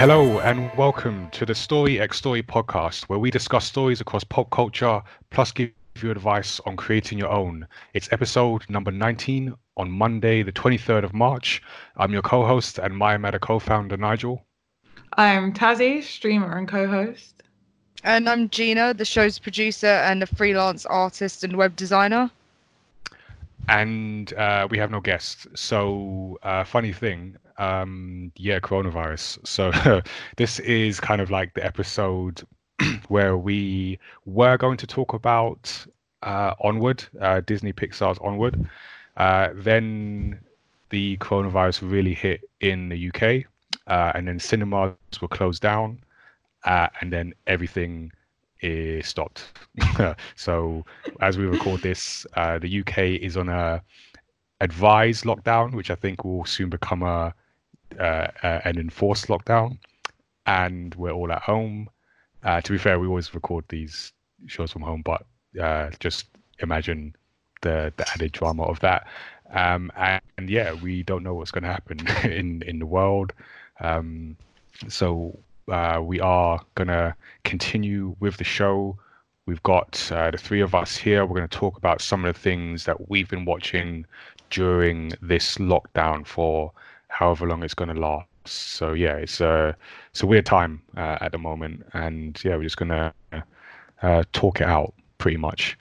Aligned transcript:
Hello 0.00 0.38
and 0.38 0.74
welcome 0.78 1.28
to 1.32 1.44
the 1.44 1.54
Story 1.54 2.00
X 2.00 2.16
Story 2.16 2.42
podcast, 2.42 3.02
where 3.10 3.18
we 3.18 3.30
discuss 3.30 3.66
stories 3.66 4.00
across 4.00 4.24
pop 4.24 4.48
culture, 4.48 5.02
plus 5.28 5.52
give 5.52 5.72
you 6.00 6.10
advice 6.10 6.58
on 6.64 6.74
creating 6.74 7.18
your 7.18 7.28
own. 7.28 7.68
It's 7.92 8.10
episode 8.10 8.64
number 8.70 8.90
19 8.90 9.54
on 9.76 9.90
Monday, 9.90 10.42
the 10.42 10.52
23rd 10.52 11.04
of 11.04 11.12
March. 11.12 11.62
I'm 11.98 12.14
your 12.14 12.22
co-host 12.22 12.78
and 12.78 12.96
Maya 12.96 13.18
Meta 13.18 13.38
co-founder 13.38 13.98
Nigel. 13.98 14.42
I'm 15.18 15.52
Tazzy, 15.52 16.02
streamer 16.02 16.56
and 16.56 16.66
co-host. 16.66 17.42
And 18.02 18.26
I'm 18.26 18.48
Gina, 18.48 18.94
the 18.94 19.04
show's 19.04 19.38
producer 19.38 19.86
and 19.86 20.22
a 20.22 20.26
freelance 20.26 20.86
artist 20.86 21.44
and 21.44 21.58
web 21.58 21.76
designer. 21.76 22.30
And 23.68 24.32
uh, 24.32 24.66
we 24.70 24.78
have 24.78 24.90
no 24.90 25.00
guests. 25.00 25.46
So, 25.54 26.38
uh, 26.42 26.64
funny 26.64 26.94
thing, 26.94 27.36
um, 27.60 28.32
yeah, 28.36 28.58
coronavirus. 28.58 29.46
So, 29.46 29.70
this 30.36 30.58
is 30.60 30.98
kind 30.98 31.20
of 31.20 31.30
like 31.30 31.52
the 31.54 31.64
episode 31.64 32.42
where 33.08 33.36
we 33.36 33.98
were 34.24 34.56
going 34.56 34.78
to 34.78 34.86
talk 34.86 35.12
about 35.12 35.86
uh, 36.22 36.54
Onward, 36.64 37.04
uh, 37.20 37.42
Disney 37.42 37.72
Pixar's 37.72 38.18
Onward. 38.18 38.68
Uh, 39.18 39.50
then 39.54 40.40
the 40.88 41.18
coronavirus 41.18 41.90
really 41.90 42.14
hit 42.14 42.40
in 42.60 42.88
the 42.88 43.08
UK, 43.08 43.44
uh, 43.86 44.12
and 44.14 44.26
then 44.26 44.40
cinemas 44.40 44.94
were 45.20 45.28
closed 45.28 45.60
down, 45.60 45.98
uh, 46.64 46.88
and 47.02 47.12
then 47.12 47.34
everything 47.46 48.10
is 48.62 49.06
stopped. 49.06 49.52
so 50.34 50.84
as 51.20 51.36
we 51.36 51.44
record 51.44 51.82
this, 51.82 52.26
uh, 52.36 52.58
the 52.58 52.80
UK 52.80 52.98
is 53.20 53.36
on 53.36 53.50
a 53.50 53.82
advised 54.62 55.24
lockdown, 55.24 55.74
which 55.74 55.90
I 55.90 55.94
think 55.94 56.24
will 56.24 56.44
soon 56.46 56.70
become 56.70 57.02
a 57.02 57.34
uh, 57.98 58.28
uh, 58.42 58.60
an 58.64 58.78
enforced 58.78 59.26
lockdown, 59.26 59.78
and 60.46 60.94
we're 60.94 61.12
all 61.12 61.32
at 61.32 61.42
home. 61.42 61.88
Uh, 62.42 62.60
to 62.60 62.72
be 62.72 62.78
fair, 62.78 62.98
we 62.98 63.06
always 63.06 63.34
record 63.34 63.64
these 63.68 64.12
shows 64.46 64.72
from 64.72 64.82
home, 64.82 65.02
but 65.02 65.26
uh, 65.60 65.90
just 65.98 66.26
imagine 66.60 67.14
the 67.62 67.92
the 67.96 68.08
added 68.14 68.32
drama 68.32 68.62
of 68.64 68.80
that. 68.80 69.06
Um, 69.52 69.90
and, 69.96 70.22
and, 70.38 70.48
yeah, 70.48 70.74
we 70.74 71.02
don't 71.02 71.24
know 71.24 71.34
what's 71.34 71.50
going 71.50 71.64
to 71.64 71.70
happen 71.70 72.06
in 72.30 72.62
in 72.62 72.78
the 72.78 72.86
world. 72.86 73.32
Um, 73.80 74.36
so 74.88 75.38
uh, 75.68 76.00
we 76.02 76.20
are 76.20 76.60
going 76.74 76.88
to 76.88 77.14
continue 77.44 78.16
with 78.20 78.36
the 78.36 78.44
show. 78.44 78.98
We've 79.46 79.62
got 79.62 80.10
uh, 80.12 80.30
the 80.30 80.38
three 80.38 80.60
of 80.60 80.74
us 80.74 80.96
here. 80.96 81.26
We're 81.26 81.38
going 81.38 81.48
to 81.48 81.58
talk 81.58 81.76
about 81.76 82.00
some 82.00 82.24
of 82.24 82.34
the 82.34 82.40
things 82.40 82.84
that 82.84 83.10
we've 83.10 83.28
been 83.28 83.44
watching 83.44 84.06
during 84.50 85.12
this 85.20 85.56
lockdown 85.58 86.26
for 86.26 86.72
however 87.10 87.46
long 87.46 87.62
it's 87.62 87.74
going 87.74 87.94
to 87.94 88.00
last. 88.00 88.26
So 88.46 88.92
yeah, 88.94 89.16
it's 89.16 89.40
a 89.40 89.76
it's 90.10 90.22
a 90.22 90.26
weird 90.26 90.46
time 90.46 90.82
uh, 90.96 91.18
at 91.20 91.32
the 91.32 91.38
moment, 91.38 91.84
and 91.92 92.42
yeah, 92.42 92.56
we're 92.56 92.62
just 92.62 92.78
going 92.78 92.88
to 92.88 93.12
uh, 94.02 94.24
talk 94.32 94.60
it 94.60 94.66
out 94.66 94.94
pretty 95.18 95.36
much. 95.36 95.76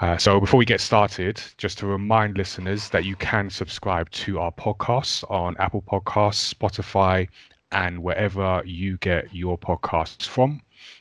Uh, 0.00 0.18
so 0.18 0.40
before 0.40 0.58
we 0.58 0.64
get 0.64 0.80
started, 0.80 1.40
just 1.56 1.78
to 1.78 1.86
remind 1.86 2.36
listeners 2.36 2.90
that 2.90 3.04
you 3.04 3.16
can 3.16 3.48
subscribe 3.48 4.10
to 4.10 4.40
our 4.40 4.52
podcasts 4.52 5.28
on 5.30 5.56
Apple 5.58 5.82
Podcasts, 5.82 6.52
Spotify, 6.52 7.28
and 7.72 8.02
wherever 8.02 8.62
you 8.66 8.96
get 8.98 9.32
your 9.32 9.56
podcasts 9.56 10.26
from. 10.26 10.60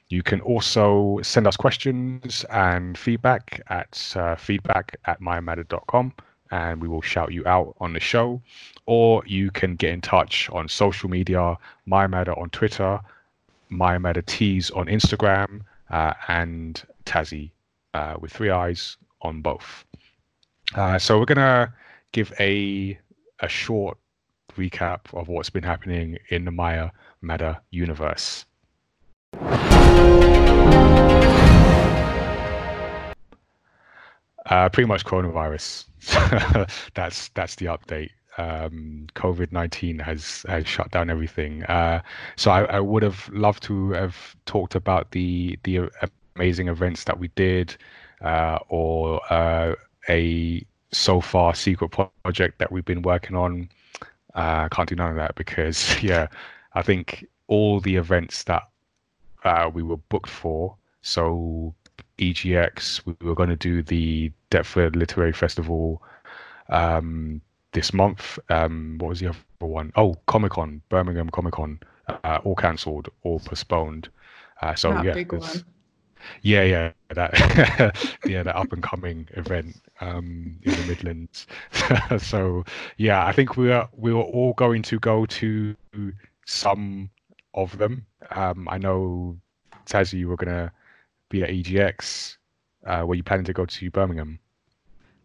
You 0.09 0.21
can 0.21 0.41
also 0.41 1.19
send 1.23 1.47
us 1.47 1.57
questions 1.57 2.45
and 2.51 2.97
feedback 2.97 3.61
at 3.69 4.13
uh, 4.15 4.35
feedback 4.35 4.95
at 5.05 5.19
mayamatter.com 5.19 6.13
and 6.53 6.79
we 6.79 6.87
will 6.87 7.01
shout 7.01 7.33
you 7.33 7.43
out 7.47 7.75
on 7.79 7.93
the 7.93 7.99
show. 7.99 8.39
Or 8.85 9.23
you 9.25 9.49
can 9.49 9.75
get 9.75 9.91
in 9.91 10.01
touch 10.01 10.49
on 10.51 10.69
social 10.69 11.09
media, 11.09 11.57
Mayamatter 11.87 12.37
on 12.39 12.51
Twitter, 12.51 12.99
Mayamatter 13.71 14.23
Tees 14.23 14.69
on 14.69 14.85
Instagram, 14.85 15.61
uh, 15.89 16.13
and 16.27 16.81
Tazzy 17.05 17.49
uh, 17.95 18.17
with 18.19 18.31
three 18.31 18.51
eyes 18.51 18.97
on 19.23 19.41
both. 19.41 19.83
Uh, 20.75 20.99
so 20.99 21.17
we're 21.17 21.25
gonna 21.25 21.73
give 22.11 22.31
a 22.39 22.99
a 23.39 23.47
short 23.47 23.97
recap 24.55 25.11
of 25.13 25.27
what's 25.29 25.49
been 25.49 25.63
happening 25.63 26.19
in 26.29 26.45
the 26.45 26.51
Maya 26.51 26.91
Meta 27.21 27.61
universe. 27.71 28.45
Uh, 34.47 34.69
pretty 34.69 34.87
much 34.87 35.05
coronavirus. 35.05 35.85
that's 36.93 37.29
that's 37.29 37.55
the 37.55 37.65
update. 37.65 38.09
Um, 38.37 39.07
COVID 39.15 39.51
nineteen 39.51 39.99
has 39.99 40.45
has 40.49 40.67
shut 40.67 40.91
down 40.91 41.09
everything. 41.09 41.63
Uh, 41.63 42.01
so 42.35 42.51
I, 42.51 42.63
I 42.63 42.79
would 42.79 43.03
have 43.03 43.29
loved 43.31 43.63
to 43.63 43.91
have 43.91 44.35
talked 44.45 44.75
about 44.75 45.11
the 45.11 45.57
the 45.63 45.89
amazing 46.35 46.67
events 46.67 47.03
that 47.05 47.19
we 47.19 47.29
did, 47.29 47.75
uh, 48.21 48.59
or 48.69 49.21
uh, 49.31 49.75
a 50.09 50.65
so 50.91 51.21
far 51.21 51.55
secret 51.55 51.89
project 52.23 52.59
that 52.59 52.71
we've 52.71 52.85
been 52.85 53.01
working 53.01 53.35
on. 53.35 53.69
I 54.35 54.65
uh, 54.65 54.69
can't 54.69 54.89
do 54.89 54.95
none 54.95 55.11
of 55.11 55.15
that 55.17 55.35
because 55.35 56.01
yeah, 56.03 56.27
I 56.73 56.81
think 56.81 57.25
all 57.47 57.79
the 57.79 57.95
events 57.95 58.43
that 58.43 58.63
uh, 59.43 59.69
we 59.73 59.83
were 59.83 59.97
booked 59.97 60.29
for. 60.29 60.75
So 61.01 61.73
EGX, 62.19 63.01
we 63.05 63.15
were 63.21 63.35
going 63.35 63.49
to 63.49 63.55
do 63.55 63.81
the 63.81 64.31
Deptford 64.51 64.95
Literary 64.95 65.33
Festival 65.33 66.01
um, 66.69 67.41
this 67.71 67.93
month. 67.93 68.37
Um, 68.49 68.97
what 68.99 69.09
was 69.09 69.19
the 69.19 69.29
other 69.29 69.37
one? 69.59 69.91
Oh, 69.95 70.15
Comic 70.27 70.53
Con, 70.53 70.81
Birmingham 70.89 71.29
Comic 71.29 71.53
Con, 71.53 71.79
uh, 72.07 72.39
all 72.43 72.55
cancelled, 72.55 73.09
all 73.23 73.39
postponed. 73.39 74.09
Uh, 74.61 74.75
so 74.75 74.93
that 74.93 75.03
yeah, 75.03 75.15
yeah, 76.41 76.63
yeah, 76.63 76.91
that 77.09 77.97
yeah, 78.25 78.43
that 78.43 78.55
up 78.55 78.71
and 78.71 78.81
coming 78.81 79.27
event 79.33 79.75
um, 80.01 80.57
in 80.61 80.71
the 80.71 80.85
Midlands. 80.87 81.47
so 82.17 82.63
yeah, 82.97 83.25
I 83.25 83.31
think 83.31 83.57
we 83.57 83.71
are 83.71 83.89
we 83.95 84.13
were 84.13 84.21
all 84.21 84.53
going 84.53 84.81
to 84.83 84.99
go 84.99 85.25
to 85.25 85.75
some 86.45 87.09
of 87.53 87.77
them. 87.77 88.05
Um, 88.31 88.67
I 88.69 88.77
know 88.77 89.37
Tazzy, 89.85 90.19
you 90.19 90.29
were 90.29 90.37
gonna 90.37 90.71
be 91.33 91.43
at 91.43 91.49
EGX. 91.49 92.37
Uh, 92.85 93.03
were 93.05 93.15
you 93.15 93.23
planning 93.23 93.45
to 93.45 93.53
go 93.53 93.65
to 93.65 93.91
Birmingham? 93.91 94.39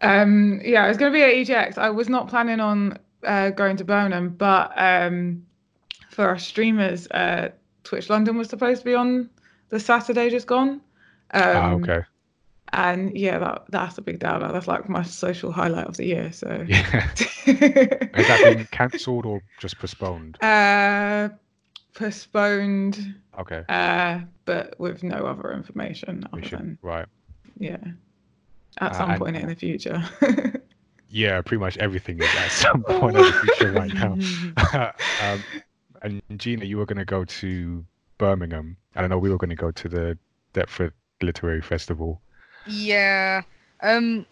Um, 0.01 0.61
yeah, 0.65 0.85
I 0.85 0.89
was 0.89 0.97
going 0.97 1.13
to 1.13 1.17
be 1.17 1.23
at 1.23 1.47
EGX. 1.47 1.79
I 1.79 1.91
was 1.91 2.09
not 2.09 2.29
planning 2.29 2.61
on 2.61 2.99
uh, 3.25 3.51
going 3.51 3.77
to 3.77 3.85
Birmingham, 3.85 4.31
but 4.31 4.73
um, 4.77 5.45
for 6.11 6.27
our 6.27 6.39
streamers, 6.39 7.07
uh, 7.11 7.51
Twitch 7.85 8.09
London 8.09 8.37
was 8.37 8.49
supposed 8.49 8.81
to 8.81 8.85
be 8.85 8.95
on 8.95 9.29
the 9.69 9.79
Saturday 9.79 10.31
just 10.31 10.47
gone. 10.47 10.81
Ah, 11.33 11.51
um, 11.51 11.57
ah, 11.57 11.93
okay. 11.93 12.07
And 12.73 13.17
yeah, 13.17 13.39
that 13.39 13.65
that's 13.71 13.99
a 13.99 14.03
big 14.03 14.19
downer. 14.19 14.53
That's 14.53 14.69
like 14.69 14.89
my 14.89 15.03
social 15.03 15.51
highlight 15.51 15.87
of 15.87 15.97
the 15.97 16.05
year. 16.05 16.33
So 16.33 16.49
yeah, 16.69 16.83
has 16.85 18.29
that 18.29 18.41
been 18.45 18.69
cancelled 18.71 19.27
or 19.27 19.43
just 19.59 19.79
postponed? 19.79 20.39
Uh, 20.43 21.31
postponed. 21.95 23.15
Okay. 23.39 23.65
Uh, 23.69 24.21
but 24.45 24.79
with 24.79 25.03
no 25.03 25.27
other 25.27 25.53
information 25.53 26.27
other 26.33 26.43
should, 26.43 26.59
than 26.59 26.79
right. 26.83 27.07
Yeah 27.59 27.79
at 28.81 28.97
some 28.97 29.11
uh, 29.11 29.19
point 29.19 29.37
in 29.37 29.47
the 29.47 29.55
future. 29.55 30.03
yeah, 31.11 31.41
pretty 31.43 31.61
much 31.61 31.77
everything 31.79 32.21
is 32.21 32.29
at 32.37 32.51
some 32.51 32.83
point 32.83 33.17
in 33.17 33.23
the 33.23 33.33
future 33.33 33.73
right 33.73 33.93
now. 33.95 34.13
um, 35.23 35.43
and 36.03 36.23
Gina, 36.37 36.65
you 36.65 36.79
were 36.79 36.87
going 36.87 36.99
to 36.99 37.05
go 37.05 37.25
to 37.25 37.85
Birmingham. 38.19 38.77
I 38.95 39.01
don't 39.01 39.11
know. 39.11 39.19
We 39.19 39.31
were 39.31 39.39
going 39.39 39.51
to 39.51 39.57
go 39.57 39.71
to 39.71 39.89
the 39.89 40.19
Deptford 40.55 40.93
Literary 41.21 41.63
Festival. 41.63 42.21
Yeah. 42.67 43.43
Um. 43.83 44.27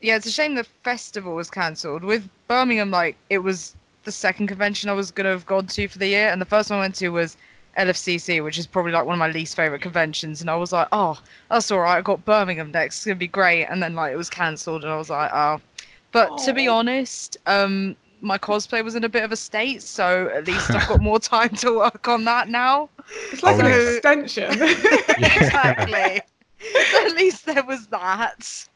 Yeah, 0.00 0.16
it's 0.16 0.26
a 0.26 0.32
shame 0.32 0.56
the 0.56 0.64
festival 0.82 1.36
was 1.36 1.48
cancelled. 1.48 2.02
With 2.02 2.28
Birmingham, 2.48 2.90
like 2.90 3.16
it 3.30 3.38
was 3.38 3.76
the 4.02 4.10
second 4.10 4.48
convention 4.48 4.90
I 4.90 4.94
was 4.94 5.12
gonna 5.12 5.28
have 5.28 5.46
gone 5.46 5.68
to 5.68 5.86
for 5.86 5.98
the 5.98 6.08
year, 6.08 6.28
and 6.28 6.40
the 6.40 6.46
first 6.46 6.70
one 6.70 6.80
I 6.80 6.82
went 6.82 6.96
to 6.96 7.10
was 7.10 7.36
LFCC, 7.78 8.42
which 8.42 8.58
is 8.58 8.66
probably 8.66 8.92
like 8.92 9.04
one 9.04 9.14
of 9.14 9.18
my 9.18 9.30
least 9.30 9.56
favorite 9.56 9.82
conventions. 9.82 10.40
And 10.40 10.50
I 10.50 10.56
was 10.56 10.72
like, 10.72 10.88
oh, 10.92 11.20
that's 11.50 11.70
all 11.70 11.80
right. 11.80 11.98
I 11.98 12.02
got 12.02 12.24
Birmingham 12.24 12.70
next. 12.70 12.98
It's 12.98 13.06
gonna 13.06 13.16
be 13.16 13.28
great. 13.28 13.66
And 13.66 13.82
then 13.82 13.94
like 13.94 14.12
it 14.12 14.16
was 14.16 14.30
cancelled, 14.30 14.84
and 14.84 14.92
I 14.92 14.96
was 14.96 15.10
like, 15.10 15.30
oh. 15.32 15.60
But 16.12 16.30
Aww. 16.30 16.44
to 16.44 16.52
be 16.52 16.68
honest, 16.68 17.38
um, 17.46 17.96
my 18.20 18.38
cosplay 18.38 18.84
was 18.84 18.94
in 18.94 19.04
a 19.04 19.08
bit 19.08 19.24
of 19.24 19.32
a 19.32 19.36
state, 19.36 19.82
so 19.82 20.30
at 20.34 20.46
least 20.46 20.70
I've 20.70 20.88
got 20.88 21.00
more 21.02 21.18
time 21.18 21.50
to 21.56 21.78
work 21.78 22.06
on 22.08 22.24
that 22.24 22.48
now. 22.48 22.88
It's 23.32 23.42
like 23.42 23.56
oh, 23.56 23.60
an 23.60 23.66
yeah. 23.66 23.90
extension. 23.90 24.50
exactly. 24.52 26.22
so 26.90 27.06
at 27.06 27.16
least 27.16 27.46
there 27.46 27.64
was 27.64 27.86
that. 27.88 28.68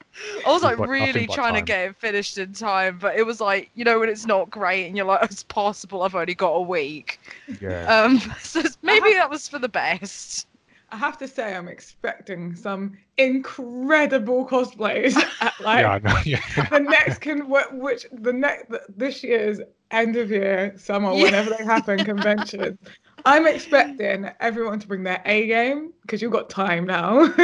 I 0.47 0.53
was 0.53 0.63
like 0.63 0.79
really 0.79 1.27
trying 1.27 1.55
to 1.55 1.63
get 1.63 1.91
it 1.91 1.97
finished 1.97 2.39
in 2.39 2.53
time, 2.53 2.99
but 2.99 3.17
it 3.17 3.25
was 3.25 3.41
like 3.41 3.71
you 3.75 3.85
know 3.85 3.99
when 3.99 4.09
it's 4.09 4.27
not 4.27 4.51
great 4.51 4.87
and 4.87 4.97
you're 4.97 5.07
like 5.07 5.23
it's 5.23 5.43
possible 5.43 6.03
I've 6.03 6.15
only 6.15 6.35
got 6.35 6.53
a 6.53 6.63
week. 6.63 7.21
Yeah. 7.61 7.85
Um. 7.85 8.21
So 8.41 8.63
maybe 8.83 9.13
have, 9.13 9.17
that 9.17 9.31
was 9.31 9.49
for 9.49 9.59
the 9.59 9.69
best. 9.69 10.47
I 10.91 10.97
have 10.97 11.19
to 11.19 11.29
say 11.29 11.55
I'm 11.55 11.69
expecting 11.69 12.55
some 12.55 12.97
incredible 13.19 14.47
cosplays 14.47 15.17
at 15.41 15.55
like 15.61 15.81
yeah, 15.81 15.99
know, 15.99 16.21
yeah. 16.25 16.69
the 16.71 16.79
next 16.79 17.19
can 17.19 17.49
which 17.49 18.07
the 18.13 18.33
next 18.33 18.73
this 18.97 19.23
year's 19.23 19.61
end 19.91 20.17
of 20.17 20.31
year 20.31 20.75
summer 20.77 21.13
yeah. 21.13 21.25
whenever 21.25 21.51
they 21.51 21.65
happen 21.65 22.05
convention. 22.05 22.79
I'm 23.25 23.47
expecting 23.47 24.31
everyone 24.39 24.79
to 24.79 24.87
bring 24.87 25.03
their 25.03 25.21
A 25.25 25.49
game 25.49 25.93
because 26.03 26.23
you've 26.23 26.33
got 26.33 26.49
time 26.49 26.87
now. 26.87 27.35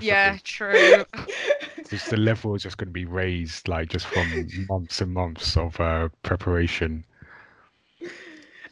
yeah, 0.00 0.38
true. 0.44 1.04
Just 1.90 2.10
the 2.10 2.16
level 2.16 2.54
is 2.54 2.62
just 2.62 2.78
going 2.78 2.88
to 2.88 2.92
be 2.92 3.04
raised, 3.04 3.68
like 3.68 3.88
just 3.88 4.06
from 4.06 4.48
months 4.68 5.00
and 5.00 5.12
months 5.12 5.56
of 5.56 5.78
uh, 5.80 6.08
preparation. 6.22 7.04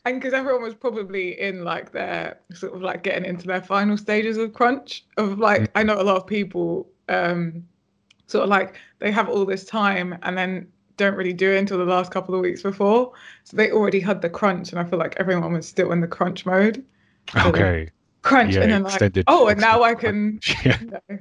And 0.05 0.21
because 0.21 0.33
everyone 0.33 0.63
was 0.63 0.75
probably 0.75 1.39
in 1.39 1.65
like 1.65 1.93
their 1.93 2.39
sort 2.55 2.75
of 2.75 2.81
like 2.81 3.03
getting 3.03 3.25
into 3.25 3.47
their 3.47 3.61
final 3.61 3.97
stages 3.97 4.39
of 4.39 4.55
crunch 4.55 5.05
of 5.19 5.39
like 5.39 5.63
mm. 5.63 5.69
I 5.75 5.83
know 5.83 6.01
a 6.01 6.03
lot 6.03 6.17
of 6.17 6.27
people 6.27 6.89
um 7.11 7.63
sort 8.27 8.45
of 8.45 8.49
like 8.49 8.77
they 9.01 9.11
have 9.11 9.29
all 9.29 9.45
this 9.45 9.65
time 9.65 10.17
and 10.23 10.39
then 10.39 10.69
don't 10.99 11.15
really 11.15 11.33
do 11.33 11.53
it 11.53 11.59
until 11.59 11.79
the 11.79 11.85
last 11.85 12.11
couple 12.11 12.35
of 12.35 12.43
weeks 12.43 12.63
before. 12.63 13.13
So 13.45 13.57
they 13.57 13.71
already 13.71 14.01
had 14.01 14.21
the 14.21 14.29
crunch, 14.29 14.71
and 14.71 14.79
I 14.79 14.85
feel 14.85 14.99
like 14.99 15.15
everyone 15.17 15.55
was 15.55 15.67
still 15.67 15.93
in 15.93 16.01
the 16.01 16.09
crunch 16.09 16.45
mode. 16.45 16.85
So 17.33 17.49
okay. 17.49 17.91
Crunch, 18.23 18.55
yeah, 18.55 18.63
and 18.63 18.73
then 18.73 18.83
like, 18.83 19.25
oh, 19.27 19.47
and 19.49 19.61
now 19.61 19.83
I 19.83 19.95
can. 19.95 20.41
Yeah. 20.65 20.79
You 21.09 21.17
know, 21.17 21.19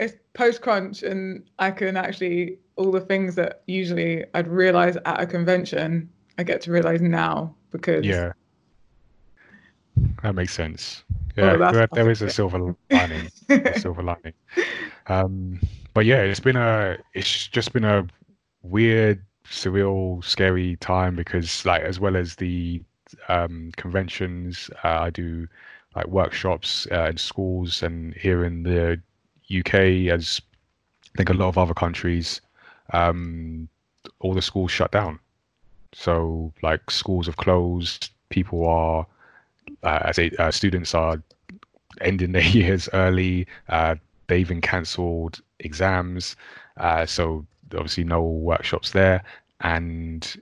it's 0.00 0.16
post 0.32 0.62
crunch, 0.62 1.02
and 1.02 1.48
I 1.58 1.70
can 1.70 1.96
actually 1.96 2.58
all 2.76 2.90
the 2.90 3.00
things 3.00 3.34
that 3.34 3.62
usually 3.66 4.24
I'd 4.34 4.48
realize 4.48 4.96
at 5.04 5.20
a 5.20 5.26
convention, 5.26 6.08
I 6.38 6.42
get 6.42 6.62
to 6.62 6.72
realize 6.72 7.00
now 7.02 7.54
because. 7.70 8.04
Yeah. 8.04 8.32
That 10.22 10.34
makes 10.34 10.54
sense. 10.54 11.04
Yeah, 11.36 11.52
oh, 11.52 11.72
there, 11.72 11.88
there 11.92 12.10
is 12.10 12.22
a 12.22 12.30
silver 12.30 12.74
lining. 12.90 13.30
a 13.50 13.78
silver 13.78 14.02
lining. 14.02 14.32
Um, 15.06 15.60
but 15.92 16.06
yeah, 16.06 16.22
it's 16.22 16.40
been 16.40 16.56
a. 16.56 16.96
It's 17.14 17.48
just 17.48 17.72
been 17.72 17.84
a 17.84 18.06
weird, 18.62 19.22
surreal, 19.44 20.24
scary 20.24 20.76
time 20.76 21.16
because, 21.16 21.64
like, 21.66 21.82
as 21.82 22.00
well 22.00 22.16
as 22.16 22.36
the 22.36 22.82
um, 23.28 23.72
conventions, 23.76 24.70
uh, 24.84 25.00
I 25.00 25.10
do 25.10 25.46
like 25.94 26.06
workshops 26.06 26.86
uh, 26.92 27.08
in 27.10 27.16
schools 27.18 27.82
and 27.82 28.14
here 28.14 28.44
in 28.44 28.62
the 28.62 29.00
UK, 29.52 29.74
as 30.12 30.40
I 31.14 31.18
think 31.18 31.30
a 31.30 31.34
lot 31.34 31.48
of 31.48 31.58
other 31.58 31.74
countries, 31.74 32.40
um, 32.92 33.68
all 34.20 34.34
the 34.34 34.42
schools 34.42 34.70
shut 34.70 34.92
down. 34.92 35.18
So, 35.92 36.52
like, 36.62 36.90
schools 36.90 37.26
have 37.26 37.36
closed. 37.36 38.10
People 38.28 38.66
are, 38.66 39.06
uh, 39.82 40.00
as 40.04 40.18
a, 40.18 40.30
uh, 40.42 40.50
students 40.50 40.94
are 40.94 41.20
ending 42.00 42.32
their 42.32 42.42
years 42.42 42.88
early. 42.92 43.46
Uh, 43.68 43.96
they 44.28 44.38
even 44.38 44.60
cancelled 44.60 45.40
exams. 45.58 46.36
Uh, 46.76 47.04
so 47.04 47.44
obviously 47.74 48.04
no 48.04 48.22
workshops 48.22 48.92
there, 48.92 49.22
and 49.60 50.36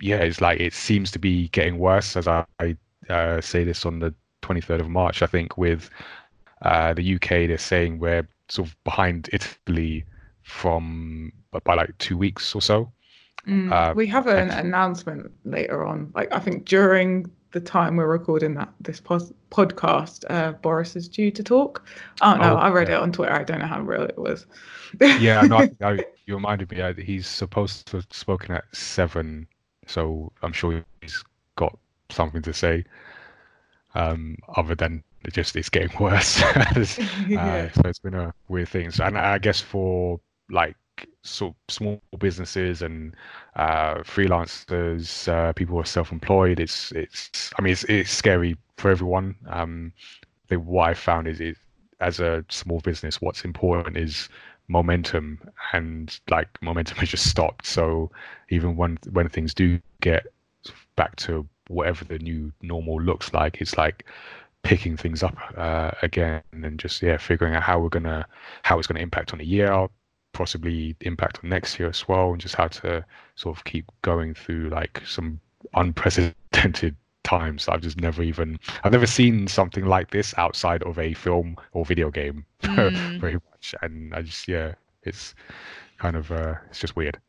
yeah, 0.00 0.16
it's 0.16 0.40
like 0.40 0.60
it 0.60 0.72
seems 0.72 1.10
to 1.10 1.18
be 1.18 1.48
getting 1.48 1.78
worse. 1.78 2.16
As 2.16 2.28
I, 2.28 2.44
I 2.60 2.76
uh, 3.08 3.40
say 3.40 3.64
this 3.64 3.84
on 3.84 3.98
the 3.98 4.14
23rd 4.42 4.80
of 4.80 4.88
March, 4.88 5.22
I 5.22 5.26
think 5.26 5.58
with 5.58 5.90
uh, 6.62 6.94
the 6.94 7.14
UK, 7.16 7.48
they're 7.48 7.58
saying 7.58 7.98
we're 7.98 8.26
sort 8.50 8.68
of 8.68 8.84
behind 8.84 9.28
Italy 9.32 10.04
from 10.42 11.32
by 11.64 11.74
like 11.74 11.96
two 11.98 12.16
weeks 12.16 12.54
or 12.54 12.62
so. 12.62 12.92
Mm, 13.46 13.72
uh, 13.72 13.94
we 13.94 14.06
have 14.06 14.26
an 14.26 14.50
and, 14.50 14.66
announcement 14.66 15.30
later 15.44 15.84
on. 15.84 16.10
Like 16.14 16.32
I 16.32 16.38
think 16.38 16.66
during 16.66 17.30
the 17.52 17.60
time 17.60 17.96
we're 17.96 18.06
recording 18.06 18.54
that 18.54 18.72
this 18.80 19.00
pos- 19.00 19.32
podcast, 19.50 20.24
uh, 20.30 20.52
Boris 20.52 20.94
is 20.94 21.08
due 21.08 21.30
to 21.30 21.42
talk. 21.42 21.86
Oh 22.20 22.34
no, 22.34 22.54
oh, 22.54 22.56
I 22.56 22.70
read 22.70 22.88
yeah. 22.88 22.96
it 22.96 23.02
on 23.02 23.12
Twitter. 23.12 23.32
I 23.32 23.44
don't 23.44 23.60
know 23.60 23.66
how 23.66 23.80
real 23.80 24.02
it 24.02 24.18
was. 24.18 24.46
yeah, 25.00 25.40
no, 25.42 25.68
I, 25.82 26.04
you 26.26 26.34
reminded 26.34 26.70
me. 26.70 26.80
Uh, 26.80 26.94
he's 26.94 27.26
supposed 27.26 27.86
to 27.88 27.98
have 27.98 28.06
spoken 28.10 28.54
at 28.54 28.64
seven, 28.74 29.46
so 29.86 30.32
I'm 30.42 30.52
sure 30.52 30.84
he's 31.00 31.24
got 31.56 31.76
something 32.10 32.42
to 32.42 32.52
say. 32.52 32.84
Um, 33.94 34.36
other 34.56 34.76
than 34.76 35.02
just 35.32 35.56
it's 35.56 35.68
getting 35.68 35.96
worse. 36.00 36.42
uh, 36.42 36.74
so 36.84 37.82
it's 37.84 37.98
been 37.98 38.14
a 38.14 38.32
weird 38.48 38.68
thing. 38.68 38.90
So, 38.90 39.04
and 39.04 39.18
I 39.18 39.38
guess 39.38 39.60
for 39.60 40.20
like 40.50 40.76
sort 41.22 41.54
of 41.54 41.74
small 41.74 42.00
businesses 42.18 42.82
and 42.82 43.14
uh, 43.56 43.96
freelancers, 43.98 45.28
uh, 45.28 45.52
people 45.52 45.74
who 45.76 45.80
are 45.80 45.86
self-employed, 45.86 46.60
it's 46.60 46.92
it's. 46.92 47.52
I 47.58 47.62
mean, 47.62 47.72
it's 47.72 47.84
it's 47.84 48.10
scary 48.10 48.56
for 48.76 48.90
everyone. 48.90 49.36
Um, 49.48 49.92
the, 50.48 50.58
what 50.58 50.88
I 50.88 50.94
found 50.94 51.28
is, 51.28 51.40
it 51.40 51.56
as 52.00 52.18
a 52.18 52.44
small 52.48 52.80
business, 52.80 53.20
what's 53.20 53.44
important 53.44 53.96
is 53.96 54.28
momentum 54.70 55.40
and 55.72 56.20
like 56.30 56.48
momentum 56.62 56.96
has 56.96 57.08
just 57.08 57.28
stopped 57.28 57.66
so 57.66 58.08
even 58.50 58.76
when 58.76 58.96
when 59.10 59.28
things 59.28 59.52
do 59.52 59.80
get 60.00 60.24
back 60.94 61.16
to 61.16 61.46
whatever 61.66 62.04
the 62.04 62.20
new 62.20 62.52
normal 62.62 63.00
looks 63.02 63.34
like 63.34 63.60
it's 63.60 63.76
like 63.76 64.06
picking 64.62 64.96
things 64.96 65.22
up 65.22 65.36
uh, 65.56 65.90
again 66.02 66.42
and 66.52 66.78
just 66.78 67.02
yeah 67.02 67.16
figuring 67.16 67.54
out 67.54 67.62
how 67.62 67.78
we're 67.78 67.88
gonna 67.88 68.26
how 68.62 68.78
it's 68.78 68.86
gonna 68.86 69.00
impact 69.00 69.32
on 69.32 69.40
a 69.40 69.44
year 69.44 69.88
possibly 70.32 70.96
impact 71.00 71.40
on 71.42 71.50
next 71.50 71.78
year 71.78 71.88
as 71.88 72.06
well 72.08 72.32
and 72.32 72.40
just 72.40 72.54
how 72.54 72.68
to 72.68 73.04
sort 73.34 73.56
of 73.56 73.64
keep 73.64 73.84
going 74.02 74.34
through 74.34 74.68
like 74.68 75.02
some 75.06 75.40
unprecedented 75.74 76.94
times. 77.22 77.68
I've 77.68 77.82
just 77.82 78.00
never 78.00 78.22
even 78.22 78.58
i've 78.82 78.92
never 78.92 79.06
seen 79.06 79.46
something 79.46 79.84
like 79.84 80.10
this 80.10 80.34
outside 80.38 80.82
of 80.84 80.98
a 80.98 81.12
film 81.14 81.56
or 81.72 81.84
video 81.84 82.10
game 82.10 82.46
mm. 82.62 83.20
very 83.20 83.34
much 83.34 83.74
and 83.82 84.14
i 84.14 84.22
just 84.22 84.48
yeah 84.48 84.72
it's 85.02 85.34
kind 85.98 86.16
of 86.16 86.32
uh 86.32 86.54
it's 86.68 86.80
just 86.80 86.96
weird. 86.96 87.20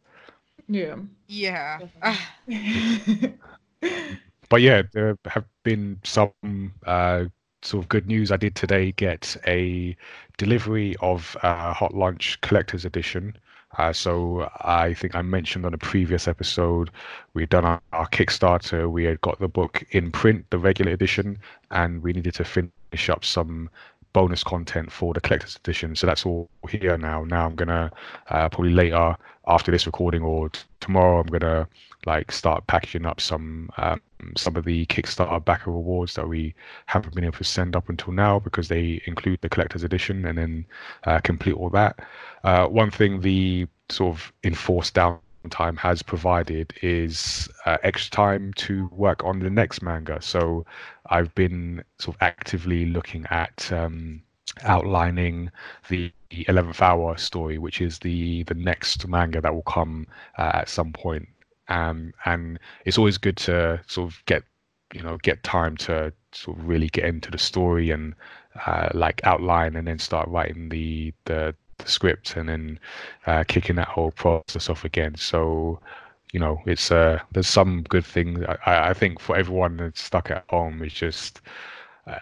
Yeah. 0.68 0.96
Yeah 1.28 1.80
but 4.52 4.62
yeah 4.62 4.84
there 4.94 5.18
have 5.26 5.46
been 5.64 5.98
some 6.04 6.74
uh 6.86 7.24
sort 7.64 7.84
of 7.84 7.90
good 7.90 8.06
news 8.06 8.32
i 8.32 8.38
did 8.38 8.54
today 8.54 8.92
get 8.92 9.36
a 9.48 9.96
delivery 10.38 10.96
of 11.02 11.38
uh, 11.42 11.74
hot 11.74 11.94
lunch 11.96 12.40
collector's 12.42 12.86
edition 12.86 13.36
uh, 13.78 13.94
so 13.94 14.50
I 14.60 14.94
think 14.94 15.16
I 15.16 15.22
mentioned 15.22 15.66
on 15.66 15.74
a 15.74 15.78
previous 15.78 16.28
episode, 16.28 16.92
we'd 17.34 17.48
done 17.48 17.64
our, 17.64 17.82
our, 17.94 18.06
Kickstarter. 18.10 18.92
We 18.92 19.06
had 19.06 19.22
got 19.22 19.40
the 19.40 19.48
book 19.48 19.82
in 19.92 20.12
print, 20.12 20.46
the 20.50 20.60
regular 20.60 20.92
edition, 20.92 21.38
and 21.72 22.04
we 22.04 22.12
needed 22.12 22.34
to 22.34 22.44
finish 22.44 23.10
up 23.10 23.24
some 23.24 23.70
bonus 24.14 24.44
content 24.44 24.92
for 24.92 25.14
the 25.14 25.22
collector's 25.22 25.56
edition. 25.56 25.96
So 25.96 26.06
that's 26.06 26.26
all 26.26 26.50
here 26.70 26.98
now. 26.98 27.24
Now 27.24 27.46
I'm 27.46 27.56
gonna 27.56 27.92
uh, 28.30 28.50
probably 28.50 28.74
later 28.74 29.16
after 29.48 29.72
this 29.72 29.86
recording 29.86 30.22
or 30.22 30.50
t- 30.50 30.60
tomorrow 30.82 31.22
I'm 31.22 31.28
gonna 31.28 31.68
like 32.06 32.32
start 32.32 32.66
packaging 32.68 33.06
up 33.06 33.22
some 33.22 33.70
um, 33.78 34.02
some 34.36 34.56
of 34.56 34.66
the 34.66 34.86
Kickstarter 34.88 35.44
backer 35.44 35.72
rewards 35.72 36.16
that 36.16 36.28
we 36.28 36.54
haven't 36.86 37.16
been 37.16 37.24
able 37.24 37.38
to 37.38 37.44
send 37.44 37.76
up 37.76 37.90
until 37.90 38.14
now 38.14 38.40
because 38.40 38.68
they 38.68 39.02
include 39.06 39.40
the 39.42 39.50
collector's 39.50 39.84
edition 39.84 40.26
and 40.26 40.38
then 40.38 40.66
uh, 41.06 41.20
complete 41.20 41.54
all 41.54 41.70
that. 41.70 42.00
Uh, 42.44 42.68
one 42.68 42.92
thing 42.92 43.22
the 43.22 43.68
sort 43.90 44.16
of 44.16 44.34
enforced 44.44 44.96
downtime 44.96 45.78
has 45.78 46.02
provided 46.02 46.74
is 46.82 47.50
uh, 47.66 47.78
extra 47.84 48.12
time 48.12 48.54
to 48.54 48.88
work 48.92 49.24
on 49.24 49.40
the 49.40 49.50
next 49.50 49.82
manga. 49.82 50.22
So 50.22 50.66
I've 51.08 51.34
been 51.36 51.84
sort 52.00 52.16
of 52.16 52.22
actively 52.22 52.86
looking 52.86 53.26
at 53.30 53.72
um, 53.72 54.22
outlining 54.64 55.52
the 55.90 56.12
11th 56.32 56.82
hour 56.82 57.18
story, 57.18 57.58
which 57.58 57.82
is 57.82 58.00
the 58.00 58.44
the 58.44 58.54
next 58.54 59.08
manga 59.08 59.42
that 59.42 59.54
will 59.54 59.64
come 59.64 60.08
uh, 60.38 60.52
at 60.54 60.70
some 60.70 60.94
point. 60.94 61.28
Um, 61.72 62.14
and 62.26 62.60
it's 62.86 62.98
always 62.98 63.18
good 63.18 63.38
to 63.38 63.82
sort 63.88 64.12
of 64.12 64.26
get 64.26 64.44
you 64.94 65.02
know 65.02 65.18
get 65.24 65.44
time 65.44 65.78
to 65.78 66.12
sort 66.34 66.58
of 66.58 66.68
really 66.68 66.90
get 66.90 67.06
into 67.06 67.32
the 67.32 67.38
story 67.38 67.92
and 67.92 68.14
uh, 68.66 68.90
like 68.94 69.22
outline 69.24 69.76
and 69.76 69.88
then 69.88 70.00
start 70.00 70.28
writing 70.28 70.70
the 70.70 71.14
the, 71.26 71.56
the 71.78 71.88
script 71.88 72.36
and 72.36 72.50
then 72.50 72.80
uh, 73.26 73.44
kicking 73.48 73.78
that 73.78 73.88
whole 73.88 74.12
process 74.12 74.70
off 74.70 74.84
again. 74.86 75.16
So 75.16 75.80
you 76.34 76.40
know 76.40 76.62
it's 76.66 76.92
uh 76.92 77.20
there's 77.34 77.48
some 77.48 77.84
good 77.84 78.06
things 78.06 78.40
I, 78.66 78.90
I 78.90 78.94
think 78.94 79.20
for 79.20 79.36
everyone 79.36 79.76
that's 79.78 80.02
stuck 80.02 80.32
at 80.32 80.46
home 80.50 80.82
it's 80.82 80.94
just 80.96 81.42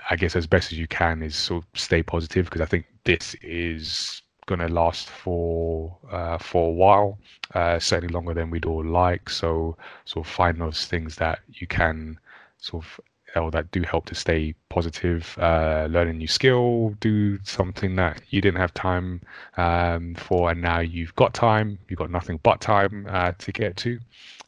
I 0.09 0.15
guess 0.15 0.35
as 0.35 0.47
best 0.47 0.71
as 0.71 0.79
you 0.79 0.87
can 0.87 1.21
is 1.21 1.35
sort 1.35 1.63
of 1.63 1.79
stay 1.79 2.03
positive 2.03 2.45
because 2.45 2.61
I 2.61 2.65
think 2.65 2.85
this 3.05 3.35
is 3.41 4.21
going 4.49 4.67
to 4.67 4.67
last 4.67 5.09
for 5.09 5.95
uh, 6.11 6.37
for 6.39 6.69
a 6.69 6.71
while, 6.71 7.19
uh, 7.53 7.77
certainly 7.77 8.11
longer 8.11 8.33
than 8.33 8.49
we'd 8.49 8.65
all 8.65 8.83
like. 8.83 9.29
So 9.29 9.77
sort 10.05 10.25
of 10.25 10.31
find 10.31 10.59
those 10.59 10.85
things 10.85 11.15
that 11.17 11.39
you 11.53 11.67
can 11.67 12.19
sort 12.57 12.83
of 12.83 12.99
or 13.35 13.51
that 13.51 13.69
do 13.69 13.83
help 13.83 14.05
to 14.07 14.15
stay 14.15 14.55
positive, 14.69 15.37
uh, 15.39 15.87
learn 15.91 16.07
a 16.07 16.13
new 16.13 16.27
skill, 16.27 16.95
do 16.99 17.37
something 17.43 17.95
that 17.95 18.23
you 18.31 18.41
didn't 18.41 18.59
have 18.59 18.73
time 18.73 19.21
um, 19.57 20.15
for, 20.15 20.49
and 20.49 20.63
now 20.63 20.79
you've 20.79 21.15
got 21.15 21.35
time, 21.35 21.77
you've 21.87 21.99
got 21.99 22.09
nothing 22.09 22.39
but 22.41 22.59
time 22.59 23.05
uh, 23.07 23.31
to 23.37 23.51
get 23.51 23.77
to, 23.77 23.99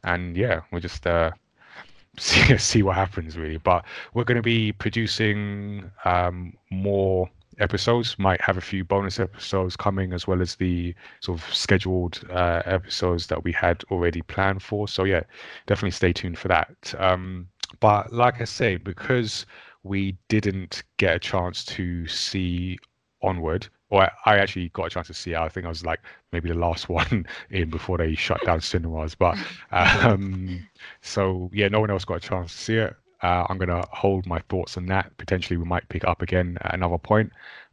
and 0.03 0.35
yeah, 0.35 0.61
we'll 0.71 0.81
just 0.81 1.05
uh, 1.05 1.29
see 2.17 2.57
see 2.57 2.81
what 2.81 2.95
happens 2.95 3.37
really. 3.37 3.57
But 3.57 3.85
we're 4.15 4.23
going 4.23 4.41
to 4.43 4.49
be 4.57 4.71
producing 4.71 5.91
um, 6.05 6.53
more 6.71 7.29
episodes. 7.59 8.17
Might 8.17 8.41
have 8.41 8.57
a 8.57 8.61
few 8.61 8.83
bonus 8.83 9.19
episodes 9.19 9.75
coming, 9.75 10.13
as 10.13 10.27
well 10.27 10.41
as 10.41 10.55
the 10.55 10.93
sort 11.19 11.39
of 11.39 11.53
scheduled 11.53 12.21
uh, 12.29 12.61
episodes 12.65 13.27
that 13.27 13.43
we 13.43 13.51
had 13.51 13.83
already 13.91 14.21
planned 14.21 14.63
for. 14.63 14.87
So 14.87 15.03
yeah, 15.03 15.21
definitely 15.67 15.91
stay 15.91 16.13
tuned 16.13 16.37
for 16.37 16.47
that. 16.47 16.93
Um, 16.97 17.47
but 17.79 18.11
like 18.11 18.41
I 18.41 18.45
say, 18.45 18.77
because 18.77 19.45
we 19.83 20.17
didn't 20.27 20.83
get 20.97 21.15
a 21.15 21.19
chance 21.19 21.65
to 21.65 22.07
see 22.07 22.77
Onward. 23.23 23.67
Or 23.89 24.03
I, 24.03 24.11
I 24.25 24.37
actually 24.37 24.69
got 24.69 24.87
a 24.87 24.89
chance 24.89 25.07
to 25.07 25.13
see 25.13 25.31
it. 25.31 25.37
I 25.37 25.49
think 25.49 25.65
I 25.65 25.69
was 25.69 25.85
like 25.85 25.99
maybe 26.31 26.49
the 26.49 26.55
last 26.55 26.89
one 27.01 27.25
in 27.49 27.69
before 27.69 27.97
they 27.97 28.15
shut 28.15 28.43
down 28.45 28.61
cinemas. 28.61 29.15
But 29.15 29.37
um, 29.71 30.67
so 31.01 31.49
yeah, 31.53 31.67
no 31.67 31.79
one 31.79 31.91
else 31.91 32.05
got 32.05 32.17
a 32.17 32.19
chance 32.19 32.51
to 32.51 32.57
see 32.57 32.75
it. 32.77 32.95
Uh, 33.23 33.45
I'm 33.49 33.57
gonna 33.57 33.85
hold 33.91 34.25
my 34.25 34.39
thoughts 34.49 34.77
on 34.77 34.85
that. 34.87 35.15
Potentially, 35.17 35.57
we 35.57 35.65
might 35.65 35.87
pick 35.89 36.03
up 36.05 36.21
again 36.21 36.57
at 36.61 36.73
another 36.73 36.97
point. 36.97 37.31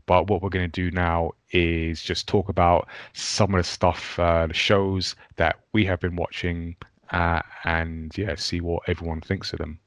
But 0.08 0.30
what 0.30 0.40
we're 0.40 0.48
going 0.48 0.70
to 0.70 0.90
do 0.90 0.90
now 0.90 1.32
is 1.52 2.02
just 2.02 2.26
talk 2.26 2.48
about 2.48 2.88
some 3.12 3.54
of 3.54 3.58
the 3.58 3.64
stuff, 3.64 4.18
uh, 4.18 4.46
the 4.46 4.54
shows 4.54 5.14
that 5.36 5.60
we 5.74 5.84
have 5.84 6.00
been 6.00 6.16
watching, 6.16 6.76
uh, 7.10 7.42
and 7.64 8.16
yeah, 8.16 8.34
see 8.36 8.62
what 8.62 8.88
everyone 8.88 9.20
thinks 9.20 9.52
of 9.52 9.58
them. 9.58 9.78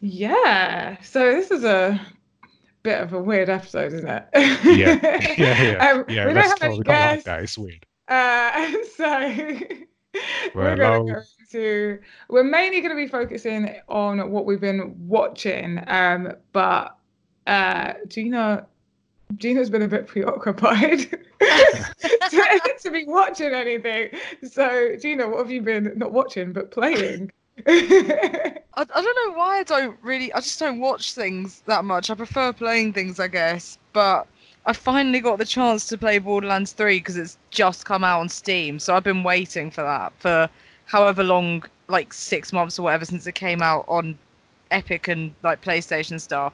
Yeah. 0.00 0.96
So 1.02 1.32
this 1.32 1.50
is 1.50 1.64
a 1.64 2.00
bit 2.82 3.00
of 3.00 3.12
a 3.12 3.20
weird 3.20 3.48
episode, 3.48 3.92
isn't 3.92 4.08
it? 4.08 4.24
Yeah, 4.34 4.98
yeah, 5.38 5.62
yeah. 5.62 5.90
Um, 5.92 6.04
yeah, 6.08 6.26
we 6.26 6.34
don't 6.34 6.44
have 6.44 6.62
any 6.62 6.76
like 6.76 6.86
guests. 6.86 7.24
that. 7.24 7.42
It's 7.42 7.58
weird. 7.58 7.84
Uh, 8.08 8.72
so 8.96 9.58
we're 10.54 10.76
going 10.76 11.06
to 11.06 11.12
go 11.12 11.22
to. 11.52 11.98
We're 12.28 12.44
mainly 12.44 12.80
going 12.80 12.90
to 12.90 12.96
be 12.96 13.08
focusing 13.08 13.74
on 13.88 14.30
what 14.30 14.46
we've 14.46 14.60
been 14.60 14.94
watching. 15.08 15.82
Um, 15.86 16.32
but 16.52 16.96
uh, 17.46 17.94
Gina, 18.08 18.66
Gina's 19.36 19.70
been 19.70 19.82
a 19.82 19.88
bit 19.88 20.06
preoccupied 20.06 20.98
to, 21.40 22.60
to 22.82 22.90
be 22.90 23.04
watching 23.06 23.52
anything. 23.52 24.10
So 24.48 24.96
Gina, 25.00 25.28
what 25.28 25.38
have 25.38 25.50
you 25.50 25.62
been 25.62 25.92
not 25.96 26.12
watching 26.12 26.52
but 26.52 26.70
playing? 26.70 27.30
I, 27.66 28.60
I 28.74 28.84
don't 28.84 29.28
know 29.28 29.38
why 29.38 29.58
I 29.58 29.62
don't 29.62 29.96
really. 30.02 30.32
I 30.32 30.40
just 30.40 30.58
don't 30.58 30.80
watch 30.80 31.14
things 31.14 31.62
that 31.66 31.84
much. 31.84 32.10
I 32.10 32.14
prefer 32.14 32.52
playing 32.52 32.92
things, 32.92 33.20
I 33.20 33.28
guess. 33.28 33.78
But 33.92 34.26
I 34.64 34.72
finally 34.72 35.20
got 35.20 35.38
the 35.38 35.44
chance 35.44 35.86
to 35.88 35.98
play 35.98 36.18
Borderlands 36.18 36.72
3 36.72 36.98
because 36.98 37.16
it's 37.16 37.36
just 37.50 37.84
come 37.84 38.04
out 38.04 38.20
on 38.20 38.28
Steam. 38.28 38.78
So 38.78 38.94
I've 38.94 39.02
been 39.02 39.24
waiting 39.24 39.70
for 39.70 39.82
that 39.82 40.12
for 40.18 40.48
however 40.84 41.24
long, 41.24 41.64
like 41.88 42.12
six 42.12 42.52
months 42.52 42.78
or 42.78 42.82
whatever, 42.82 43.04
since 43.04 43.26
it 43.26 43.34
came 43.34 43.60
out 43.60 43.84
on 43.88 44.16
Epic 44.70 45.08
and 45.08 45.34
like 45.42 45.62
PlayStation 45.62 46.20
stuff. 46.20 46.52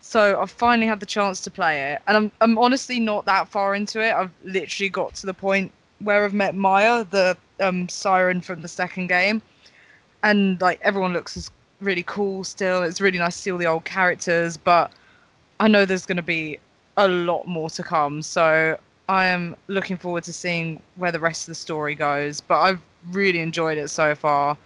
So 0.00 0.40
I've 0.40 0.50
finally 0.50 0.86
had 0.86 1.00
the 1.00 1.06
chance 1.06 1.40
to 1.42 1.50
play 1.50 1.92
it, 1.92 2.02
and 2.06 2.16
I'm 2.16 2.32
I'm 2.42 2.58
honestly 2.58 3.00
not 3.00 3.24
that 3.24 3.48
far 3.48 3.74
into 3.74 4.00
it. 4.02 4.12
I've 4.12 4.32
literally 4.44 4.90
got 4.90 5.14
to 5.14 5.26
the 5.26 5.32
point 5.32 5.72
where 6.00 6.24
I've 6.24 6.34
met 6.34 6.54
Maya, 6.54 7.04
the 7.04 7.36
um, 7.60 7.88
siren 7.88 8.42
from 8.42 8.60
the 8.60 8.68
second 8.68 9.06
game, 9.06 9.40
and 10.22 10.60
like 10.60 10.78
everyone 10.82 11.14
looks 11.14 11.36
as 11.38 11.50
really 11.80 12.02
cool 12.02 12.44
still. 12.44 12.82
It's 12.82 13.00
really 13.00 13.18
nice 13.18 13.36
to 13.36 13.42
see 13.42 13.52
all 13.52 13.58
the 13.58 13.66
old 13.66 13.84
characters, 13.86 14.58
but 14.58 14.92
I 15.58 15.68
know 15.68 15.86
there's 15.86 16.04
going 16.04 16.16
to 16.16 16.22
be 16.22 16.58
a 16.96 17.08
lot 17.08 17.46
more 17.46 17.70
to 17.70 17.82
come. 17.82 18.22
So 18.22 18.78
I 19.08 19.26
am 19.26 19.56
looking 19.68 19.96
forward 19.96 20.24
to 20.24 20.32
seeing 20.32 20.80
where 20.96 21.12
the 21.12 21.20
rest 21.20 21.42
of 21.44 21.52
the 21.52 21.54
story 21.56 21.94
goes. 21.94 22.40
But 22.40 22.60
I've 22.60 22.80
really 23.10 23.40
enjoyed 23.40 23.78
it 23.78 23.88
so 23.88 24.14
far. 24.14 24.56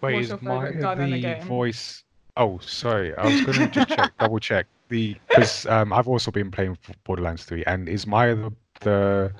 Wait, 0.00 0.18
What's 0.18 0.30
is 0.30 0.40
my 0.42 0.70
favourite 0.70 0.80
gun 0.80 1.00
in 1.00 1.10
the 1.10 1.18
the 1.20 1.34
voice? 1.34 2.04
Oh, 2.36 2.58
sorry. 2.58 3.14
I 3.16 3.26
was 3.26 3.40
gonna 3.40 3.68
just 3.68 3.88
check, 3.88 4.10
double 4.18 4.38
check 4.38 4.66
the 4.88 5.16
because 5.28 5.66
um, 5.66 5.92
I've 5.92 6.08
also 6.08 6.30
been 6.30 6.50
playing 6.50 6.78
Borderlands 7.04 7.44
3, 7.44 7.64
and 7.64 7.88
is 7.88 8.06
Maya 8.06 8.34
the 8.36 8.52
the 8.80 9.32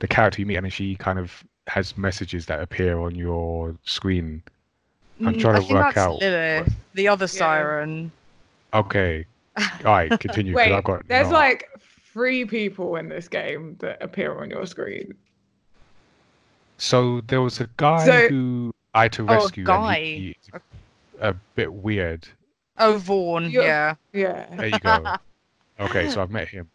the 0.00 0.08
character 0.08 0.40
you 0.40 0.46
meet, 0.46 0.56
and 0.56 0.72
she 0.72 0.96
kind 0.96 1.18
of 1.18 1.44
has 1.68 1.96
messages 1.96 2.46
that 2.46 2.60
appear 2.60 2.98
on 3.00 3.14
your 3.14 3.76
screen. 3.84 4.42
I'm 5.24 5.34
Mm, 5.34 5.36
trying 5.36 5.54
I 5.54 5.60
to 5.60 5.62
think 5.62 5.78
work 5.78 5.96
that's 5.96 6.08
out 6.08 6.20
Lilith, 6.20 6.74
the 6.94 7.08
other 7.08 7.26
Yeah. 7.30 7.68
siren. 7.68 8.12
Okay, 8.72 9.26
all 9.84 9.84
right, 9.84 10.10
continue. 10.20 10.52
'cause 10.54 10.66
Wait, 10.66 10.72
I've 10.72 10.84
got 10.84 11.06
there's 11.08 11.28
no- 11.28 11.34
like 11.34 11.68
three 12.12 12.44
people 12.44 12.96
in 12.96 13.08
this 13.08 13.28
game 13.28 13.76
that 13.80 14.02
appear 14.02 14.40
on 14.40 14.50
your 14.50 14.66
screen. 14.66 15.14
So 16.78 17.20
there 17.22 17.42
was 17.42 17.60
a 17.60 17.68
guy 17.76 18.04
So- 18.06 18.28
who 18.28 18.74
I 18.94 19.02
had 19.02 19.12
to 19.14 19.22
Oh, 19.28 19.32
a 19.32 19.34
rescue, 19.36 19.60
and 19.62 19.66
guy. 19.66 20.00
he, 20.00 20.36
a 21.20 21.34
bit 21.54 21.72
weird. 21.72 22.26
Oh, 22.78 22.96
Vaughn. 22.98 23.50
You're- 23.50 23.66
Yeah. 23.66 23.94
Yeah. 24.12 24.46
There 24.56 24.66
you 24.68 24.78
go. 24.78 25.04
Okay, 25.80 26.10
so 26.10 26.20
I've 26.20 26.30
met 26.30 26.46
him. 26.48 26.68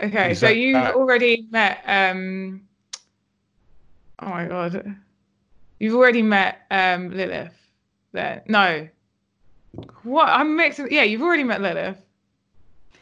Okay, 0.00 0.30
Is 0.30 0.38
so 0.38 0.46
that- 0.46 0.56
you've 0.56 0.74
that- 0.74 0.94
already 0.94 1.46
met 1.50 1.82
um 1.86 2.62
oh 4.20 4.28
my 4.28 4.46
god. 4.46 4.96
You've 5.80 5.94
already 5.96 6.22
met 6.22 6.60
um 6.70 7.10
Lilith 7.10 7.52
There. 8.12 8.42
No. 8.46 8.88
What 10.02 10.28
I'm 10.28 10.56
mixing 10.56 10.88
yeah, 10.90 11.02
you've 11.04 11.22
already 11.22 11.44
met 11.44 11.60
Lilith. 11.60 11.98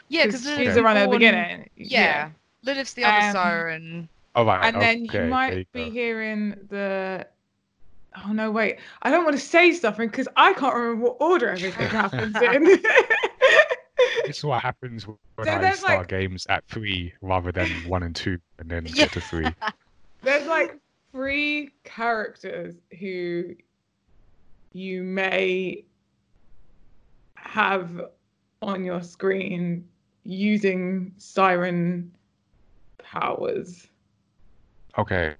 Yeah, 0.09 0.25
'cause 0.25 0.43
because 0.43 0.59
she's 0.59 0.75
the 0.75 0.83
one 0.83 0.97
at 0.97 1.05
the 1.07 1.17
beginning. 1.17 1.69
Yeah. 1.77 2.31
Lilith's 2.63 2.95
the 2.95 3.05
other 3.05 3.27
Um, 3.29 3.33
siren. 3.33 4.09
right, 4.37 4.65
And 4.67 4.77
then 4.81 4.97
okay, 4.97 4.99
you 5.01 5.09
there 5.09 5.27
might 5.29 5.73
be 5.73 5.85
go. 5.87 5.91
hearing 5.91 6.51
the 6.69 7.27
Oh 8.27 8.33
no, 8.33 8.51
wait. 8.51 8.79
I 9.03 9.11
don't 9.11 9.25
want 9.25 9.37
to 9.37 9.43
say 9.43 9.73
something 9.73 10.09
because 10.09 10.27
I 10.37 10.53
can't 10.55 10.75
remember 10.75 11.05
what 11.05 11.17
order 11.21 11.51
everything 11.51 11.89
happens 11.89 12.35
in. 12.43 12.83
It's 14.25 14.45
what 14.45 14.63
happens 14.63 15.07
when 15.07 15.17
So 15.45 15.51
I 15.51 15.71
start 15.73 15.99
like- 16.01 16.09
games 16.09 16.47
at 16.51 16.65
three 16.69 17.15
rather 17.23 17.51
than 17.51 17.69
one 17.87 18.03
and 18.03 18.15
two, 18.15 18.39
and 18.59 18.69
then 18.69 18.85
Yeah. 18.87 18.93
get 19.07 19.13
to 19.13 19.21
three. 19.23 19.47
There's 20.23 20.47
like 20.47 20.77
three 21.13 21.71
characters 21.85 22.75
who 22.99 23.55
you 24.73 25.03
may 25.03 25.85
have 27.59 27.91
on 28.63 28.85
your 28.85 29.03
screen 29.03 29.85
using 30.25 31.13
siren 31.17 32.13
powers. 33.03 33.89
Okay. 34.97 35.35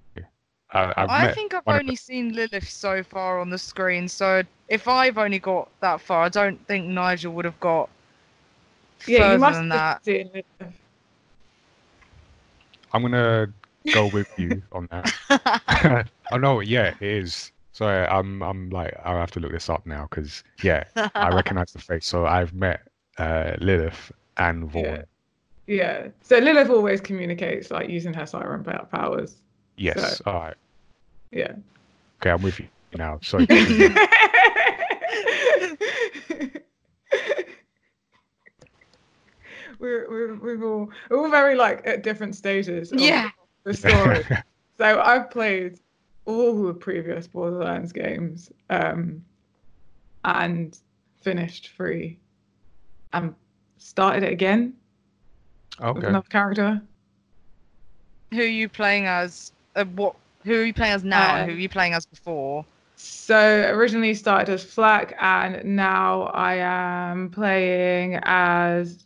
I've 0.73 1.09
I 1.09 1.31
think 1.31 1.53
I've 1.53 1.63
one 1.65 1.75
of 1.77 1.81
only 1.81 1.95
seen 1.95 2.33
Lilith 2.33 2.69
so 2.69 3.03
far 3.03 3.39
on 3.39 3.49
the 3.49 3.57
screen, 3.57 4.09
so 4.09 4.43
if 4.67 4.87
I've 4.87 5.17
only 5.17 5.39
got 5.39 5.69
that 5.79 6.01
far, 6.01 6.23
I 6.23 6.29
don't 6.29 6.59
think 6.67 6.87
Nigel 6.87 7.33
would 7.33 7.45
have 7.45 7.59
got 7.61 7.89
Yeah, 9.07 9.19
further 9.19 9.33
you 9.33 9.39
must 9.39 9.59
than 9.61 9.69
have 9.71 9.81
that. 9.81 10.03
seen 10.03 10.29
it. 10.33 10.45
I'm 12.91 13.01
gonna 13.01 13.53
go 13.93 14.07
with 14.07 14.27
you 14.37 14.61
on 14.73 14.89
that. 14.91 15.07
oh 16.31 16.37
no, 16.37 16.59
yeah, 16.59 16.93
it 16.99 17.01
is. 17.01 17.51
Sorry, 17.79 18.05
I'm 18.07 18.43
I'm 18.43 18.69
like 18.71 18.93
I'll 19.05 19.15
have 19.19 19.31
to 19.31 19.39
look 19.39 19.53
this 19.53 19.69
up 19.69 19.85
now 19.85 20.05
because 20.09 20.43
yeah, 20.61 20.83
I 21.15 21.29
recognize 21.33 21.71
the 21.71 21.79
face. 21.79 22.05
So 22.05 22.25
I've 22.25 22.53
met 22.53 22.81
uh, 23.17 23.55
Lilith 23.61 24.11
and 24.35 24.69
Vaughn. 24.69 24.83
Yeah. 24.83 25.03
Yeah. 25.67 26.07
So 26.21 26.39
Lilith 26.39 26.69
always 26.69 26.99
communicates 26.99 27.71
like 27.71 27.87
using 27.89 28.13
her 28.15 28.25
siren 28.25 28.65
powers. 28.91 29.37
Yes. 29.77 30.17
So- 30.17 30.23
All 30.25 30.33
right. 30.33 30.55
Yeah. 31.31 31.53
Okay, 32.21 32.31
I'm 32.31 32.41
with 32.41 32.59
you 32.59 32.67
now. 32.97 33.17
Sorry. 33.23 33.47
we're, 39.79 40.09
we're, 40.09 40.35
we're 40.35 40.63
all 40.65 40.89
we're 41.09 41.17
all 41.17 41.29
very 41.29 41.55
like 41.55 41.81
at 41.87 42.03
different 42.03 42.35
stages 42.35 42.91
of 42.91 42.99
Yeah. 42.99 43.29
the 43.63 43.73
story. 43.73 44.25
so 44.77 44.99
I've 45.01 45.29
played 45.31 45.79
all 46.29 46.61
the 46.61 46.73
previous 46.75 47.27
Borderlands 47.27 47.91
games 47.91 48.51
um, 48.69 49.25
and 50.23 50.77
finished 51.21 51.69
free 51.69 52.19
and 53.13 53.33
started 53.79 54.21
it 54.21 54.31
again 54.31 54.73
with 55.79 55.97
okay. 55.97 56.07
another 56.07 56.27
character. 56.29 56.81
Who 58.31 58.41
are 58.41 58.43
you 58.43 58.69
playing 58.69 59.07
as? 59.07 59.51
Uh, 59.75 59.85
what? 59.85 60.15
Who 60.45 60.53
are 60.53 60.63
you 60.63 60.73
playing 60.73 60.93
as 60.93 61.03
now? 61.03 61.37
and 61.37 61.49
who 61.49 61.57
are 61.57 61.59
you 61.59 61.67
playing 61.67 61.93
as 61.93 62.05
before? 62.05 62.63
So 62.95 63.67
originally 63.73 64.13
started 64.13 64.53
as 64.53 64.63
FL4K, 64.63 65.15
and 65.19 65.75
now 65.75 66.23
I 66.33 66.55
am 66.55 67.31
playing 67.31 68.19
as 68.23 69.03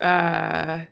uh, 0.00 0.04
I've 0.80 0.88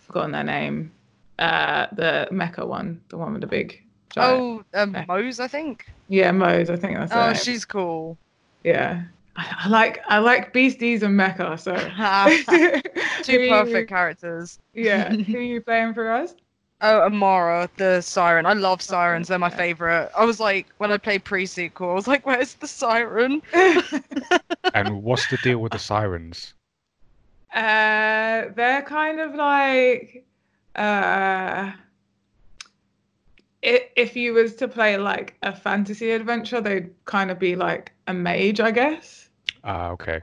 forgotten 0.00 0.32
their 0.32 0.44
name. 0.44 0.92
Uh, 1.38 1.86
the 1.92 2.28
mecha 2.30 2.66
one, 2.66 3.00
the 3.08 3.16
one 3.16 3.32
with 3.32 3.40
the 3.40 3.46
big. 3.46 3.82
Giant- 4.14 4.40
Oh, 4.40 4.64
um, 4.74 4.94
Okay. 4.96 5.04
Moze, 5.08 5.40
I 5.40 5.48
think. 5.48 5.86
yeah, 6.08 6.30
Moze. 6.32 6.70
I 6.70 6.76
think 6.76 6.96
that's. 6.98 7.12
her 7.12 7.20
Oh, 7.20 7.26
name. 7.26 7.34
she's 7.36 7.64
cool. 7.64 8.16
yeah. 8.64 9.02
I, 9.34 9.54
I 9.64 9.68
like 9.68 10.00
I 10.08 10.18
like 10.18 10.52
beasties 10.52 11.02
and 11.02 11.18
mecha. 11.18 11.58
So 11.58 11.72
Two 13.22 13.48
perfect 13.48 13.88
characters. 13.88 14.58
Yeah, 14.74 15.10
who 15.14 15.38
are 15.38 15.40
you 15.40 15.60
playing 15.62 15.94
for 15.94 16.12
us? 16.12 16.34
Oh, 16.82 17.02
Amara, 17.02 17.70
the 17.76 18.00
siren. 18.00 18.44
I 18.44 18.54
love 18.54 18.82
sirens. 18.82 19.28
They're 19.28 19.38
my 19.38 19.48
favorite. 19.48 20.10
I 20.18 20.24
was 20.24 20.40
like, 20.40 20.66
when 20.78 20.90
I 20.90 20.98
played 20.98 21.22
pre-sequel, 21.24 21.88
I 21.90 21.94
was 21.94 22.08
like, 22.08 22.26
where's 22.26 22.54
the 22.54 22.66
siren? 22.66 23.40
And 24.74 25.02
what's 25.04 25.26
the 25.28 25.36
deal 25.44 25.58
with 25.58 25.72
the 25.72 25.78
sirens? 25.78 26.54
Uh, 27.54 28.46
they're 28.56 28.82
kind 28.86 29.20
of 29.20 29.34
like 29.36 30.24
uh, 30.76 30.80
i 30.80 31.74
if 33.62 34.16
you 34.16 34.34
was 34.34 34.54
to 34.56 34.68
play 34.68 34.96
like 34.96 35.34
a 35.42 35.54
fantasy 35.54 36.10
adventure, 36.10 36.60
they'd 36.60 36.90
kind 37.04 37.30
of 37.30 37.38
be 37.38 37.56
like 37.56 37.92
a 38.08 38.14
mage, 38.14 38.60
I 38.60 38.70
guess. 38.70 39.28
Ah, 39.64 39.90
okay. 39.90 40.20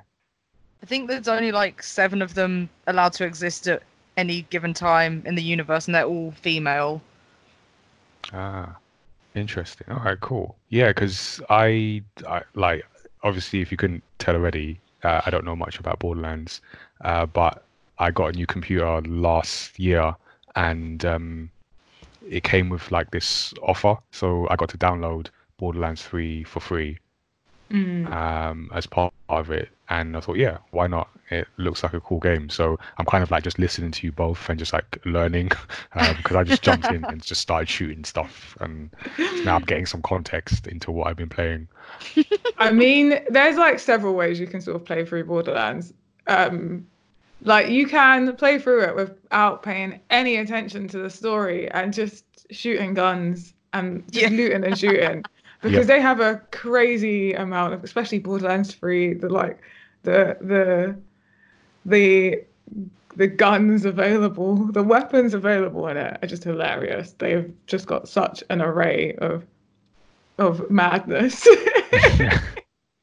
I 0.82 0.86
think 0.86 1.08
there's 1.08 1.28
only 1.28 1.52
like 1.52 1.82
seven 1.84 2.22
of 2.22 2.34
them 2.34 2.70
allowed 2.88 3.14
to 3.14 3.26
exist 3.26 3.68
at 3.68 3.84
any 4.18 4.44
given 4.44 4.74
time 4.74 5.24
in 5.26 5.36
the 5.36 5.44
universe, 5.44 5.88
and 5.88 5.96
they're 5.96 6.06
all 6.06 6.32
female. 6.32 7.02
Ah, 8.34 8.76
interesting. 9.36 9.88
All 9.90 10.04
right, 10.04 10.20
cool. 10.20 10.56
Yeah, 10.70 10.90
because 10.90 11.42
I, 11.50 12.04
I 12.28 12.44
like 12.54 12.86
obviously 13.24 13.62
if 13.62 13.72
you 13.72 13.78
couldn't 13.78 14.04
tell 14.18 14.36
already, 14.36 14.80
uh, 15.04 15.22
I 15.26 15.30
don't 15.30 15.46
know 15.46 15.56
much 15.56 15.80
about 15.80 16.00
Borderlands, 16.00 16.62
uh, 17.02 17.26
but 17.26 17.64
I 17.98 18.12
got 18.12 18.28
a 18.28 18.32
new 18.34 18.46
computer 18.46 19.02
last 19.02 19.80
year, 19.80 20.16
and 20.56 21.04
um, 21.06 21.52
it 22.30 22.44
came 22.44 22.70
with 22.70 22.92
like 22.92 23.12
this 23.12 23.54
offer, 23.62 23.98
so 24.12 24.48
I 24.50 24.56
got 24.56 24.70
to 24.70 24.78
download 24.78 25.28
Borderlands 25.58 26.04
3 26.04 26.44
for 26.46 26.60
free 26.60 26.98
Mm. 27.72 28.12
um, 28.12 28.72
as 28.74 28.88
part 28.88 29.14
of 29.30 29.52
it. 29.52 29.70
And 29.90 30.18
I 30.18 30.22
thought, 30.22 30.38
yeah, 30.38 30.58
why 30.72 30.88
not? 30.88 31.08
It 31.30 31.48
looks 31.58 31.84
like 31.84 31.94
a 31.94 32.00
cool 32.02 32.20
game. 32.20 32.50
So 32.50 32.80
I'm 32.98 33.06
kind 33.06 33.24
of 33.24 33.30
like 33.30 33.44
just 33.44 33.60
listening 33.60 33.92
to 33.92 34.08
you 34.08 34.12
both 34.12 34.50
and 34.50 34.58
just 34.58 34.74
like 34.74 34.98
learning 35.06 35.52
because 36.18 36.36
I 36.36 36.44
just 36.44 36.64
jumped 36.64 36.88
in 36.88 37.06
and 37.06 37.24
just 37.24 37.42
started 37.42 37.70
shooting 37.70 38.04
stuff. 38.04 38.58
And 38.60 38.90
now 39.44 39.56
I'm 39.56 39.64
getting 39.64 39.86
some 39.86 40.02
context 40.02 40.66
into 40.66 40.92
what 40.92 41.08
I've 41.08 41.16
been 41.18 41.30
playing. 41.30 41.68
I 42.58 42.72
mean, 42.72 43.20
there's 43.30 43.58
like 43.58 43.78
several 43.80 44.16
ways 44.16 44.40
you 44.40 44.48
can 44.48 44.62
sort 44.62 44.76
of 44.76 44.84
play 44.86 45.06
through 45.06 45.26
Borderlands. 45.26 45.94
Um, 46.26 46.88
like 47.42 47.70
you 47.70 47.88
can 47.88 48.36
play 48.36 48.60
through 48.60 48.84
it 48.84 48.96
without 48.96 49.64
paying 49.64 50.02
any 50.10 50.38
attention 50.38 50.88
to 50.90 50.98
the 51.00 51.10
story 51.10 51.70
and 51.72 51.94
just 51.94 52.26
shooting 52.52 52.94
guns 52.94 53.54
and 53.74 54.04
just 54.12 54.32
Yeah. 54.32 54.38
looting 54.38 54.64
and 54.66 54.78
shooting 54.78 55.26
because 55.62 55.88
they 55.88 56.02
have 56.02 56.20
a 56.20 56.42
crazy 56.52 57.34
amount 57.34 57.74
of, 57.74 57.84
especially 57.84 58.20
Borderlands 58.20 58.74
3, 58.74 59.14
the 59.16 59.30
like 59.30 59.62
the 60.04 60.38
the 60.42 60.98
the 61.86 62.46
the 63.16 63.28
guns 63.28 63.86
available, 63.86 64.72
the 64.72 64.84
weapons 64.84 65.34
available 65.34 65.88
in 65.88 65.98
it 65.98 66.18
are 66.24 66.28
just 66.28 66.44
hilarious. 66.44 67.14
They've 67.14 67.54
just 67.68 67.88
got 67.88 68.08
such 68.08 68.44
an 68.50 68.62
array 68.62 69.16
of 69.16 69.46
of 70.38 70.70
madness. 70.70 71.48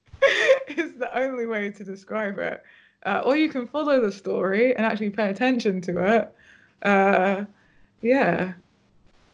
it's 0.22 0.98
the 0.98 1.10
only 1.18 1.46
way 1.46 1.70
to 1.70 1.84
describe 1.84 2.38
it. 2.38 2.62
Uh, 3.06 3.22
or 3.24 3.36
you 3.36 3.48
can 3.48 3.68
follow 3.68 4.00
the 4.00 4.10
story 4.10 4.74
and 4.76 4.84
actually 4.84 5.10
pay 5.10 5.30
attention 5.30 5.80
to 5.80 6.16
it. 6.16 6.34
Uh, 6.82 7.44
yeah. 8.02 8.52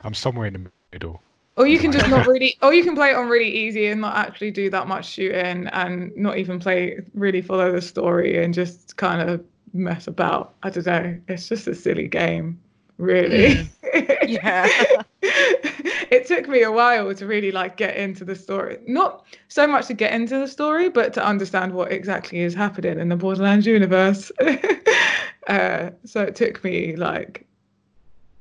I'm 0.03 0.13
somewhere 0.13 0.47
in 0.47 0.53
the 0.53 0.71
middle. 0.93 1.23
Or 1.57 1.67
you 1.67 1.79
can 1.79 1.91
just 1.91 2.09
not 2.09 2.27
really, 2.29 2.57
or 2.63 2.75
you 2.75 2.85
can 2.85 2.95
play 2.95 3.11
it 3.11 3.17
on 3.17 3.29
really 3.29 3.51
easy 3.51 3.87
and 3.87 4.03
not 4.03 4.15
actually 4.17 4.51
do 4.51 4.69
that 4.71 4.89
much 4.89 5.07
shooting 5.09 5.69
and 5.69 6.15
not 6.17 6.37
even 6.37 6.59
play, 6.59 7.01
really 7.15 7.41
follow 7.41 7.73
the 7.73 7.81
story 7.81 8.45
and 8.45 8.53
just 8.53 8.97
kind 8.99 9.29
of 9.29 9.43
mess 9.73 10.07
about. 10.07 10.55
I 10.63 10.71
don't 10.71 10.87
know. 10.87 11.19
It's 11.29 11.49
just 11.49 11.67
a 11.67 11.75
silly 11.75 12.09
game, 12.09 12.61
really. 12.99 13.71
Yeah. 14.27 14.69
it 16.13 16.27
took 16.27 16.47
me 16.47 16.63
a 16.63 16.71
while 16.71 17.15
to 17.15 17.27
really 17.27 17.51
like 17.51 17.79
get 17.79 17.97
into 17.97 18.23
the 18.23 18.37
story. 18.37 18.77
Not 18.87 19.25
so 19.49 19.67
much 19.67 19.87
to 19.87 19.95
get 19.95 20.13
into 20.13 20.39
the 20.39 20.47
story, 20.47 20.91
but 20.91 21.15
to 21.15 21.25
understand 21.25 21.73
what 21.73 21.91
exactly 21.91 22.41
is 22.41 22.55
happening 22.55 23.01
in 23.01 23.09
the 23.09 23.17
Borderlands 23.17 23.67
universe. 23.67 24.31
uh, 25.49 25.89
so 26.05 26.21
it 26.21 26.37
took 26.37 26.63
me 26.63 26.97
like 26.97 27.47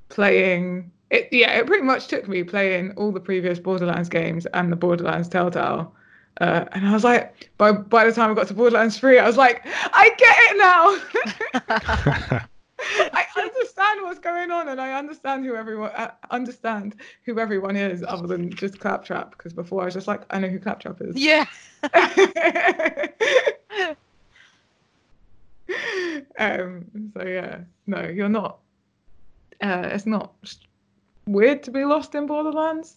playing 0.09 0.91
it 1.11 1.29
yeah, 1.31 1.59
it 1.59 1.65
pretty 1.65 1.83
much 1.83 2.07
took 2.07 2.27
me 2.27 2.43
playing 2.43 2.91
all 2.97 3.13
the 3.13 3.21
previous 3.21 3.57
Borderlands 3.57 4.09
games 4.09 4.45
and 4.47 4.69
the 4.69 4.75
Borderlands 4.75 5.29
Telltale. 5.29 5.93
Uh, 6.41 6.65
and 6.73 6.85
I 6.85 6.91
was 6.91 7.05
like, 7.05 7.51
by 7.57 7.71
by 7.71 8.03
the 8.03 8.11
time 8.11 8.31
I 8.31 8.33
got 8.33 8.47
to 8.49 8.53
Borderlands 8.53 8.97
3, 8.97 9.17
I 9.17 9.25
was 9.25 9.37
like, 9.37 9.61
I 9.65 10.09
get 10.17 10.35
it 10.41 10.57
now. 12.33 12.41
I 13.13 13.25
understand 13.37 14.01
what's 14.03 14.19
going 14.19 14.51
on, 14.51 14.69
and 14.69 14.81
I 14.81 14.93
understand 14.97 15.45
who 15.45 15.55
everyone 15.55 15.91
uh, 15.91 16.11
understand 16.31 16.95
who 17.25 17.39
everyone 17.39 17.75
is, 17.75 18.03
other 18.07 18.27
than 18.27 18.49
just 18.51 18.79
Claptrap. 18.79 19.31
Because 19.31 19.53
before 19.53 19.81
I 19.83 19.85
was 19.85 19.93
just 19.93 20.07
like, 20.07 20.21
I 20.31 20.39
know 20.39 20.47
who 20.47 20.59
Claptrap 20.59 21.01
is. 21.01 21.15
yeah. 21.15 21.45
um. 26.39 26.85
So 27.17 27.25
yeah, 27.25 27.59
no, 27.87 28.01
you're 28.07 28.29
not. 28.29 28.59
Uh, 29.61 29.89
it's 29.91 30.05
not 30.05 30.33
weird 31.27 31.63
to 31.63 31.71
be 31.71 31.85
lost 31.85 32.15
in 32.15 32.25
Borderlands. 32.25 32.95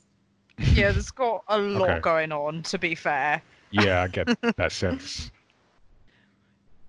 Yeah, 0.75 0.93
there's 0.93 1.11
got 1.11 1.43
a 1.49 1.59
lot 1.59 1.91
Okay. 1.91 2.01
going 2.01 2.33
on, 2.33 2.63
to 2.65 2.79
be 2.79 2.95
fair. 2.95 3.43
yeah, 3.71 4.03
I 4.03 4.09
get 4.09 4.29
that 4.57 4.73
sense. 4.73 5.31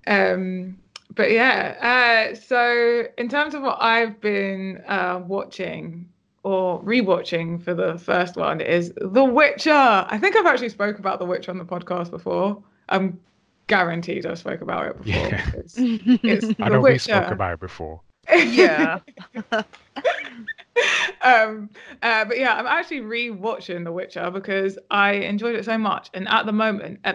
Um, 0.08 0.78
but 1.16 1.32
yeah, 1.32 2.30
uh, 2.32 2.36
so 2.36 3.08
in 3.18 3.30
terms 3.30 3.54
of 3.56 3.62
what 3.62 3.78
I've 3.82 4.20
been 4.22 4.84
uh, 4.88 5.22
watching 5.26 6.10
or 6.44 6.82
rewatching 6.84 7.62
for 7.64 7.74
the 7.74 7.98
first 7.98 8.36
one 8.36 8.62
is 8.62 8.94
The 8.98 9.24
Witcher. 9.24 9.72
I 9.74 10.18
think 10.20 10.36
I've 10.36 10.46
actually 10.46 10.70
spoke 10.70 11.00
about 11.00 11.20
The 11.20 11.26
Witcher 11.26 11.52
on 11.52 11.58
the 11.58 11.66
podcast 11.66 12.12
before. 12.12 12.62
I'm 12.90 13.20
guaranteed 13.68 14.26
I've 14.28 14.38
spoke 14.38 14.62
about 14.62 14.86
it 14.88 15.02
before. 15.04 15.28
Yeah. 15.30 15.46
because 15.46 15.74
It's 16.24 16.46
I 16.60 16.70
The 16.70 16.70
know 16.70 16.82
we 16.82 16.98
spoke 17.00 17.22
Witcher. 17.22 17.34
about 17.34 17.54
it 17.54 17.60
before. 17.60 18.02
Yeah. 18.34 19.00
um, 21.22 21.70
uh, 22.02 22.26
but 22.26 22.38
yeah, 22.38 22.56
I'm 22.56 22.68
actually 22.68 23.02
re-watching 23.02 23.84
The 23.84 23.92
Witcher 23.92 24.30
because 24.32 24.78
I 24.92 25.14
enjoyed 25.14 25.56
it 25.56 25.66
so 25.66 25.78
much, 25.78 26.10
and 26.14 26.28
at 26.28 26.46
the 26.46 26.52
moment, 26.52 27.00
uh, 27.06 27.14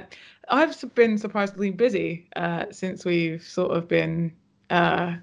I've 0.48 0.94
been 0.94 1.18
surprisingly 1.18 1.70
busy 1.70 2.28
uh, 2.36 2.66
since 2.70 3.04
we've 3.04 3.42
sort 3.42 3.76
of 3.76 3.88
been 3.88 4.32
uh, 4.70 5.16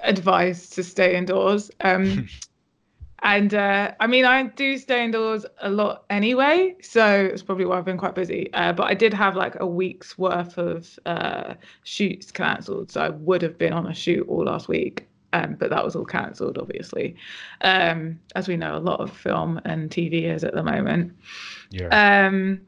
advised 0.00 0.72
to 0.74 0.82
stay 0.82 1.16
indoors. 1.16 1.70
Um, 1.80 2.28
and 3.22 3.52
uh, 3.54 3.92
I 4.00 4.06
mean, 4.06 4.24
I 4.24 4.44
do 4.44 4.78
stay 4.78 5.04
indoors 5.04 5.44
a 5.60 5.68
lot 5.68 6.04
anyway, 6.08 6.76
so 6.80 7.24
it's 7.24 7.42
probably 7.42 7.64
why 7.64 7.78
I've 7.78 7.84
been 7.84 7.98
quite 7.98 8.14
busy. 8.14 8.52
Uh, 8.54 8.72
but 8.72 8.84
I 8.84 8.94
did 8.94 9.12
have 9.12 9.36
like 9.36 9.56
a 9.60 9.66
week's 9.66 10.16
worth 10.16 10.56
of 10.56 10.98
uh, 11.04 11.54
shoots 11.84 12.30
cancelled, 12.30 12.92
so 12.92 13.00
I 13.00 13.10
would 13.10 13.42
have 13.42 13.58
been 13.58 13.72
on 13.72 13.86
a 13.88 13.94
shoot 13.94 14.26
all 14.28 14.44
last 14.44 14.68
week. 14.68 15.08
Um, 15.32 15.56
but 15.58 15.70
that 15.70 15.84
was 15.84 15.96
all 15.96 16.04
cancelled, 16.04 16.58
obviously. 16.58 17.16
Um, 17.62 18.20
as 18.34 18.48
we 18.48 18.56
know, 18.56 18.76
a 18.76 18.78
lot 18.78 19.00
of 19.00 19.10
film 19.10 19.60
and 19.64 19.90
TV 19.90 20.24
is 20.24 20.44
at 20.44 20.54
the 20.54 20.62
moment. 20.62 21.14
Yeah. 21.70 22.26
Um, 22.26 22.60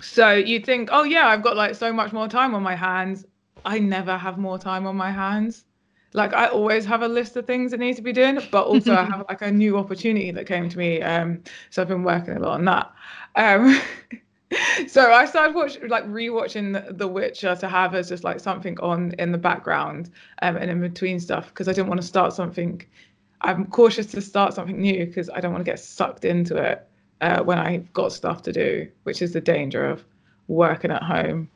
so 0.00 0.32
you'd 0.32 0.64
think, 0.66 0.90
oh 0.92 1.02
yeah, 1.02 1.26
I've 1.26 1.42
got 1.42 1.56
like 1.56 1.74
so 1.74 1.92
much 1.92 2.12
more 2.12 2.28
time 2.28 2.54
on 2.54 2.62
my 2.62 2.74
hands. 2.74 3.24
I 3.64 3.78
never 3.78 4.16
have 4.16 4.38
more 4.38 4.58
time 4.58 4.86
on 4.86 4.96
my 4.96 5.10
hands. 5.10 5.64
Like 6.12 6.32
I 6.32 6.46
always 6.46 6.84
have 6.86 7.02
a 7.02 7.08
list 7.08 7.36
of 7.36 7.46
things 7.46 7.72
that 7.72 7.80
need 7.80 7.96
to 7.96 8.02
be 8.02 8.12
doing, 8.12 8.38
but 8.50 8.66
also 8.66 8.94
I 8.94 9.04
have 9.04 9.24
like 9.28 9.42
a 9.42 9.50
new 9.50 9.76
opportunity 9.76 10.30
that 10.30 10.46
came 10.46 10.68
to 10.68 10.78
me. 10.78 11.02
Um, 11.02 11.42
so 11.70 11.82
I've 11.82 11.88
been 11.88 12.04
working 12.04 12.36
a 12.36 12.40
lot 12.40 12.52
on 12.52 12.64
that. 12.64 12.92
So 14.88 15.12
I 15.12 15.24
started 15.26 15.54
watching, 15.54 15.88
like 15.88 16.04
rewatching 16.06 16.72
The, 16.72 16.92
the 16.92 17.08
Witcher 17.08 17.56
to 17.56 17.68
have 17.68 17.94
as 17.94 18.08
just 18.08 18.24
like 18.24 18.40
something 18.40 18.78
on 18.80 19.12
in 19.18 19.32
the 19.32 19.38
background 19.38 20.10
um, 20.42 20.56
and 20.56 20.70
in 20.70 20.80
between 20.80 21.18
stuff 21.20 21.48
because 21.48 21.68
I 21.68 21.72
didn't 21.72 21.88
want 21.88 22.00
to 22.00 22.06
start 22.06 22.32
something. 22.32 22.82
I'm 23.40 23.66
cautious 23.66 24.06
to 24.08 24.20
start 24.20 24.54
something 24.54 24.80
new 24.80 25.06
because 25.06 25.30
I 25.30 25.40
don't 25.40 25.52
want 25.52 25.64
to 25.64 25.70
get 25.70 25.80
sucked 25.80 26.24
into 26.24 26.56
it 26.56 26.86
uh, 27.20 27.42
when 27.42 27.58
I've 27.58 27.92
got 27.92 28.12
stuff 28.12 28.42
to 28.42 28.52
do, 28.52 28.88
which 29.04 29.22
is 29.22 29.32
the 29.32 29.40
danger 29.40 29.84
of 29.84 30.04
working 30.48 30.90
at 30.90 31.02
home. 31.02 31.48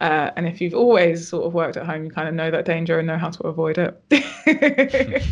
Uh, 0.00 0.30
and 0.36 0.46
if 0.46 0.60
you've 0.60 0.74
always 0.74 1.28
sort 1.28 1.46
of 1.46 1.52
worked 1.52 1.76
at 1.76 1.86
home, 1.86 2.04
you 2.04 2.10
kind 2.10 2.28
of 2.28 2.34
know 2.34 2.50
that 2.50 2.64
danger 2.64 2.98
and 2.98 3.06
know 3.06 3.18
how 3.18 3.30
to 3.30 3.42
avoid 3.46 3.78
it. 3.78 4.02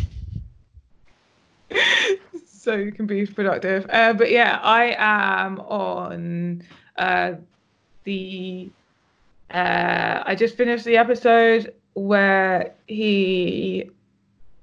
so 2.45 2.75
you 2.75 2.91
can 2.91 3.05
be 3.05 3.25
productive. 3.25 3.85
Uh, 3.89 4.13
but 4.13 4.31
yeah, 4.31 4.59
I 4.61 4.95
am 4.97 5.59
on 5.61 6.63
uh, 6.99 7.33
the. 8.03 8.69
Uh, 9.51 10.21
I 10.25 10.35
just 10.35 10.55
finished 10.55 10.85
the 10.85 10.97
episode 10.97 11.73
where 11.93 12.73
he. 12.87 13.89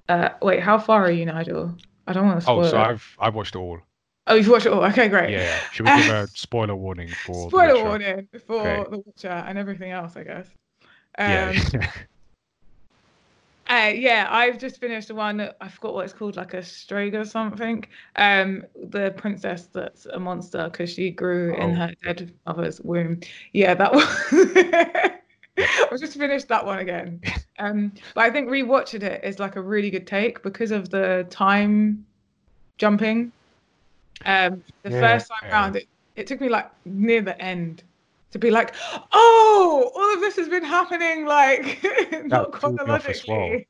Uh, 0.09 0.29
wait, 0.41 0.61
how 0.61 0.79
far 0.79 1.05
are 1.05 1.11
you, 1.11 1.27
Nigel? 1.27 1.75
I 2.07 2.13
don't 2.13 2.27
want 2.27 2.39
to 2.39 2.43
spoil 2.43 2.61
Oh, 2.65 2.71
so 2.71 2.77
it. 2.79 2.81
I've 2.81 3.17
I've 3.19 3.35
watched 3.35 3.57
it 3.57 3.59
all. 3.59 3.81
Oh, 4.29 4.35
you've 4.37 4.49
watched 4.49 4.67
it 4.67 4.73
all. 4.73 4.85
Okay, 4.85 5.09
great. 5.09 5.31
Yeah, 5.31 5.43
yeah. 5.43 5.61
Should 5.73 5.87
we 5.87 5.97
give 6.03 6.09
a 6.09 6.27
spoiler 6.35 6.75
warning 6.77 7.09
for 7.09 7.45
The 7.45 7.51
Spoiler 7.51 7.85
warning 7.85 8.29
for 8.47 8.61
Okay. 8.61 8.91
The 8.91 8.99
Witcher 8.99 9.29
and 9.29 9.59
everything 9.59 9.91
else, 9.91 10.17
I 10.17 10.23
guess. 10.25 10.47
Um, 11.19 11.31
Yeah. 11.31 11.91
Uh, 13.69 13.93
yeah, 13.93 14.29
I've 14.31 14.59
just 14.59 14.79
finished 14.79 15.09
the 15.09 15.15
one. 15.17 15.51
I 15.61 15.69
forgot 15.69 15.95
what 15.95 16.05
it's 16.05 16.13
called, 16.15 16.37
like 16.37 16.55
a 16.55 16.63
Strega 16.63 17.21
or 17.21 17.25
something. 17.25 17.85
Um, 18.15 18.65
the 18.77 19.13
princess 19.17 19.67
that's 19.67 20.07
a 20.07 20.21
monster 20.21 20.69
because 20.71 20.93
she 20.93 21.11
grew 21.11 21.53
in 21.55 21.71
Oh. 21.71 21.75
her 21.75 21.93
dead 22.05 22.33
mother's 22.47 22.81
womb. 22.81 23.21
Yeah, 23.53 23.75
that 23.75 23.93
one. 25.59 25.67
I've 25.91 25.99
just 26.01 26.17
finished 26.17 26.47
that 26.49 26.65
one 26.65 26.79
again. 26.79 27.21
Um, 27.59 27.93
but 28.15 28.25
I 28.25 28.31
think 28.31 28.49
rewatching 28.49 29.03
it 29.03 29.25
is 29.25 29.39
like 29.41 29.57
a 29.57 29.63
really 29.63 29.91
good 29.91 30.07
take 30.07 30.43
because 30.43 30.71
of 30.71 30.91
the 30.91 31.27
time 31.31 32.07
jumping. 32.79 33.33
Um, 34.25 34.63
the 34.85 34.91
Yeah. 34.91 35.01
first 35.01 35.29
time 35.29 35.51
round, 35.51 35.77
it, 35.77 35.89
it 36.15 36.27
took 36.27 36.41
me 36.41 36.49
like 36.49 36.71
near 36.85 37.23
the 37.23 37.41
end 37.41 37.83
to 38.41 38.47
be 38.47 38.51
like, 38.51 38.75
oh, 39.13 39.91
all 39.95 40.15
of 40.15 40.21
this 40.21 40.37
has 40.37 40.49
been 40.49 40.65
happening 40.65 41.27
like 41.27 41.83
not 42.25 42.61
threw 42.61 42.73
me 42.73 42.93
off 42.93 43.09
as 43.09 43.27
well. 43.27 43.61
chronologically. 43.61 43.69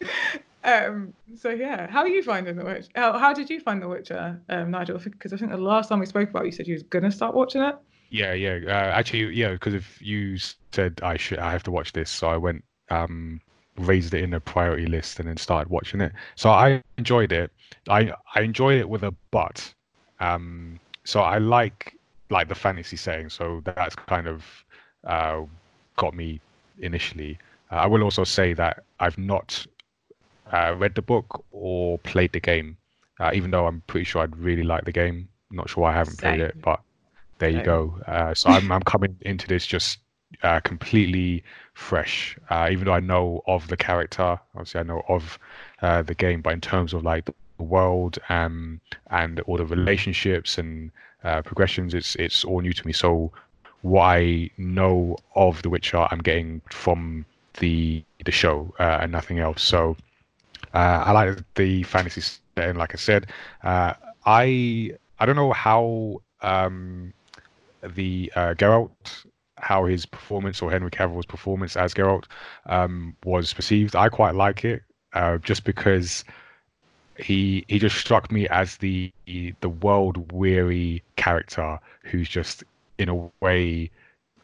um. 0.64 1.14
So 1.36 1.50
yeah, 1.50 1.90
how 1.90 2.00
are 2.00 2.08
you 2.08 2.22
finding 2.22 2.56
The 2.56 2.64
Witch? 2.64 2.86
How, 2.94 3.18
how 3.18 3.32
did 3.32 3.50
you 3.50 3.60
find 3.60 3.80
The 3.82 3.88
Witcher, 3.88 4.40
um, 4.48 4.70
Nigel? 4.70 4.98
Because 4.98 5.32
I 5.32 5.36
think 5.36 5.50
the 5.50 5.58
last 5.58 5.88
time 5.88 6.00
we 6.00 6.06
spoke 6.06 6.30
about, 6.30 6.42
it, 6.42 6.46
you 6.46 6.52
said 6.52 6.66
you 6.66 6.74
was 6.74 6.82
gonna 6.82 7.12
start 7.12 7.34
watching 7.34 7.62
it. 7.62 7.76
Yeah, 8.10 8.32
yeah. 8.32 8.58
Uh, 8.66 8.70
actually, 8.70 9.34
yeah, 9.34 9.52
because 9.52 9.74
if 9.74 10.00
you 10.02 10.36
said 10.72 11.00
I 11.02 11.16
should, 11.16 11.38
I 11.38 11.52
have 11.52 11.62
to 11.64 11.70
watch 11.70 11.92
this, 11.92 12.10
so 12.10 12.28
I 12.28 12.36
went, 12.36 12.64
um, 12.90 13.40
raised 13.78 14.14
it 14.14 14.24
in 14.24 14.34
a 14.34 14.40
priority 14.40 14.86
list 14.86 15.20
and 15.20 15.28
then 15.28 15.36
started 15.36 15.70
watching 15.70 16.00
it. 16.00 16.12
So 16.34 16.50
I 16.50 16.82
enjoyed 16.98 17.32
it. 17.32 17.52
I 17.88 18.12
I 18.34 18.40
enjoyed 18.40 18.78
it 18.78 18.88
with 18.88 19.04
a 19.04 19.14
but. 19.30 19.72
Um, 20.18 20.80
so 21.04 21.20
I 21.20 21.38
like 21.38 21.94
like 22.30 22.48
the 22.48 22.54
fantasy 22.54 22.96
setting, 22.96 23.28
so 23.28 23.62
that's 23.64 23.94
kind 23.94 24.26
of 24.28 24.44
uh, 25.04 25.42
got 25.96 26.14
me 26.14 26.40
initially. 26.78 27.38
Uh, 27.70 27.76
I 27.76 27.86
will 27.86 28.02
also 28.02 28.24
say 28.24 28.52
that 28.54 28.84
I've 29.00 29.18
not 29.18 29.66
uh, 30.52 30.74
read 30.76 30.94
the 30.94 31.02
book 31.02 31.44
or 31.52 31.98
played 31.98 32.32
the 32.32 32.40
game, 32.40 32.76
uh, 33.20 33.30
even 33.34 33.50
though 33.50 33.66
I'm 33.66 33.82
pretty 33.86 34.04
sure 34.04 34.22
I'd 34.22 34.36
really 34.36 34.62
like 34.62 34.84
the 34.84 34.92
game. 34.92 35.28
not 35.50 35.68
sure 35.68 35.82
why 35.82 35.90
I 35.90 35.96
haven't 35.96 36.18
played 36.18 36.40
it, 36.40 36.60
but 36.62 36.80
there 37.38 37.50
you 37.50 37.62
go. 37.62 37.98
Uh, 38.06 38.34
so 38.34 38.50
I'm 38.50 38.70
I'm 38.72 38.82
coming 38.82 39.16
into 39.22 39.46
this 39.48 39.66
just 39.66 39.98
uh, 40.42 40.60
completely 40.60 41.42
fresh. 41.74 42.38
Uh, 42.50 42.68
even 42.70 42.84
though 42.84 42.92
I 42.92 43.00
know 43.00 43.42
of 43.46 43.68
the 43.68 43.76
character, 43.76 44.38
obviously 44.54 44.80
I 44.80 44.84
know 44.84 45.02
of 45.08 45.38
uh, 45.82 46.02
the 46.02 46.14
game, 46.14 46.40
but 46.42 46.52
in 46.52 46.60
terms 46.60 46.92
of 46.94 47.02
like 47.04 47.30
the 47.58 47.64
world 47.64 48.18
um, 48.28 48.80
and 49.10 49.40
all 49.40 49.56
the 49.56 49.66
relationships 49.66 50.58
and 50.58 50.90
uh, 51.24 51.42
progressions, 51.42 51.94
it's 51.94 52.14
it's 52.16 52.44
all 52.44 52.60
new 52.60 52.72
to 52.72 52.86
me. 52.86 52.92
So 52.92 53.32
what 53.82 54.02
I 54.02 54.50
know 54.58 55.16
of 55.34 55.62
The 55.62 55.70
Witcher, 55.70 56.06
I'm 56.10 56.20
getting 56.20 56.60
from 56.70 57.24
the 57.58 58.02
the 58.24 58.32
show 58.32 58.74
uh, 58.78 58.98
and 59.02 59.12
nothing 59.12 59.38
else. 59.38 59.62
So 59.62 59.96
uh, 60.74 61.04
I 61.06 61.12
like 61.12 61.38
the 61.54 61.82
fantasy 61.84 62.20
setting, 62.56 62.76
like 62.76 62.94
I 62.94 62.98
said. 62.98 63.26
Uh, 63.62 63.94
I 64.26 64.92
I 65.18 65.26
don't 65.26 65.36
know 65.36 65.52
how 65.52 66.20
um, 66.42 67.12
the 67.82 68.32
uh, 68.36 68.54
Geralt, 68.54 69.24
how 69.56 69.84
his 69.84 70.06
performance 70.06 70.62
or 70.62 70.70
Henry 70.70 70.90
Cavill's 70.90 71.26
performance 71.26 71.76
as 71.76 71.94
Geralt 71.94 72.24
um, 72.66 73.16
was 73.24 73.52
perceived. 73.52 73.96
I 73.96 74.08
quite 74.08 74.34
like 74.34 74.64
it, 74.64 74.82
uh, 75.14 75.38
just 75.38 75.64
because 75.64 76.24
he 77.22 77.64
he 77.68 77.78
just 77.78 77.96
struck 77.96 78.30
me 78.30 78.48
as 78.48 78.76
the 78.78 79.12
the 79.60 79.68
world 79.68 80.32
weary 80.32 81.02
character 81.16 81.78
who's 82.02 82.28
just 82.28 82.64
in 82.98 83.08
a 83.08 83.30
way 83.40 83.90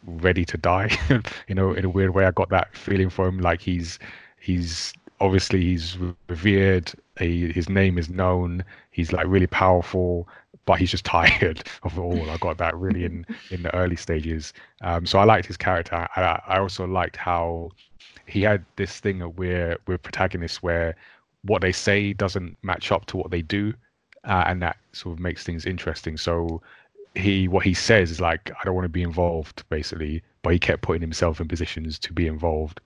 ready 0.06 0.44
to 0.44 0.56
die. 0.56 0.90
you 1.48 1.54
know, 1.54 1.72
in 1.72 1.84
a 1.84 1.88
weird 1.88 2.14
way, 2.14 2.24
I 2.24 2.30
got 2.30 2.48
that 2.50 2.74
feeling 2.76 3.10
for 3.10 3.26
him. 3.26 3.38
Like 3.38 3.60
he's 3.60 3.98
he's 4.38 4.92
obviously 5.20 5.60
he's 5.62 5.96
revered. 6.28 6.92
He, 7.18 7.52
his 7.52 7.68
name 7.68 7.98
is 7.98 8.08
known. 8.08 8.64
He's 8.90 9.12
like 9.12 9.26
really 9.26 9.46
powerful, 9.46 10.28
but 10.66 10.78
he's 10.78 10.90
just 10.90 11.04
tired 11.16 11.66
of 11.82 11.96
it 11.96 12.00
all. 12.00 12.30
I 12.30 12.36
got 12.38 12.58
that 12.58 12.76
really 12.76 13.04
in 13.04 13.26
in 13.50 13.62
the 13.62 13.74
early 13.74 13.96
stages. 13.96 14.52
Um, 14.82 15.06
so 15.06 15.18
I 15.18 15.24
liked 15.24 15.46
his 15.46 15.56
character. 15.56 16.06
I, 16.16 16.40
I 16.46 16.58
also 16.58 16.86
liked 16.86 17.16
how 17.16 17.70
he 18.26 18.42
had 18.42 18.64
this 18.76 18.98
thing 19.00 19.20
where 19.20 19.78
with 19.86 20.02
protagonists 20.02 20.62
where 20.62 20.96
what 21.46 21.62
they 21.62 21.72
say 21.72 22.12
doesn't 22.12 22.56
match 22.62 22.92
up 22.92 23.06
to 23.06 23.16
what 23.16 23.30
they 23.30 23.42
do, 23.42 23.72
uh, 24.24 24.44
and 24.46 24.62
that 24.62 24.76
sort 24.92 25.14
of 25.14 25.20
makes 25.20 25.44
things 25.44 25.66
interesting. 25.66 26.16
So 26.16 26.60
he 27.14 27.48
what 27.48 27.64
he 27.64 27.74
says 27.74 28.10
is 28.10 28.20
like 28.20 28.50
I 28.50 28.64
don't 28.64 28.74
want 28.74 28.84
to 28.84 28.90
be 28.90 29.02
involved 29.02 29.64
basically, 29.68 30.22
but 30.42 30.52
he 30.52 30.58
kept 30.58 30.82
putting 30.82 31.02
himself 31.02 31.40
in 31.40 31.48
positions 31.48 31.98
to 32.00 32.12
be 32.12 32.26
involved. 32.26 32.80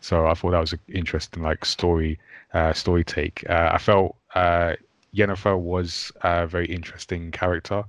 So 0.00 0.26
I 0.26 0.34
thought 0.34 0.52
that 0.52 0.60
was 0.60 0.72
an 0.72 0.80
interesting 0.88 1.42
like 1.42 1.64
story 1.64 2.18
uh, 2.54 2.72
story 2.72 3.04
take. 3.04 3.44
Uh, 3.48 3.70
I 3.72 3.78
felt 3.78 4.16
uh, 4.34 4.74
Yennefer 5.14 5.58
was 5.58 6.12
a 6.22 6.46
very 6.46 6.66
interesting 6.66 7.30
character 7.30 7.84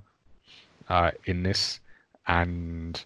uh, 0.88 1.10
in 1.26 1.42
this, 1.42 1.80
and 2.26 3.02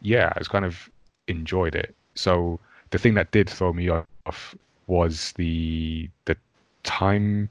yeah, 0.00 0.32
I 0.34 0.38
was 0.38 0.48
kind 0.48 0.64
of 0.64 0.90
enjoyed 1.28 1.74
it. 1.74 1.94
So 2.14 2.60
the 2.90 2.98
thing 2.98 3.14
that 3.14 3.30
did 3.30 3.48
throw 3.48 3.72
me 3.72 3.88
off 3.88 4.54
was 4.86 5.32
the 5.36 6.08
the 6.26 6.36
time. 6.98 7.48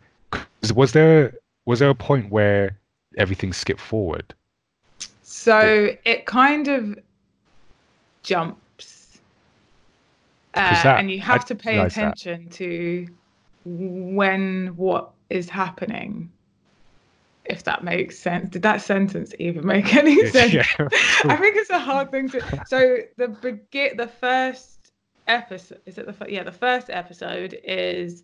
Was 0.75 0.91
there 0.93 1.33
was 1.65 1.79
there 1.79 1.89
a 1.89 1.95
point 1.95 2.31
where 2.31 2.77
everything 3.17 3.53
skipped 3.53 3.81
forward? 3.81 4.33
So 5.23 5.89
it 6.05 6.25
kind 6.25 6.67
of 6.67 6.99
jumps, 8.23 9.19
Uh, 10.53 10.83
that- 10.83 10.99
and 10.99 11.09
you 11.11 11.19
I 11.19 11.25
have 11.25 11.45
to 11.45 11.55
pay 11.55 11.73
realised 11.73 11.95
that. 11.97 12.17
attention 12.17 12.49
to 12.51 13.07
when 13.65 14.75
what 14.75 15.11
is 15.29 15.49
happening. 15.49 16.31
If 17.45 17.63
that 17.63 17.83
makes 17.83 18.17
sense. 18.19 18.49
Did 18.49 18.61
that 18.61 18.81
sentence 18.81 19.33
even 19.39 19.65
make 19.65 19.95
any 20.01 20.25
sense? 20.27 20.53
yeah. 20.53 20.63
I 21.25 21.35
think 21.37 21.55
it's 21.57 21.69
a 21.71 21.79
hard 21.79 22.11
thing 22.11 22.29
to. 22.29 22.41
So 22.67 22.97
the 23.17 23.29
begin 23.29 23.97
the 23.97 24.07
first 24.07 24.91
episode 25.27 25.81
is 25.85 25.97
it 25.97 26.05
the 26.07 26.31
yeah 26.31 26.43
the 26.43 26.51
first 26.51 26.89
episode 26.89 27.57
is 27.63 28.23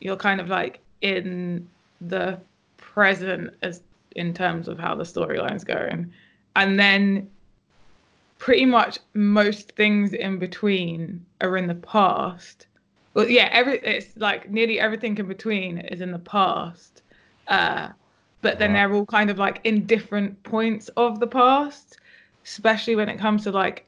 you're 0.00 0.16
kind 0.16 0.40
of 0.40 0.48
like 0.48 0.80
in 1.00 1.68
the 2.00 2.38
present 2.76 3.50
as 3.62 3.82
in 4.16 4.34
terms 4.34 4.68
of 4.68 4.78
how 4.78 4.94
the 4.94 5.04
storyline's 5.04 5.64
going, 5.64 6.12
and 6.56 6.78
then 6.78 7.28
pretty 8.38 8.64
much 8.64 8.98
most 9.14 9.72
things 9.72 10.12
in 10.12 10.38
between 10.38 11.24
are 11.40 11.56
in 11.56 11.66
the 11.66 11.74
past. 11.74 12.66
Well, 13.14 13.28
yeah, 13.28 13.48
every 13.52 13.78
it's 13.78 14.16
like 14.16 14.50
nearly 14.50 14.78
everything 14.78 15.18
in 15.18 15.26
between 15.26 15.78
is 15.78 16.00
in 16.00 16.12
the 16.12 16.18
past. 16.18 17.02
Uh, 17.48 17.88
but 18.40 18.58
then 18.58 18.72
they're 18.72 18.92
all 18.92 19.06
kind 19.06 19.30
of 19.30 19.38
like 19.38 19.60
in 19.64 19.86
different 19.86 20.40
points 20.44 20.88
of 20.96 21.18
the 21.18 21.26
past, 21.26 21.98
especially 22.44 22.94
when 22.94 23.08
it 23.08 23.18
comes 23.18 23.44
to 23.44 23.50
like 23.50 23.86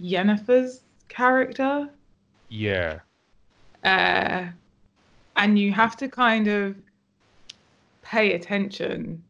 Yennefer's 0.00 0.82
character. 1.08 1.88
yeah. 2.48 3.00
Uh, 3.82 4.46
and 5.36 5.58
you 5.58 5.72
have 5.72 5.96
to 5.96 6.08
kind 6.08 6.48
of 6.48 6.76
pay 8.02 8.34
attention. 8.34 9.22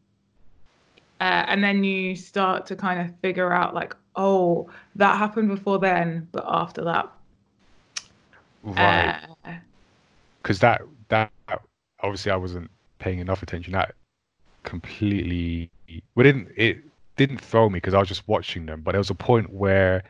Uh, 1.21 1.45
and 1.47 1.63
then 1.63 1.83
you 1.83 2.15
start 2.15 2.65
to 2.67 2.75
kind 2.75 2.99
of 2.99 3.15
figure 3.21 3.53
out, 3.53 3.73
like, 3.73 3.95
oh, 4.15 4.69
that 4.95 5.17
happened 5.17 5.47
before 5.47 5.79
then, 5.79 6.27
but 6.31 6.43
after 6.47 6.83
that. 6.83 7.09
Right. 8.63 9.19
Uh, 9.45 9.51
because 10.41 10.59
that 10.59 10.81
that 11.09 11.31
obviously 12.01 12.31
I 12.31 12.35
wasn't 12.35 12.69
paying 12.99 13.17
enough 13.17 13.41
attention. 13.41 13.73
That 13.73 13.95
completely 14.63 15.69
we 15.87 16.23
didn't 16.23 16.49
it 16.55 16.79
didn't 17.17 17.39
throw 17.39 17.69
me 17.69 17.77
because 17.77 17.93
I 17.95 17.99
was 17.99 18.07
just 18.07 18.27
watching 18.27 18.67
them. 18.67 18.81
But 18.81 18.91
there 18.91 18.99
was 18.99 19.09
a 19.09 19.15
point 19.15 19.51
where 19.51 20.03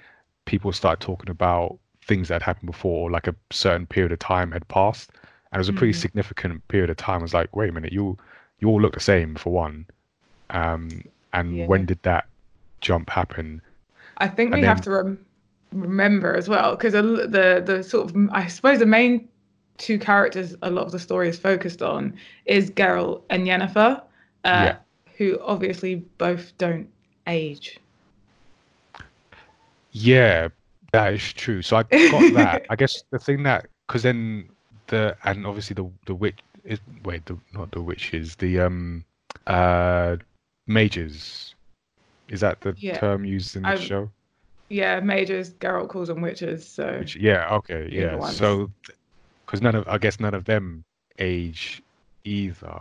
people 0.46 0.72
started 0.74 1.06
talking 1.06 1.30
about 1.30 1.78
things 2.04 2.28
that 2.28 2.42
happened 2.42 2.68
before, 2.68 3.10
like 3.10 3.28
a 3.28 3.36
certain 3.50 3.86
period 3.86 4.12
of 4.12 4.20
time 4.20 4.52
had 4.52 4.68
passed, 4.68 5.12
and 5.56 5.60
it 5.60 5.62
was 5.62 5.70
a 5.70 5.74
pretty 5.74 5.94
Mhm. 5.94 6.02
significant 6.02 6.68
period 6.68 6.90
of 6.90 6.98
time. 6.98 7.20
I 7.20 7.24
was 7.24 7.34
like, 7.34 7.56
wait 7.56 7.70
a 7.70 7.72
minute, 7.72 7.94
you 7.94 8.18
you 8.60 8.68
all 8.68 8.82
look 8.82 8.94
the 8.94 9.00
same 9.00 9.36
for 9.36 9.54
one, 9.54 9.86
um, 10.50 10.90
and 11.32 11.56
Yeah. 11.56 11.66
when 11.66 11.86
did 11.86 12.02
that 12.04 12.26
jump 12.82 13.10
happen? 13.10 13.62
I 14.18 14.28
think 14.28 14.52
And 14.52 14.62
we 14.62 14.68
have 14.68 14.82
to 14.82 14.92
rem- 14.92 15.26
remember 15.72 16.36
as 16.36 16.50
well 16.50 16.76
because 16.76 16.92
the 16.92 17.64
the 17.66 17.84
sort 17.84 18.10
of 18.10 18.30
I 18.34 18.48
suppose 18.48 18.80
the 18.80 18.86
main 18.86 19.30
two 19.78 19.98
characters 19.98 20.56
a 20.62 20.70
lot 20.70 20.86
of 20.88 20.92
the 20.92 21.00
story 21.00 21.30
is 21.30 21.40
focused 21.40 21.82
on 21.82 22.14
is 22.46 22.70
Geralt 22.72 23.22
and 23.30 23.48
Yennefer, 23.48 24.02
uh, 24.02 24.04
Yeah. 24.44 24.76
who 25.18 25.40
obviously 25.42 25.96
both 26.18 26.52
don't 26.58 26.90
age. 27.28 27.80
Yeah, 29.92 30.50
that 30.92 31.14
is 31.14 31.32
true. 31.34 31.62
So 31.62 31.78
I 31.78 31.84
got 31.84 32.34
that. 32.34 32.66
I 32.70 32.76
guess 32.76 33.04
the 33.12 33.20
thing 33.20 33.44
that 33.44 33.68
because 33.88 34.04
then 34.04 34.50
the 34.88 35.16
and 35.24 35.46
obviously 35.46 35.74
the 35.74 35.90
the 36.06 36.16
witch 36.16 36.40
is 36.64 36.80
wait 37.04 37.26
the 37.26 37.38
not 37.54 37.72
the 37.72 37.82
witches 37.82 38.36
the 38.38 38.60
um 38.60 39.04
uh 39.48 40.16
mages 40.68 41.54
is 42.28 42.40
that 42.42 42.62
the 42.62 42.74
Yeah. 42.78 42.98
term 42.98 43.24
used 43.24 43.56
in 43.56 43.62
the 43.64 43.78
show? 43.78 44.10
Yeah, 44.70 45.00
mages. 45.00 45.54
Geralt 45.54 45.90
calls 45.90 46.08
them 46.08 46.22
witches. 46.22 46.68
So 46.68 47.04
yeah 47.20 47.54
okay 47.56 47.88
yeah 47.92 48.20
so 48.30 48.72
because 49.46 49.62
none 49.62 49.76
of 49.76 49.88
I 49.88 49.98
guess 50.00 50.20
none 50.20 50.34
of 50.34 50.46
them 50.46 50.84
age 51.20 51.84
either. 52.24 52.80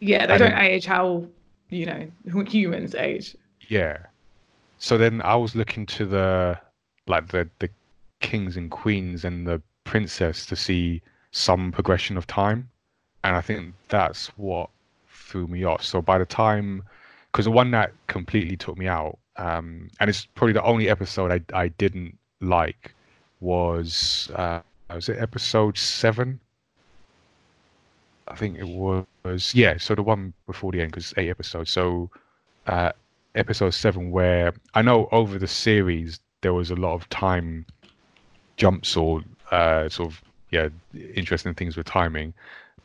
yeah, 0.00 0.26
they 0.26 0.34
and 0.34 0.38
don't 0.40 0.50
then- 0.52 0.60
age 0.60 0.86
how 0.86 1.26
you 1.70 1.86
know 1.86 2.08
humans 2.46 2.94
age. 2.94 3.36
Yeah. 3.68 3.98
So 4.78 4.96
then 4.96 5.20
I 5.22 5.34
was 5.34 5.56
looking 5.56 5.84
to 5.86 6.06
the 6.06 6.58
like 7.08 7.28
the 7.28 7.48
the 7.58 7.68
kings 8.20 8.56
and 8.56 8.70
queens 8.70 9.24
and 9.24 9.44
the 9.46 9.60
princess 9.84 10.46
to 10.46 10.54
see 10.56 11.02
some 11.30 11.72
progression 11.72 12.16
of 12.16 12.26
time, 12.26 12.70
and 13.24 13.36
I 13.36 13.40
think 13.40 13.74
that's 13.88 14.28
what 14.36 14.70
threw 15.08 15.46
me 15.46 15.64
off. 15.64 15.82
So 15.82 16.00
by 16.00 16.18
the 16.18 16.26
time, 16.26 16.82
because 17.32 17.44
the 17.44 17.50
one 17.50 17.70
that 17.72 17.92
completely 18.06 18.56
took 18.56 18.78
me 18.78 18.88
out, 18.88 19.18
um, 19.36 19.88
and 20.00 20.10
it's 20.10 20.26
probably 20.34 20.54
the 20.54 20.62
only 20.62 20.88
episode 20.88 21.30
I 21.30 21.40
I 21.58 21.68
didn't 21.68 22.18
like 22.40 22.94
was 23.40 24.30
uh, 24.34 24.60
was 24.94 25.08
it 25.08 25.18
episode 25.18 25.76
seven? 25.76 26.40
I 28.26 28.34
think 28.34 28.58
it 28.58 28.66
was 28.68 29.54
yeah. 29.54 29.76
So 29.78 29.94
the 29.94 30.02
one 30.02 30.32
before 30.46 30.72
the 30.72 30.80
end 30.80 30.92
because 30.92 31.14
eight 31.16 31.30
episodes. 31.30 31.70
So 31.70 32.10
uh, 32.66 32.92
episode 33.34 33.70
seven, 33.70 34.10
where 34.10 34.52
I 34.74 34.82
know 34.82 35.08
over 35.12 35.38
the 35.38 35.46
series 35.46 36.20
there 36.40 36.54
was 36.54 36.70
a 36.70 36.76
lot 36.76 36.94
of 36.94 37.08
time 37.08 37.66
jumps 38.56 38.96
or 38.96 39.22
uh, 39.50 39.88
sort 39.88 40.10
of 40.10 40.22
yeah 40.50 40.68
interesting 41.14 41.54
things 41.54 41.76
with 41.76 41.86
timing, 41.86 42.34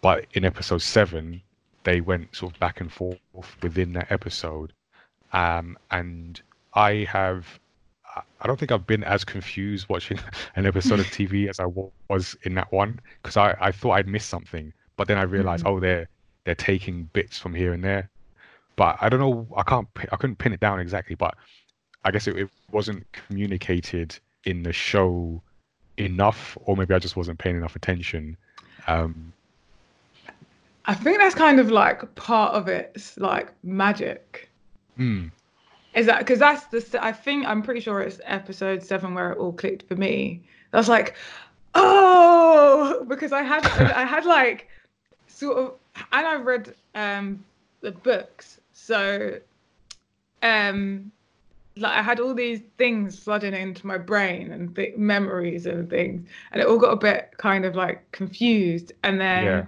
but 0.01 0.25
in 0.33 0.45
episode 0.45 0.81
seven 0.81 1.41
they 1.83 1.99
went 2.01 2.33
sort 2.35 2.53
of 2.53 2.59
back 2.59 2.79
and 2.81 2.91
forth 2.91 3.19
within 3.61 3.93
that 3.93 4.11
episode, 4.11 4.71
um, 5.33 5.77
and 5.91 6.41
I 6.73 7.07
have 7.09 7.59
I 8.39 8.45
don't 8.45 8.59
think 8.59 8.71
I've 8.71 8.85
been 8.85 9.03
as 9.03 9.23
confused 9.23 9.89
watching 9.89 10.19
an 10.55 10.65
episode 10.65 10.99
of 10.99 11.05
TV 11.17 11.49
as 11.49 11.59
I 11.59 11.65
was 12.09 12.35
in 12.43 12.53
that 12.55 12.71
one 12.71 12.99
because 13.21 13.37
I, 13.37 13.55
I 13.59 13.71
thought 13.71 13.93
I'd 13.93 14.07
missed 14.07 14.29
something, 14.29 14.71
but 14.97 15.07
then 15.07 15.17
I 15.17 15.23
realized, 15.23 15.65
Mhm. 15.65 15.69
oh, 15.69 15.79
they're 15.79 16.07
they're 16.45 16.55
taking 16.55 17.09
bits 17.13 17.39
from 17.39 17.53
here 17.55 17.73
and 17.73 17.83
there. 17.83 18.09
But 18.75 18.97
I 19.01 19.07
don't 19.09 19.19
know. 19.19 19.47
I 19.55 19.63
can't, 19.63 19.87
I 20.11 20.15
couldn't 20.17 20.37
pin 20.37 20.51
it 20.51 20.59
down 20.59 20.79
exactly. 20.79 21.15
But 21.15 21.35
I 22.03 22.11
guess 22.11 22.27
it, 22.27 22.35
it 22.37 22.49
wasn't 22.71 23.05
communicated 23.13 24.19
in 24.45 24.63
the 24.63 24.73
show 24.73 25.41
enough, 25.97 26.57
or 26.65 26.75
maybe 26.75 26.93
I 26.93 26.99
just 26.99 27.15
wasn't 27.15 27.39
paying 27.39 27.55
enough 27.55 27.75
attention. 27.75 28.37
Um, 28.87 29.33
I 30.85 30.93
think 30.93 31.19
that's 31.19 31.35
kind 31.35 31.59
of 31.59 31.71
like 31.71 32.13
part 32.15 32.53
of 32.53 32.67
its 32.67 33.17
like 33.17 33.53
magic. 33.63 34.49
mm, 34.97 35.31
Is 35.93 36.05
that 36.07 36.19
because 36.19 36.39
that's 36.39 36.65
the 36.65 37.03
I 37.03 37.11
think 37.11 37.45
I'm 37.45 37.61
pretty 37.61 37.79
sure 37.79 38.01
it's 38.01 38.19
episode 38.25 38.83
seven 38.83 39.13
where 39.13 39.31
it 39.31 39.37
all 39.37 39.53
clicked 39.53 39.87
for 39.87 39.95
me. 39.95 40.41
I 40.73 40.77
was 40.77 40.89
like, 40.89 41.15
oh, 41.75 43.05
because 43.07 43.31
I 43.31 43.43
had 43.43 43.65
I 43.65 44.03
had 44.05 44.25
like 44.25 44.67
sort 45.27 45.57
of 45.57 45.73
and 46.11 46.27
I 46.27 46.35
read 46.35 46.73
um 46.95 47.43
the 47.81 47.91
books, 47.91 48.59
so 48.73 49.39
um 50.41 51.11
like 51.77 51.93
I 51.97 52.01
had 52.01 52.19
all 52.19 52.33
these 52.33 52.61
things 52.77 53.17
flooding 53.19 53.53
into 53.53 53.87
my 53.87 53.97
brain 53.97 54.51
and 54.51 54.75
th- 54.75 54.95
memories 54.97 55.65
and 55.65 55.89
things, 55.89 56.27
and 56.51 56.61
it 56.61 56.67
all 56.67 56.77
got 56.77 56.91
a 56.91 56.97
bit 56.97 57.31
kind 57.37 57.65
of 57.65 57.75
like 57.75 58.09
confused, 58.11 58.91
and 59.03 59.19
then 59.19 59.43
Yeah. 59.43 59.65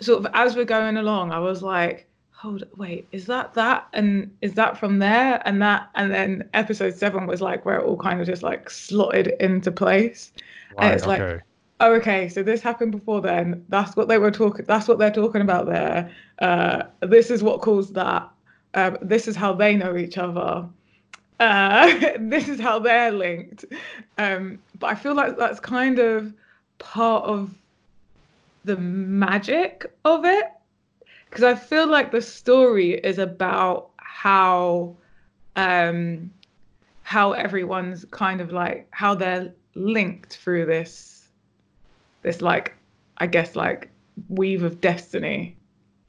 sort 0.00 0.24
of 0.24 0.30
as 0.34 0.54
we're 0.56 0.64
going 0.64 0.96
along, 0.96 1.32
I 1.32 1.38
was 1.38 1.62
like 1.62 2.06
hold 2.30 2.62
wait 2.76 3.08
is 3.10 3.24
that 3.24 3.54
that 3.54 3.86
and 3.94 4.30
is 4.42 4.52
that 4.52 4.76
from 4.76 4.98
there? 4.98 5.40
And 5.46 5.62
that 5.62 5.88
and 5.94 6.12
then 6.12 6.48
episode 6.52 6.92
seven 6.94 7.26
was 7.26 7.40
like 7.40 7.64
where 7.64 7.78
it 7.78 7.84
all 7.84 7.96
kind 7.96 8.20
of 8.20 8.26
just 8.26 8.42
like 8.42 8.68
slotted 8.68 9.28
into 9.40 9.72
place. 9.72 10.30
And 10.76 10.78
right. 10.90 10.94
it's 10.94 11.06
like- 11.06 11.42
oh 11.80 11.94
okay 11.94 12.28
so 12.28 12.42
this 12.42 12.60
happened 12.60 12.92
before 12.92 13.20
then. 13.22 13.64
That's 13.70 13.96
what 13.96 14.08
they 14.08 14.18
were 14.18 14.30
talking 14.30 14.66
that's 14.66 14.86
what 14.88 14.98
they're 14.98 15.10
talking 15.10 15.40
about 15.40 15.66
there. 15.66 16.10
Uh 16.40 16.82
this 17.00 17.30
is 17.30 17.42
what 17.42 17.62
caused 17.62 17.94
that. 17.94 18.28
Um 18.74 18.98
this 19.00 19.26
is 19.26 19.36
how 19.36 19.54
they 19.54 19.74
know 19.74 19.96
each 19.96 20.18
other 20.18 20.68
uh 21.40 21.92
this 22.18 22.48
is 22.48 22.60
how 22.60 22.78
they're 22.78 23.12
linked 23.12 23.64
um 24.18 24.58
but 24.78 24.88
i 24.88 24.94
feel 24.94 25.14
like 25.14 25.36
that's 25.36 25.60
kind 25.60 25.98
of 25.98 26.32
part 26.78 27.24
of 27.24 27.54
the 28.64 28.76
magic 28.76 29.92
of 30.04 30.24
it 30.24 30.44
because 31.34 31.44
I 31.44 31.54
feel 31.56 31.88
like 31.88 32.12
the 32.12 32.22
story 32.22 32.92
is 32.92 33.18
about 33.18 33.90
how 33.96 34.96
um 35.56 36.30
how 37.02 37.32
everyone's 37.32 38.04
kind 38.06 38.40
of 38.40 38.52
like 38.52 38.86
how 38.92 39.14
they're 39.14 39.52
linked 39.74 40.36
through 40.36 40.66
this 40.66 41.28
this 42.22 42.40
like 42.40 42.74
I 43.18 43.26
guess 43.26 43.56
like 43.56 43.90
weave 44.28 44.62
of 44.62 44.80
destiny. 44.80 45.56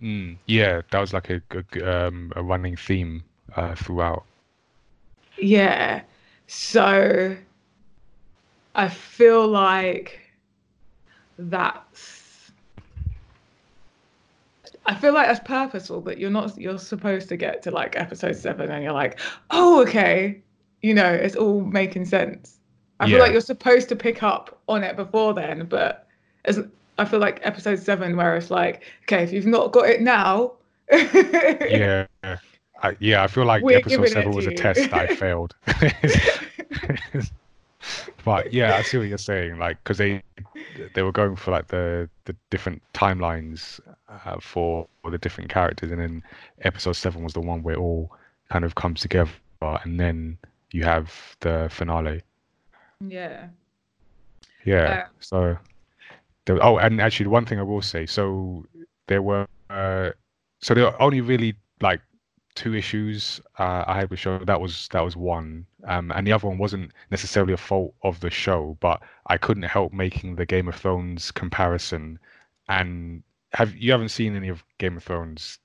Mm, 0.01 0.37
yeah, 0.45 0.81
that 0.91 0.99
was 0.99 1.11
like 1.13 1.29
a, 1.29 1.41
a 1.51 2.07
um 2.07 2.31
a 2.35 2.43
running 2.43 2.75
theme 2.75 3.23
uh, 3.55 3.75
throughout. 3.75 4.25
Yeah. 5.37 6.01
So 6.47 7.35
I 8.75 8.89
feel 8.89 9.47
like 9.47 10.19
that's 11.37 12.51
I 14.85 14.93
feel 14.93 15.13
like 15.13 15.27
that's 15.27 15.39
purposeful, 15.39 16.01
but 16.01 16.19
you're 16.19 16.29
not 16.29 16.57
you're 16.57 16.77
supposed 16.77 17.29
to 17.29 17.37
get 17.37 17.63
to 17.63 17.71
like 17.71 17.95
episode 17.95 18.35
seven 18.35 18.69
and 18.69 18.83
you're 18.83 18.93
like, 18.93 19.19
oh 19.51 19.81
okay, 19.81 20.41
you 20.81 20.93
know, 20.93 21.11
it's 21.11 21.35
all 21.35 21.61
making 21.61 22.05
sense. 22.05 22.59
I 22.99 23.09
feel 23.09 23.19
like 23.19 23.33
you're 23.33 23.41
supposed 23.41 23.89
to 23.89 23.95
pick 23.95 24.23
up 24.23 24.61
on 24.69 24.83
it 24.83 24.95
before 24.95 25.33
then, 25.33 25.65
but 25.65 26.07
as 26.45 26.61
I 26.97 27.03
feel 27.03 27.19
like 27.19 27.39
episode 27.43 27.79
seven 27.79 28.15
where 28.15 28.37
it's 28.37 28.49
like, 28.49 28.83
okay, 29.03 29.23
if 29.23 29.33
you've 29.33 29.45
not 29.45 29.73
got 29.73 29.89
it 29.89 30.01
now, 30.01 30.53
Yeah, 30.91 32.05
I, 32.85 32.97
yeah. 32.99 33.23
I 33.23 33.27
feel 33.27 33.45
like 33.45 33.63
We're 33.63 33.77
episode 33.77 34.09
seven 34.09 34.31
was 34.31 34.47
a 34.47 34.53
test 34.53 34.93
I 34.93 35.07
failed. 35.15 35.55
but 38.25 38.53
yeah, 38.53 38.75
I 38.75 38.81
see 38.81 38.97
what 38.97 39.07
you're 39.07 39.17
saying. 39.17 39.57
Like, 39.57 39.83
because 39.83 39.97
they 39.97 40.23
they 40.93 41.01
were 41.01 41.11
going 41.11 41.35
for 41.35 41.51
like 41.51 41.67
the 41.67 42.09
the 42.25 42.35
different 42.49 42.81
timelines 42.93 43.79
uh, 44.09 44.39
for, 44.39 44.87
for 45.01 45.11
the 45.11 45.17
different 45.17 45.49
characters, 45.49 45.91
and 45.91 45.99
then 45.99 46.23
episode 46.61 46.93
seven 46.93 47.23
was 47.23 47.33
the 47.33 47.41
one 47.41 47.63
where 47.63 47.75
it 47.75 47.79
all 47.79 48.11
kind 48.49 48.65
of 48.65 48.75
comes 48.75 49.01
together, 49.01 49.31
and 49.61 49.99
then 49.99 50.37
you 50.71 50.83
have 50.83 51.37
the 51.41 51.67
finale. 51.71 52.21
yeah. 53.07 53.47
Yeah. 54.65 55.05
Uh, 55.05 55.07
so 55.19 55.57
there, 56.45 56.63
oh, 56.63 56.77
and 56.77 56.99
actually, 56.99 57.27
one 57.27 57.45
thing 57.45 57.59
I 57.59 57.63
will 57.63 57.81
say, 57.81 58.05
so 58.05 58.65
there 59.07 59.21
were 59.21 59.47
uh, 59.69 60.09
so 60.59 60.73
there 60.73 60.85
were 60.85 61.01
only 61.01 61.21
really 61.21 61.55
like 61.81 62.01
two 62.55 62.73
issues 62.73 63.39
uh, 63.59 63.83
I 63.85 63.97
had 63.99 64.09
with 64.09 64.19
show. 64.19 64.39
That 64.39 64.59
was 64.59 64.87
that 64.91 65.03
was 65.03 65.15
one, 65.15 65.65
um, 65.85 66.11
and 66.11 66.25
the 66.25 66.31
other 66.31 66.47
one 66.47 66.57
wasn't 66.57 66.91
necessarily 67.11 67.53
a 67.53 67.57
fault 67.57 67.93
of 68.03 68.19
the 68.19 68.29
show, 68.29 68.77
but 68.79 69.01
I 69.27 69.37
couldn't 69.37 69.63
help 69.63 69.93
making 69.93 70.35
the 70.35 70.45
Game 70.45 70.67
of 70.67 70.75
Thrones 70.75 71.31
comparison. 71.31 72.19
And 72.67 73.23
have 73.53 73.75
you 73.75 73.91
haven't 73.91 74.09
seen 74.09 74.35
any 74.35 74.47
of 74.49 74.63
Game 74.79 74.97
of 74.97 75.03
Thrones? 75.03 75.59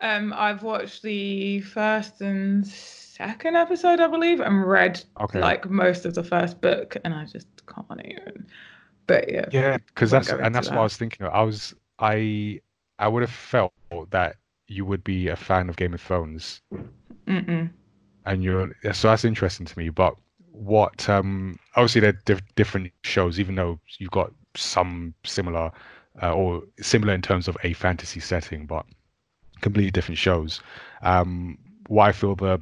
Um, 0.00 0.32
I've 0.36 0.62
watched 0.62 1.02
the 1.02 1.60
first 1.60 2.20
and 2.20 2.66
second 2.66 3.56
episode, 3.56 4.00
I 4.00 4.06
believe, 4.06 4.40
and 4.40 4.66
read 4.66 5.02
Okay. 5.20 5.40
like 5.40 5.68
most 5.70 6.04
of 6.04 6.14
the 6.14 6.24
first 6.24 6.60
book, 6.60 6.96
and 7.04 7.14
I 7.14 7.24
just 7.26 7.48
can't 7.66 8.00
even. 8.04 8.46
But 9.06 9.30
yeah, 9.30 9.46
Yeah, 9.50 9.76
because 9.78 10.10
that's 10.10 10.30
and 10.30 10.54
that's 10.54 10.70
what. 10.70 10.78
I 10.78 10.82
was 10.82 10.96
thinking. 10.96 11.26
Of. 11.26 11.32
I 11.32 11.42
was 11.42 11.74
I 11.98 12.60
I 12.98 13.08
would 13.08 13.22
have 13.22 13.30
felt 13.30 13.72
that 14.10 14.36
you 14.68 14.84
would 14.84 15.04
be 15.04 15.28
a 15.28 15.36
fan 15.36 15.68
of 15.68 15.76
Game 15.76 15.94
of 15.94 16.00
Thrones, 16.00 16.60
Mm-mm. 17.26 17.70
and 18.26 18.42
you're 18.42 18.72
so 18.92 19.08
that's 19.08 19.24
interesting 19.24 19.66
to 19.66 19.78
me. 19.78 19.88
But 19.90 20.14
what 20.52 21.08
um 21.08 21.58
obviously 21.76 22.00
they're 22.00 22.18
diff- 22.24 22.54
different 22.54 22.92
shows, 23.02 23.40
even 23.40 23.54
though 23.56 23.78
you've 23.98 24.10
got 24.10 24.32
some 24.56 25.14
similar 25.24 25.70
uh, 26.22 26.32
or 26.32 26.62
similar 26.80 27.12
in 27.14 27.22
terms 27.22 27.48
of 27.48 27.56
a 27.64 27.72
fantasy 27.72 28.20
setting, 28.20 28.66
but 28.66 28.86
completely 29.60 29.90
different 29.90 30.18
shows. 30.18 30.60
Um, 31.02 31.58
what 31.88 32.08
I 32.08 32.12
feel 32.12 32.34
the 32.36 32.60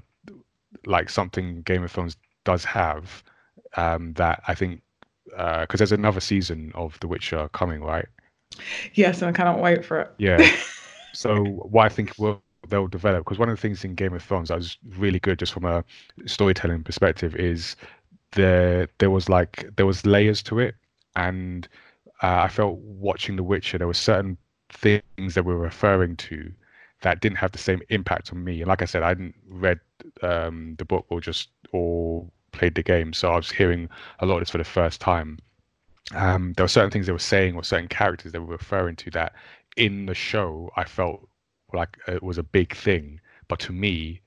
like 0.87 1.11
something 1.11 1.63
Game 1.63 1.83
of 1.85 1.93
Thrones 1.93 2.17
does 2.45 2.65
have 2.65 3.23
um 3.77 4.13
that 4.15 4.43
I 4.49 4.55
think 4.55 4.83
because 5.27 5.79
there's 5.79 5.93
another 5.93 6.21
season 6.21 6.73
of 6.75 6.99
The 7.01 7.09
Witcher 7.09 7.49
coming, 7.53 7.83
right? 7.83 8.07
yes, 8.95 9.23
and 9.23 9.29
I 9.29 9.33
cannot 9.33 9.61
wait 9.61 9.85
for 9.85 10.01
it. 10.01 10.11
Yeah. 10.19 10.39
so 11.13 11.45
why 11.45 11.87
I 11.87 11.89
think 11.89 12.13
they'll 12.69 12.89
develop 12.89 13.25
because 13.25 13.39
one 13.39 13.49
of 13.49 13.57
the 13.57 13.61
things 13.61 13.85
in 13.85 13.95
Game 13.95 14.15
of 14.15 14.23
Thrones 14.23 14.49
that 14.49 14.57
was 14.57 14.79
really 14.97 15.19
good 15.19 15.39
just 15.39 15.53
from 15.53 15.65
a 15.65 15.85
storytelling 16.27 16.83
perspective 16.83 17.35
is 17.37 17.77
there 18.33 18.89
there 18.99 19.11
was 19.11 19.29
like 19.29 19.69
there 19.77 19.87
was 19.87 20.07
layers 20.07 20.43
to 20.45 20.59
it. 20.59 20.75
And 21.17 21.69
uh, 22.23 22.41
I 22.43 22.49
felt 22.49 22.79
watching 22.79 23.37
The 23.37 23.43
Witcher 23.43 23.79
there 23.79 23.87
were 23.87 23.95
certain 23.95 24.37
things 24.71 25.35
that 25.35 25.45
we're 25.45 25.57
referring 25.57 26.17
to 26.17 26.51
that 27.03 27.21
didn't 27.21 27.39
have 27.39 27.53
the 27.53 27.59
same 27.59 27.83
impact 27.91 28.33
on 28.33 28.43
me. 28.43 28.61
And 28.61 28.69
like 28.69 28.83
I 28.83 28.87
said 28.87 29.03
I 29.03 29.09
hadn't 29.09 29.35
read 29.49 29.81
um, 30.23 30.77
the 30.79 30.85
book 30.85 31.07
or 31.09 31.21
just 31.21 31.51
or 31.73 32.27
played 32.53 32.75
the 32.75 32.83
game. 32.83 33.13
So 33.13 33.33
I 33.33 33.37
was 33.37 33.51
hearing 33.51 33.89
a 34.21 34.27
lot 34.27 34.37
of 34.37 34.41
this 34.43 34.51
for 34.51 34.59
the 34.59 34.65
first 34.65 35.01
time. 35.01 35.39
Um, 36.15 36.53
there 36.57 36.65
were 36.65 36.69
certain 36.69 36.91
things 36.91 37.07
they 37.07 37.13
were 37.13 37.19
saying 37.19 37.55
or 37.55 37.65
certain 37.65 37.89
characters 37.89 38.33
they 38.33 38.39
were 38.39 38.47
referring 38.47 38.97
to 38.97 39.11
that 39.13 39.35
in 39.77 40.07
the 40.07 40.15
show 40.15 40.71
I 40.77 40.85
felt 40.85 41.29
like 41.73 41.97
it 42.07 42.23
was 42.23 42.39
a 42.39 42.43
big 42.43 42.75
thing, 42.75 43.21
but 43.49 43.59
to 43.61 43.73
me, 43.73 44.21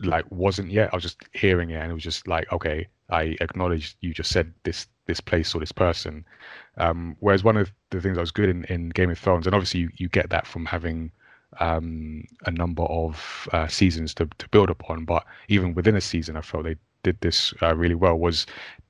like 0.00 0.30
wasn't 0.30 0.70
yet. 0.70 0.90
I 0.92 0.96
was 0.96 1.02
just 1.02 1.18
hearing 1.32 1.70
it 1.70 1.76
and 1.76 1.90
it 1.90 1.94
was 1.94 2.02
just 2.02 2.28
like, 2.28 2.50
okay, 2.52 2.86
I 3.10 3.36
acknowledge 3.40 3.96
you 4.00 4.12
just 4.14 4.30
said 4.30 4.52
this 4.64 4.86
this 5.06 5.20
place 5.20 5.54
or 5.54 5.60
this 5.60 5.72
person. 5.72 6.24
Um, 6.76 7.16
whereas 7.20 7.42
one 7.42 7.56
of 7.56 7.72
the 7.90 8.00
things 8.00 8.16
that 8.16 8.20
was 8.20 8.30
good 8.30 8.48
in, 8.48 8.64
in 8.64 8.90
Game 8.90 9.10
of 9.10 9.18
Thrones, 9.18 9.46
and 9.46 9.54
obviously 9.54 9.80
you, 9.80 9.90
you 9.96 10.08
get 10.08 10.30
that 10.30 10.46
from 10.46 10.66
having 10.66 11.10
um, 11.60 12.24
a 12.44 12.50
number 12.50 12.82
of 12.84 13.48
uh, 13.52 13.66
seasons 13.66 14.14
to, 14.14 14.28
to 14.38 14.48
build 14.50 14.70
upon. 14.70 15.04
But 15.04 15.24
even 15.48 15.74
within 15.74 15.96
a 15.96 16.00
season, 16.00 16.36
I 16.36 16.42
felt 16.42 16.64
they 16.64 16.76
did 17.02 17.20
this 17.20 17.54
uh, 17.62 17.74
really 17.74 17.94
well. 17.94 18.18
Was 18.18 18.46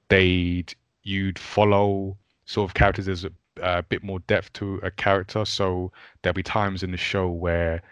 they'd 0.09 0.75
you'd 1.05 1.39
follow 1.39 2.17
sort 2.45 2.69
of 2.69 2.75
characters 2.75 3.07
there's 3.07 3.25
a, 3.62 3.83
bit 3.83 4.03
more 4.03 4.21
depth 4.21 4.53
to 4.55 4.81
a 4.83 4.90
character, 4.90 5.44
so 5.44 5.92
there'll 6.23 6.35
be 6.35 6.42
times 6.42 6.83
in 6.83 6.90
the 6.90 6.97
show 6.97 7.29
where 7.29 7.83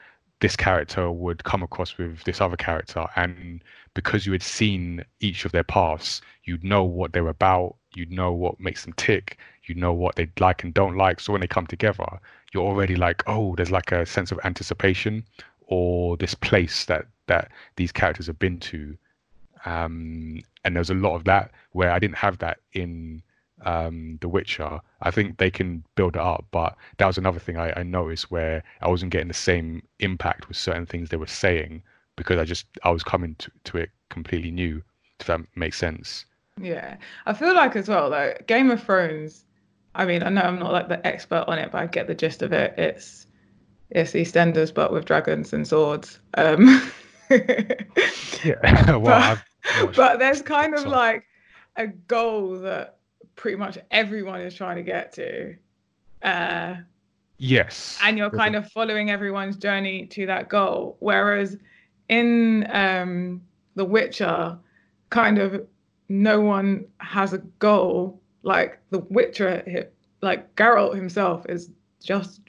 this 0.40 0.57
character 0.57 1.11
would 1.11 1.44
come 1.44 1.62
across 1.62 1.96
with 1.96 2.22
this 2.24 2.40
other 2.40 2.57
character 2.57 3.07
and 3.16 3.64
because 3.94 4.26
you 4.26 4.33
had 4.33 4.42
seen 4.42 5.02
each 5.20 5.46
of 5.46 5.52
their 5.52 5.64
paths 5.64 6.20
you'd 6.44 6.62
know 6.62 6.85
what 6.85 7.12
they're 7.12 7.29
about 7.29 7.74
you'd 7.94 8.12
know 8.12 8.33
what 8.33 8.61
makes 8.61 8.85
them 8.85 8.92
tick 8.98 9.38
you 9.68 9.74
know 9.74 9.92
what 9.92 10.16
they 10.16 10.29
like 10.38 10.62
and 10.64 10.74
don't 10.74 10.96
like. 10.96 11.20
So 11.20 11.33
when 11.33 11.40
they 11.40 11.46
come 11.46 11.66
together 11.66 12.07
you're 12.52 12.64
already 12.64 12.96
like 12.96 13.22
oh 13.26 13.55
there's 13.57 13.70
like 13.70 13.92
a 13.92 14.07
sense 14.07 14.31
of 14.31 14.40
anticipation 14.44 15.24
or 15.66 16.16
this 16.16 16.35
place 16.35 16.85
that 16.85 17.07
that 17.26 17.50
these 17.76 17.92
characters 17.92 18.26
have 18.26 18.38
been 18.38 18.59
to. 18.61 18.96
Um 19.64 20.40
and 20.64 20.76
there's 20.76 20.90
a 20.90 20.94
lot 20.94 21.16
of 21.16 21.24
that 21.24 21.50
where 21.72 21.90
i 21.90 21.98
didn't 21.98 22.16
have 22.16 22.38
that 22.38 22.59
in 22.72 23.22
um 23.64 24.19
the 24.21 24.29
witcher 24.29 24.81
i 25.01 25.11
think 25.11 25.38
they 25.38 25.51
can 25.51 25.83
build 25.95 26.14
it 26.16 26.23
up 26.23 26.45
but 26.51 26.77
that 26.99 27.07
was 27.07 27.19
another 27.19 27.38
thing 27.38 27.57
I, 27.57 27.73
I 27.77 27.83
noticed 27.83 28.31
where 28.31 28.62
i 28.83 28.88
wasn't 28.88 29.12
getting 29.12 29.29
the 29.29 29.35
same 29.35 29.83
impact 29.99 30.49
with 30.49 30.57
certain 30.57 30.87
things 30.87 31.09
they 31.09 31.16
were 31.16 31.27
saying 31.27 31.83
because 32.16 32.38
i 32.38 32.45
just 32.45 32.66
i 32.83 32.90
was 32.90 33.03
coming 33.03 33.35
to, 33.37 33.51
to 33.64 33.79
it 33.79 33.90
completely 34.11 34.51
new 34.51 34.83
if 35.21 35.27
that 35.27 35.40
makes 35.57 35.79
sense 35.79 36.27
Yeah, 36.61 36.97
I 37.27 37.33
feel 37.35 37.55
like 37.55 37.77
as 37.77 37.88
well 37.88 38.11
though 38.11 38.35
Game 38.47 38.71
of 38.71 38.83
Thrones. 38.83 39.45
I 39.95 40.05
mean, 40.05 40.23
I 40.23 40.29
know 40.29 40.42
I'm 40.42 40.59
not 40.59 40.73
like 40.73 40.88
the 40.88 41.05
expert 41.07 41.45
on 41.49 41.59
it, 41.59 41.71
but 41.73 41.79
I 41.83 41.87
get 41.87 42.07
the 42.07 42.14
gist 42.14 42.42
of 42.42 42.53
it. 42.53 42.75
It's 42.79 43.27
it's 43.90 44.12
EastEnders 44.12 44.73
but 44.75 44.92
with 44.92 45.05
dragons 45.07 45.53
and 45.53 45.66
swords. 45.66 46.21
Um, 46.35 46.90
yeah 48.45 48.97
well 48.97 49.38
but, 49.75 49.95
but 49.95 50.19
there's 50.19 50.42
kind 50.42 50.75
of 50.75 50.87
like 50.87 51.25
a 51.77 51.87
goal 51.88 52.59
that 52.61 52.95
pretty 53.37 53.57
much 53.57 53.79
everyone 53.90 54.40
is 54.40 54.55
trying 54.55 54.77
to 54.77 54.83
get 54.83 55.12
to. 55.12 55.55
Uh, 56.22 56.77
yes 57.38 57.99
and 58.03 58.16
you're 58.16 58.31
kind 58.31 58.57
of 58.57 58.70
following 58.72 59.11
everyone's 59.11 59.57
journey 59.57 60.07
to 60.07 60.27
that 60.27 60.49
goal. 60.49 60.96
Whereas 61.01 61.57
in 62.09 62.66
um, 62.70 63.42
The 63.75 63.85
Witcher, 63.85 64.59
kind 65.11 65.38
of 65.38 65.66
no 66.09 66.40
one 66.40 66.87
has 66.99 67.33
a 67.33 67.38
goal. 67.38 68.20
Like 68.42 68.81
The 68.90 69.01
Witcher, 69.11 69.90
like 70.22 70.55
Geralt 70.57 70.94
himself 70.94 71.44
is 71.49 71.70
just 72.03 72.40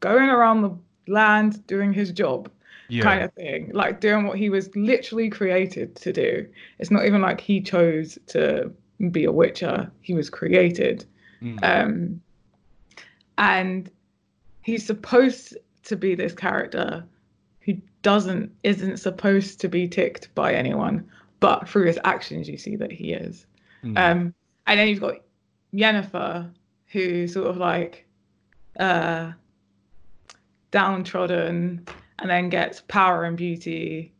going 0.00 0.28
around 0.28 0.62
the 0.62 0.76
land 1.08 1.66
doing 1.66 1.92
his 1.92 2.12
job, 2.12 2.50
yeah 2.88 3.02
kind 3.02 3.22
of 3.22 3.32
thing. 3.34 3.70
Like 3.72 4.00
doing 4.00 4.26
what 4.26 4.38
he 4.38 4.50
was 4.50 4.74
literally 4.76 5.28
created 5.28 5.96
to 5.96 6.12
do. 6.12 6.46
It's 6.78 6.90
not 6.90 7.06
even 7.06 7.20
like 7.20 7.40
he 7.40 7.60
chose 7.60 8.18
to 8.28 8.72
be 9.10 9.24
a 9.24 9.32
Witcher, 9.32 9.90
he 10.00 10.14
was 10.14 10.30
created. 10.30 11.04
Mm. 11.42 11.62
Um, 11.62 12.20
and 13.38 13.90
he's 14.62 14.86
supposed 14.86 15.56
to 15.84 15.96
be 15.96 16.14
this 16.14 16.32
character 16.32 17.04
who 17.60 17.74
doesn't 18.02 18.52
isn't 18.62 18.98
supposed 18.98 19.60
to 19.60 19.68
be 19.68 19.86
ticked 19.88 20.34
by 20.34 20.54
anyone, 20.54 21.08
but 21.40 21.68
through 21.68 21.86
his 21.86 21.98
actions 22.04 22.48
you 22.48 22.56
see 22.56 22.76
that 22.76 22.92
he 22.92 23.12
is. 23.12 23.46
Mm. 23.84 23.98
Um, 23.98 24.34
and 24.66 24.80
then 24.80 24.88
you've 24.88 25.00
got 25.00 25.16
Yennefer, 25.74 26.50
who's 26.86 27.34
sort 27.34 27.48
of 27.48 27.56
like 27.56 28.06
uh, 28.78 29.32
downtrodden, 30.70 31.86
and 32.18 32.30
then 32.30 32.48
gets 32.48 32.80
power 32.88 33.24
and 33.24 33.36
beauty, 33.36 34.12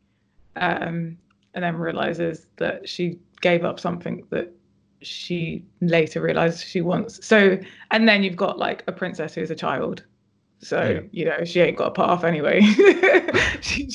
um, 0.57 1.17
and 1.55 1.65
then 1.65 1.77
realizes 1.77 2.47
that 2.57 2.89
she 2.89 3.19
gave 3.41 3.65
up 3.65 3.81
something 3.81 4.27
that 4.31 4.53
she 5.07 5.65
later 5.81 6.21
realizes 6.21 6.63
she 6.63 6.81
wants. 6.81 7.25
So, 7.27 7.59
and 7.91 8.09
then 8.09 8.23
you've 8.23 8.37
got 8.37 8.59
like 8.59 8.83
a 8.87 8.93
princess 8.93 9.35
who's 9.35 9.51
a 9.51 9.55
child. 9.55 10.05
So, 10.59 10.83
Yeah. 10.83 11.01
you 11.13 11.25
know, 11.27 11.45
she 11.45 11.61
ain't 11.61 11.77
got 11.77 11.89
a 11.89 11.91
path 11.91 12.25
anyway. 12.25 12.61
she, 13.61 13.89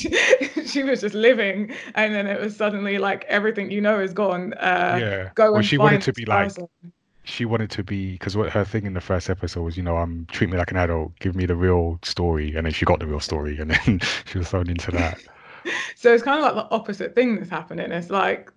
she 0.65 0.83
was 0.83 1.01
just 1.01 1.15
living, 1.15 1.73
and 1.95 2.13
then 2.13 2.27
it 2.27 2.39
was 2.39 2.55
suddenly 2.55 2.97
like 2.97 3.25
everything 3.25 3.71
you 3.71 3.81
know 3.81 3.99
is 3.99 4.13
gone. 4.13 4.53
Uh, 4.53 4.97
yeah 5.01 5.29
Go 5.35 5.45
well 5.51 5.55
and 5.57 5.65
she 5.65 5.77
wanted 5.77 6.01
to 6.03 6.13
be 6.13 6.25
like 6.25 6.49
person. 6.49 6.67
she 7.23 7.45
wanted 7.45 7.71
to 7.71 7.83
be 7.83 8.11
because 8.13 8.37
what 8.37 8.51
her 8.51 8.63
thing 8.63 8.85
in 8.85 8.93
the 8.93 9.01
first 9.01 9.29
episode 9.29 9.63
was, 9.63 9.75
you 9.75 9.83
know, 9.83 9.97
I'm 9.97 10.27
treat 10.31 10.49
me 10.49 10.57
like 10.57 10.71
an 10.71 10.77
adult, 10.77 11.17
give 11.19 11.35
me 11.35 11.45
the 11.45 11.55
real 11.55 11.99
story, 12.03 12.55
and 12.55 12.65
then 12.65 12.73
she 12.73 12.85
got 12.85 12.99
the 12.99 13.07
real 13.07 13.19
story, 13.19 13.57
and 13.59 13.71
then 13.71 13.99
she 14.25 14.37
was 14.37 14.49
thrown 14.49 14.69
into 14.69 14.91
that. 14.91 15.19
So 15.95 16.11
it's 16.11 16.23
kind 16.23 16.43
of 16.43 16.55
like 16.55 16.55
the 16.67 16.75
opposite 16.75 17.13
thing 17.13 17.35
that's 17.35 17.51
happening. 17.51 17.91
It's 17.91 18.09
like 18.09 18.51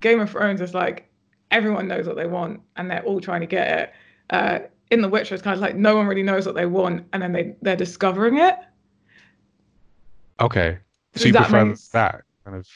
Game 0.00 0.18
of 0.18 0.30
Thrones 0.30 0.62
is 0.62 0.72
like 0.72 1.06
everyone 1.50 1.88
knows 1.88 2.06
what 2.06 2.16
they 2.16 2.26
want 2.26 2.60
and 2.76 2.90
they're 2.90 3.02
all 3.04 3.20
trying 3.20 3.40
to 3.40 3.46
get 3.46 3.78
it. 3.78 3.92
Uh, 4.30 4.58
in 4.90 5.02
The 5.02 5.08
Witcher, 5.08 5.34
it's 5.34 5.42
kind 5.42 5.54
of 5.54 5.60
like 5.60 5.76
no 5.76 5.96
one 5.96 6.06
really 6.06 6.22
knows 6.22 6.46
what 6.46 6.54
they 6.54 6.66
want 6.66 7.06
and 7.12 7.22
then 7.22 7.32
they 7.32 7.56
they're 7.62 7.76
discovering 7.76 8.38
it. 8.38 8.54
Okay, 10.40 10.78
so 11.14 11.18
Does 11.18 11.24
you 11.26 11.32
that 11.32 11.42
prefer 11.48 11.64
make- 11.64 11.90
that 11.92 12.22
kind 12.44 12.56
of? 12.56 12.66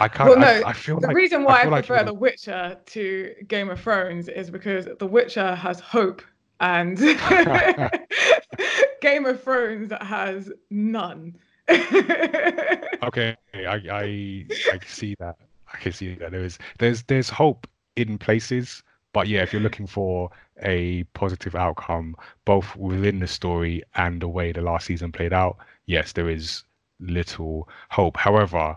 I 0.00 0.08
can't. 0.08 0.30
Well, 0.30 0.38
no, 0.38 0.46
I, 0.46 0.70
I 0.70 0.72
feel 0.72 1.00
The 1.00 1.08
like 1.08 1.16
reason 1.16 1.44
why 1.44 1.62
I, 1.62 1.64
like 1.64 1.86
prefer 1.86 2.04
The 2.04 2.14
Witcher 2.14 2.78
to 2.86 3.34
Game 3.48 3.68
of 3.70 3.80
Thrones 3.80 4.28
is 4.28 4.50
because 4.50 4.86
The 4.98 5.06
Witcher 5.06 5.54
has 5.56 5.80
hope 5.80 6.22
and 6.60 6.96
Game 9.00 9.26
of 9.26 9.42
Thrones 9.42 9.92
has 10.00 10.50
none. 10.70 11.36
Okay, 13.02 13.36
I, 13.52 13.80
I 13.90 14.46
I 14.72 14.78
see 14.86 15.16
that. 15.18 15.34
I 15.72 15.76
can 15.78 15.90
see 15.92 16.14
that 16.14 16.30
there 16.30 16.44
is 16.44 16.56
there's 16.78 17.02
there's 17.04 17.28
hope 17.28 17.66
in 17.96 18.18
places, 18.18 18.82
but 19.12 19.28
yeah, 19.28 19.42
if 19.42 19.52
you're 19.52 19.62
looking 19.62 19.86
for 19.86 20.30
a 20.62 21.04
positive 21.14 21.54
outcome, 21.54 22.16
both 22.44 22.74
within 22.76 23.18
the 23.20 23.26
story 23.26 23.82
and 23.94 24.20
the 24.22 24.28
way 24.28 24.52
the 24.52 24.62
last 24.62 24.86
season 24.86 25.12
played 25.12 25.32
out, 25.32 25.58
yes, 25.86 26.12
there 26.12 26.28
is 26.30 26.64
little 27.00 27.68
hope. 27.90 28.16
However, 28.16 28.76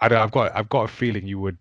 I 0.00 0.08
don't, 0.08 0.18
I've 0.18 0.30
got 0.32 0.54
I've 0.56 0.68
got 0.68 0.84
a 0.84 0.88
feeling 0.88 1.26
you 1.26 1.38
would 1.40 1.58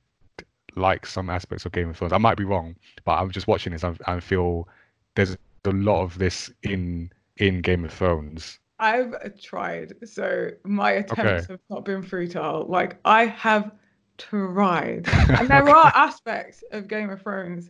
like 0.75 1.05
some 1.05 1.29
aspects 1.29 1.65
of 1.65 1.71
Game 1.73 1.89
of 1.89 1.97
Thrones. 1.97 2.13
I 2.13 2.17
might 2.17 2.37
be 2.37 2.45
wrong, 2.45 2.75
but 3.05 3.13
I'm 3.19 3.31
just 3.31 3.47
watching 3.47 3.73
this 3.73 3.83
and 3.83 3.97
I 4.07 4.19
feel 4.19 4.67
there's 5.15 5.37
a 5.65 5.71
lot 5.71 6.01
of 6.03 6.17
this 6.17 6.51
in 6.63 7.11
in 7.37 7.61
Game 7.61 7.85
of 7.85 7.93
Thrones. 7.93 8.59
I've 8.79 9.13
tried. 9.41 9.93
So 10.07 10.51
my 10.63 10.91
attempts 10.93 11.45
Okay. 11.45 11.47
have 11.47 11.59
not 11.69 11.85
been 11.85 12.01
futile. 12.01 12.65
Like 12.67 12.97
I 13.05 13.25
have 13.27 13.71
tried. 14.17 15.07
And 15.39 15.49
there 15.49 15.67
are 15.69 15.91
aspects 15.95 16.63
of 16.71 16.87
Game 16.87 17.09
of 17.09 17.21
Thrones 17.21 17.69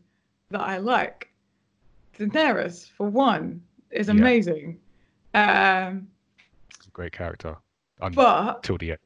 that 0.49 0.62
I 0.62 0.77
like. 0.77 1.30
Daenerys, 2.17 2.89
for 2.89 3.08
one, 3.08 3.62
is 3.91 4.08
Yeah. 4.08 4.13
amazing. 4.13 4.80
Um, 5.34 6.08
It's 6.77 6.88
a 6.88 6.91
great 6.91 7.13
character 7.13 7.56
but 7.99 8.63
the 8.80 8.91
end. 8.91 8.99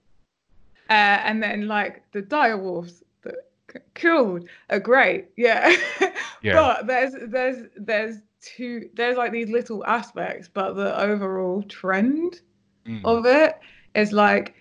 uh, 0.90 0.94
and 1.28 1.42
then 1.44 1.68
like 1.68 2.04
the 2.12 2.22
direwolves 2.24 3.04
that 3.24 3.36
killed 3.94 4.48
are 4.70 4.80
great. 4.80 5.28
Yeah. 5.38 5.76
Yeah. 6.42 6.54
But 6.54 6.86
there's 6.88 7.14
there's 7.28 7.68
there's 7.76 8.18
two 8.40 8.90
there's 8.94 9.18
like 9.18 9.32
these 9.32 9.50
little 9.50 9.84
aspects, 9.86 10.48
but 10.48 10.74
the 10.74 11.00
overall 11.00 11.64
trend 11.64 12.42
Mm. 12.86 13.02
of 13.04 13.26
it 13.26 13.58
is 13.96 14.12
like 14.14 14.54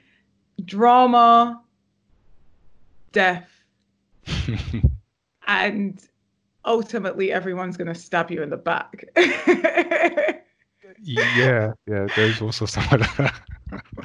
drama, 0.65 1.61
death, 3.15 3.49
and 5.47 6.07
ultimately 6.67 7.33
everyone's 7.33 7.79
going 7.79 7.93
to 7.93 7.95
stab 7.95 8.31
you 8.31 8.43
in 8.43 8.51
the 8.51 8.59
back. 8.59 9.07
yeah, 11.03 11.73
yeah. 11.87 12.07
There's 12.15 12.43
also 12.43 12.67
some 12.67 12.85
of 12.93 13.01
that. 13.01 13.35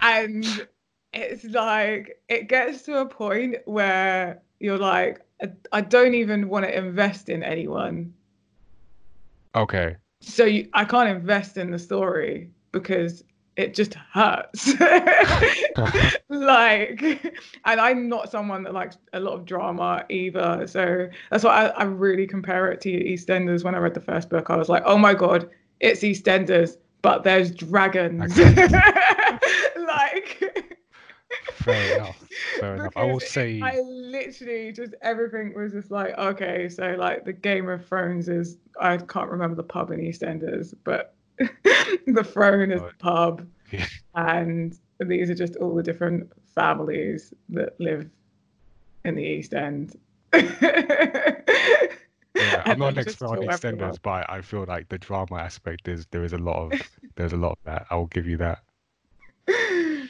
and 0.02 0.68
it's 1.14 1.44
like 1.46 2.22
it 2.28 2.48
gets 2.48 2.84
to 2.84 3.00
a 3.00 3.06
point 3.06 3.56
where 3.66 4.42
you're 4.60 4.78
like 4.78 5.22
I, 5.72 5.82
don't 5.82 6.14
even 6.16 6.50
want 6.50 6.66
to 6.66 6.78
invest 6.78 7.30
in 7.30 7.44
anyone 7.44 8.14
okay. 9.56 9.96
so 10.22 10.46
you, 10.46 10.70
i 10.74 10.86
can't 10.86 11.10
invest 11.10 11.58
in 11.58 11.72
the 11.72 11.80
story 11.80 12.52
because 12.72 13.24
it 13.60 13.74
just 13.74 13.94
hurts 14.14 14.74
like 16.30 17.02
and 17.66 17.82
i'm 17.82 18.08
not 18.08 18.32
someone 18.32 18.64
that 18.64 18.74
likes 18.74 18.98
a 19.12 19.20
lot 19.20 19.34
of 19.34 19.44
drama 19.46 20.06
either 20.10 20.66
so 20.66 21.10
that's 21.30 21.44
why 21.44 21.66
I, 21.66 21.82
I 21.82 21.84
really 21.84 22.26
compare 22.26 22.72
it 22.72 22.80
to 22.82 22.90
eastenders 22.90 23.66
when 23.66 23.76
i 23.76 23.78
read 23.78 23.94
the 23.94 24.00
first 24.02 24.30
book 24.30 24.50
i 24.50 24.56
was 24.56 24.70
like 24.70 24.84
oh 24.86 24.98
my 24.98 25.14
god 25.14 25.50
it's 25.82 26.02
eastenders 26.02 26.78
but 27.02 27.24
there's 27.26 27.52
dragons 27.52 28.38
like 29.78 30.66
Fair 31.54 31.98
enough. 31.98 32.28
Fair 32.60 32.76
enough. 32.76 32.94
I 32.96 33.04
will 33.04 33.20
say. 33.20 33.62
I 33.62 33.80
literally 33.82 34.72
just 34.72 34.96
everything 35.02 35.54
was 35.56 35.74
just 35.74 35.92
like 35.92 36.18
okay, 36.18 36.68
so 36.70 36.96
like 36.98 37.24
the 37.24 37.34
Game 37.34 37.70
of 37.70 37.86
Thrones 37.86 38.30
is 38.30 38.58
I 38.80 38.98
can't 38.98 39.30
remember 39.30 39.56
the 39.56 39.64
pub 39.64 39.92
in 39.92 40.00
EastEnders, 40.00 40.74
but 40.84 41.16
the 42.08 42.24
throne 42.24 42.72
is 42.72 42.82
the 42.82 42.94
pub. 43.00 43.48
Yeah. 43.72 43.86
and 44.16 44.78
these 45.00 45.30
are 45.30 45.36
just 45.36 45.56
all 45.58 45.76
the 45.76 45.84
different 45.84 46.32
families 46.56 47.34
that 47.50 47.80
live 47.80 48.10
in 49.06 49.16
the 49.16 49.24
East 49.24 49.54
End. 49.54 49.96
Yeah, 50.34 50.42
I'm 52.66 52.80
not 52.80 52.94
an 52.94 53.00
expert 53.00 53.28
on. 53.28 53.38
EastEnders, 53.40 53.98
but 54.02 54.30
I 54.30 54.42
feel 54.42 54.66
like 54.68 54.90
the 54.90 54.98
drama 54.98 55.38
aspect 55.38 55.88
is 55.88 56.06
there 56.12 56.24
is 56.24 56.34
a 56.34 56.38
lot 56.38 56.72
of 56.74 56.82
there's 57.16 57.34
a 57.34 57.38
lot 57.38 57.52
of 57.52 57.58
that. 57.66 57.86
I 57.90 57.96
will 57.96 58.08
give 58.08 58.28
you 58.28 58.38
that. 58.38 58.60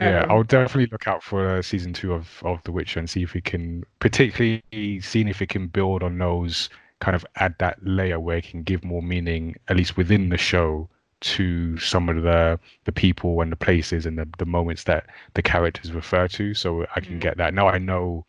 Yeah, 0.00 0.22
Um, 0.22 0.30
I'll 0.30 0.42
definitely 0.42 0.86
look 0.90 1.06
out 1.06 1.22
for 1.22 1.46
uh, 1.58 1.60
season 1.62 1.92
two 1.92 2.14
of 2.14 2.42
of 2.44 2.62
The 2.64 2.72
Witcher 2.72 2.98
and 2.98 3.08
see 3.10 3.22
if 3.22 3.34
we 3.34 3.42
can, 3.42 3.84
particularly 3.98 4.62
seeing 5.02 5.28
if 5.28 5.42
it 5.42 5.50
can 5.50 5.66
build 5.66 6.02
on 6.02 6.16
those, 6.16 6.70
kind 7.04 7.16
of 7.16 7.24
add 7.44 7.54
that 7.58 7.76
layer 7.98 8.18
where 8.20 8.38
it 8.38 8.44
can 8.50 8.62
give 8.62 8.82
more 8.84 9.02
meaning, 9.02 9.56
at 9.68 9.76
least 9.76 9.96
within 9.96 10.28
the 10.28 10.38
show, 10.38 10.88
to 11.36 11.78
some 11.78 12.08
of 12.08 12.22
the 12.22 12.58
the 12.84 12.92
people 13.04 13.40
and 13.42 13.50
the 13.52 13.56
places 13.66 14.06
and 14.06 14.16
the 14.18 14.26
the 14.38 14.46
moments 14.56 14.84
that 14.84 15.02
the 15.34 15.42
characters 15.42 15.92
refer 15.92 16.26
to. 16.28 16.54
So 16.54 16.68
I 16.96 17.00
can 17.00 17.16
Mm. 17.18 17.20
get 17.26 17.36
that. 17.38 17.54
Now 17.54 17.66
I 17.68 17.78
know 17.78 18.24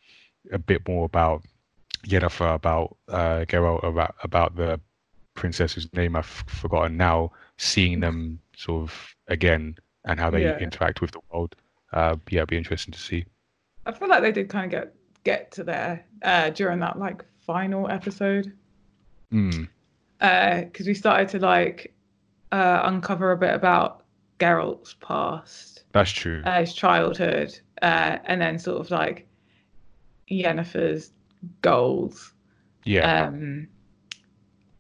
a 0.51 0.57
bit 0.71 0.87
more 0.87 1.05
about 1.05 1.43
Yennefer, 2.11 2.53
about 2.55 2.97
uh, 3.07 3.45
Geralt, 3.47 3.83
about 3.83 4.15
about 4.23 4.55
the 4.55 4.79
princess 5.35 5.73
whose 5.73 5.91
name 5.93 6.15
I've 6.15 6.25
forgotten 6.61 6.97
now. 6.97 7.31
Seeing 7.57 7.99
them 7.99 8.39
sort 8.55 8.83
of 8.83 9.15
again 9.27 9.75
and 10.05 10.19
how 10.19 10.29
they 10.31 10.43
Yeah. 10.43 10.57
interact 10.59 11.01
with 11.01 11.11
the 11.11 11.21
world. 11.31 11.55
Uh, 11.93 12.15
yeah, 12.29 12.39
it'd 12.39 12.49
be 12.49 12.57
interesting 12.57 12.91
to 12.91 12.99
see. 12.99 13.25
I 13.85 13.91
feel 13.91 14.07
like 14.09 14.21
they 14.23 14.31
did 14.31 14.49
kind 14.49 14.65
of 14.65 14.71
get 14.71 14.95
get 15.23 15.51
to 15.53 15.63
there 15.63 16.05
uh, 16.23 16.49
during 16.49 16.79
that 16.79 16.99
like 16.99 17.23
final 17.45 17.89
episode 17.89 18.51
Mm, 19.33 19.67
because 20.19 20.87
we 20.87 20.93
started 20.93 21.27
to 21.29 21.39
like 21.39 21.93
uh, 22.51 22.81
uncover 22.83 23.31
a 23.31 23.37
bit 23.37 23.53
about 23.53 24.03
Geralt's 24.39 24.93
past, 25.01 25.83
that's 25.91 26.11
true. 26.11 26.41
uh, 26.45 26.59
his 26.59 26.73
childhood, 26.73 27.59
uh, 27.81 28.17
and 28.25 28.39
then 28.41 28.59
sort 28.59 28.79
of 28.79 28.91
like 28.91 29.27
Yennefer's 30.31 31.11
goals. 31.61 32.31
yeah, 32.85 33.25
Um, 33.25 33.67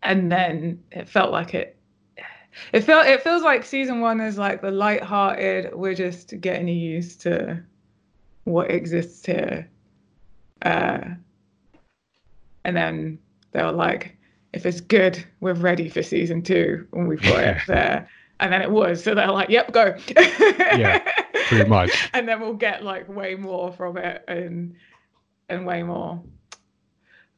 and 0.03 0.31
then 0.31 0.83
it 0.91 1.09
felt 1.09 1.31
like 1.31 1.53
it. 1.53 1.77
It 2.71 2.81
felt 2.81 3.07
it 3.07 3.23
feels 3.23 3.41
like 3.41 3.65
season 3.65 3.99
one 3.99 4.21
is 4.21 4.37
like 4.37 4.61
the 4.61 4.69
light-hearted. 4.69 5.73
We're 5.73 5.95
just 5.95 6.39
getting 6.39 6.67
used 6.67 7.21
to 7.21 7.63
what 8.43 8.69
exists 8.69 9.25
here, 9.25 9.67
uh, 10.61 10.99
and 12.63 12.77
then 12.77 13.17
they 13.53 13.63
were 13.63 13.71
like, 13.71 14.17
if 14.53 14.65
it's 14.65 14.81
good, 14.81 15.23
we're 15.39 15.53
ready 15.53 15.89
for 15.89 16.03
season 16.03 16.41
two, 16.41 16.87
and 16.93 17.07
we've 17.07 17.21
got 17.21 17.39
Yeah. 17.41 17.51
it 17.57 17.61
there. 17.67 18.09
And 18.39 18.51
then 18.51 18.61
it 18.61 18.71
was, 18.71 19.03
so 19.03 19.15
they're 19.15 19.27
like, 19.31 19.49
"Yep, 19.49 19.71
go." 19.71 19.95
Yeah, 20.17 20.99
pretty 21.47 21.69
much. 21.69 22.09
and 22.13 22.27
then 22.27 22.41
we'll 22.41 22.53
get 22.53 22.83
like 22.83 23.07
way 23.07 23.35
more 23.35 23.71
from 23.71 23.97
it, 23.97 24.23
and 24.27 24.75
and 25.49 25.65
way 25.65 25.83
more. 25.83 26.21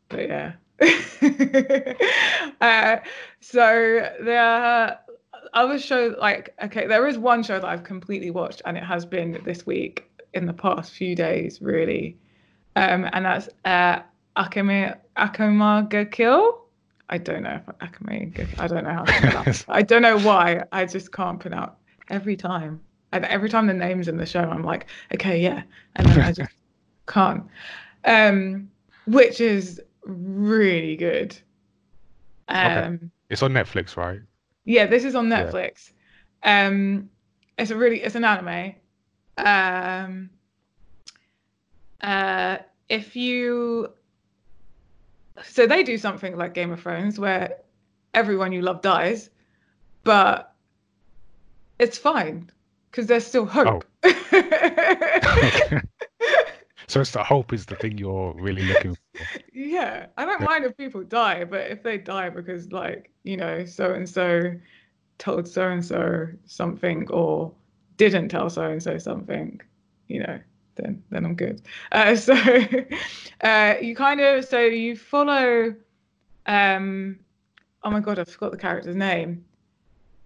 But 0.10 0.28
yeah. 0.30 0.54
uh, 2.62 2.98
so 3.40 4.10
the 4.20 4.98
other 5.54 5.80
show, 5.80 6.16
like, 6.20 6.54
okay, 6.64 6.88
there 6.88 7.08
is 7.08 7.18
one 7.18 7.44
show 7.44 7.60
that 7.60 7.68
I've 7.68 7.84
completely 7.84 8.32
watched, 8.32 8.62
and 8.66 8.78
it 8.78 8.84
has 8.84 9.06
been 9.06 9.42
this 9.46 9.66
week 9.66 10.10
in 10.34 10.46
the 10.46 10.54
past 10.54 10.92
few 10.92 11.16
days, 11.16 11.62
really. 11.62 12.18
Um, 12.76 13.08
and 13.14 13.26
that's 13.26 13.50
uh, 13.64 14.00
Akame 14.38 14.98
Akama 15.18 15.90
ga 15.90 16.06
Kill. 16.06 16.65
I 17.10 17.18
don't 17.18 17.44
know 17.44 17.60
if 17.68 17.78
Akame 17.80 18.34
ga- 18.34 18.48
I 18.58 18.68
don't 18.68 18.84
know 18.84 18.94
how 18.94 19.06
to 19.06 19.14
pronounce. 19.14 19.66
I 19.70 19.82
don't 19.84 20.02
know 20.02 20.18
why. 20.18 20.64
I 20.72 20.86
just 20.86 21.12
can't 21.12 21.40
pronounce 21.40 21.74
every 22.10 22.36
time. 22.36 22.82
And 23.12 23.24
every 23.26 23.50
time 23.50 23.68
the 23.68 23.74
name's 23.74 24.08
in 24.08 24.18
the 24.18 24.26
show, 24.26 24.42
I'm 24.42 24.64
like, 24.64 24.88
okay, 25.14 25.40
yeah. 25.40 25.64
And 25.96 26.08
then 26.08 26.20
I 26.20 26.32
just 26.32 26.52
can't. 27.08 27.44
Um, 28.04 28.70
which 29.06 29.40
is 29.40 29.82
really 30.04 30.96
good. 30.96 31.38
Um, 32.50 33.12
It's 33.30 33.42
on 33.44 33.54
Netflix, 33.54 33.96
right? 33.98 34.20
yeah, 34.66 34.86
this 34.88 35.04
is 35.04 35.16
on 35.16 35.30
Yeah. 35.30 35.44
Netflix. 35.46 35.92
Um, 36.44 37.10
it's 37.58 37.72
a 37.72 37.76
really 37.76 38.02
it's 38.02 38.16
an 38.16 38.24
anime. 38.26 38.74
Um, 39.38 40.30
uh, 42.02 42.58
if 42.90 43.16
you 43.16 43.90
so 45.44 45.68
they 45.68 45.84
do 45.84 45.98
something 45.98 46.36
like 46.38 46.54
Game 46.54 46.72
of 46.72 46.82
Thrones 46.82 47.20
where 47.20 47.58
everyone 48.14 48.52
you 48.52 48.62
love 48.62 48.82
dies, 48.82 49.30
but 50.04 50.54
it's 51.80 51.98
fine 51.98 52.50
because 52.92 53.08
there's 53.08 53.26
still 53.26 53.46
hope. 53.46 53.84
Oh. 54.04 54.12
so 56.88 57.02
it's 57.02 57.12
the 57.12 57.24
hope 57.24 57.54
is 57.54 57.66
the 57.66 57.76
thing 57.76 57.98
you're 57.98 58.34
really 58.38 58.64
looking 58.64 58.96
for. 58.96 59.28
yeah, 59.54 60.08
I 60.18 60.26
don't 60.26 60.42
Yeah. 60.42 60.46
mind 60.46 60.66
if 60.66 60.78
people 60.78 61.04
die, 61.04 61.44
but 61.44 61.70
if 61.72 61.84
they 61.84 61.98
die 61.98 62.30
because 62.30 62.72
like 62.72 63.12
you 63.24 63.38
know 63.38 63.66
so 63.66 63.94
and 63.94 64.08
so 64.08 64.54
told 65.18 65.48
so 65.48 65.70
and 65.70 65.84
so 65.84 66.28
something 66.46 67.10
or 67.10 67.52
didn't 67.98 68.30
tell 68.30 68.50
so 68.50 68.64
and 68.64 68.82
so 68.84 68.98
something, 68.98 69.62
you 70.08 70.20
know, 70.20 70.40
then 70.76 71.04
then 71.10 71.26
I'm 71.26 71.36
good. 71.36 71.62
Uh, 71.92 72.16
so 72.16 72.34
uh, 73.42 73.76
you 73.82 73.96
kind 73.96 74.22
of 74.22 74.46
so 74.46 74.60
you 74.60 74.96
follow. 74.96 75.76
Um, 76.48 77.20
oh 77.84 77.90
my 77.90 78.00
god, 78.00 78.20
I 78.20 78.24
forgot 78.24 78.52
the 78.52 78.58
character's 78.58 78.96
name. 78.96 79.44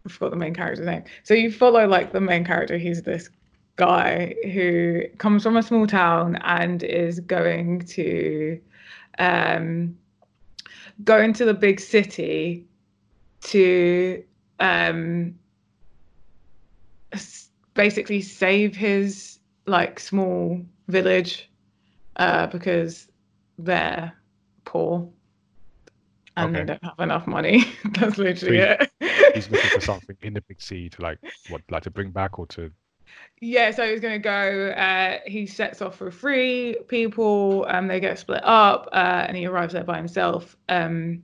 I 0.06 0.10
forgot 0.10 0.32
the 0.32 0.38
main 0.38 0.54
character's 0.54 0.86
name. 0.86 1.04
So 1.24 1.34
you 1.34 1.52
follow 1.52 1.88
like 1.88 2.12
the 2.12 2.22
main 2.22 2.45
character. 2.45 2.78
He's 2.78 3.04
this 3.04 3.30
guy 3.76 4.36
who 4.54 5.04
comes 5.18 5.43
from 5.43 5.56
a 5.56 5.64
small 5.64 5.88
town 5.88 6.38
and 6.43 6.84
is 6.84 7.22
going 7.22 7.80
to 7.80 8.60
um, 9.18 9.97
go 11.04 11.20
into 11.20 11.45
the 11.45 11.54
big 11.54 11.80
city 11.80 12.66
to 13.41 14.24
um, 14.60 15.34
basically 17.74 18.22
save 18.22 18.76
his 18.76 19.39
like 19.70 19.99
small 19.99 20.61
village 20.88 21.49
uh, 22.15 22.47
because 22.47 23.09
they're 23.57 24.13
poor 24.65 25.09
and 26.38 26.55
Okay. 26.55 26.59
they 26.61 26.65
don't 26.65 26.84
have 26.84 26.99
enough 26.99 27.28
money. 27.28 27.65
That's 27.99 28.17
literally 28.17 28.57
he- 28.57 28.63
it. 28.63 28.89
He's 29.36 29.49
looking 29.49 29.70
for 29.70 29.82
something 29.82 30.17
in 30.22 30.34
the 30.34 30.41
big 30.41 30.61
sea 30.61 30.89
to 30.89 31.01
like 31.01 31.20
what 31.49 31.61
like 31.70 31.84
to 31.84 31.91
bring 31.91 32.11
back 32.11 32.39
or 32.39 32.47
to 32.47 32.72
Yeah, 33.41 33.72
so 33.72 33.89
he's 33.89 33.99
gonna 34.01 34.20
go. 34.20 34.70
Uh, 34.72 35.20
he 35.26 35.45
sets 35.45 35.82
off 35.82 35.95
for 35.97 36.11
three 36.11 36.76
people. 36.88 37.65
Um, 37.70 37.88
they 37.88 37.99
get 37.99 38.17
split 38.20 38.41
up, 38.43 38.89
uh, 38.91 39.26
and 39.28 39.38
he 39.38 39.45
arrives 39.45 39.74
there 39.74 39.84
by 39.84 39.97
himself. 39.97 40.57
Um, 40.67 41.24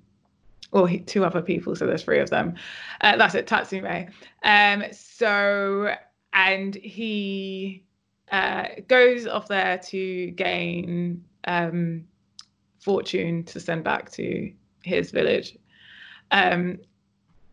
or 0.71 0.87
he, 0.87 0.99
two 0.99 1.23
other 1.23 1.41
people, 1.41 1.75
so 1.75 1.85
there's 1.87 2.03
three 2.03 2.19
of 2.19 2.29
them. 2.29 2.55
Uh, 3.01 3.15
that's 3.15 3.35
it, 3.35 3.47
Tatsumi. 3.47 4.09
Um, 4.43 4.83
so 4.91 5.95
and 6.33 6.75
he 6.75 7.84
uh, 8.31 8.67
goes 8.87 9.27
off 9.27 9.47
there 9.47 9.77
to 9.77 10.31
gain 10.31 11.23
um, 11.45 12.05
fortune 12.79 13.43
to 13.45 13.59
send 13.59 13.83
back 13.83 14.11
to 14.11 14.51
his 14.83 15.11
village. 15.11 15.57
Um, 16.31 16.79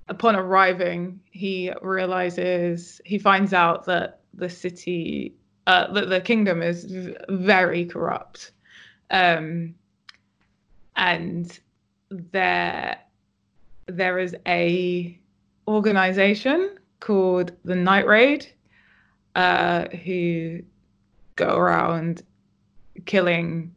upon 0.08 0.36
arriving, 0.36 1.20
he 1.30 1.72
realizes 1.82 3.00
he 3.04 3.18
finds 3.18 3.52
out 3.52 3.84
that 3.86 4.20
the 4.34 4.48
city, 4.48 5.34
uh, 5.66 5.92
that 5.92 6.08
the 6.08 6.20
kingdom 6.20 6.62
is 6.62 6.84
v- 6.84 7.16
very 7.28 7.84
corrupt, 7.84 8.52
um, 9.10 9.74
and 10.96 11.58
there 12.10 12.98
there 13.86 14.18
is 14.18 14.36
a 14.46 15.18
organization 15.66 16.78
called 17.00 17.52
the 17.64 17.74
Night 17.74 18.06
Raid, 18.06 18.46
uh, 19.34 19.86
who 20.04 20.60
go 21.36 21.56
around 21.56 22.22
killing, 23.06 23.74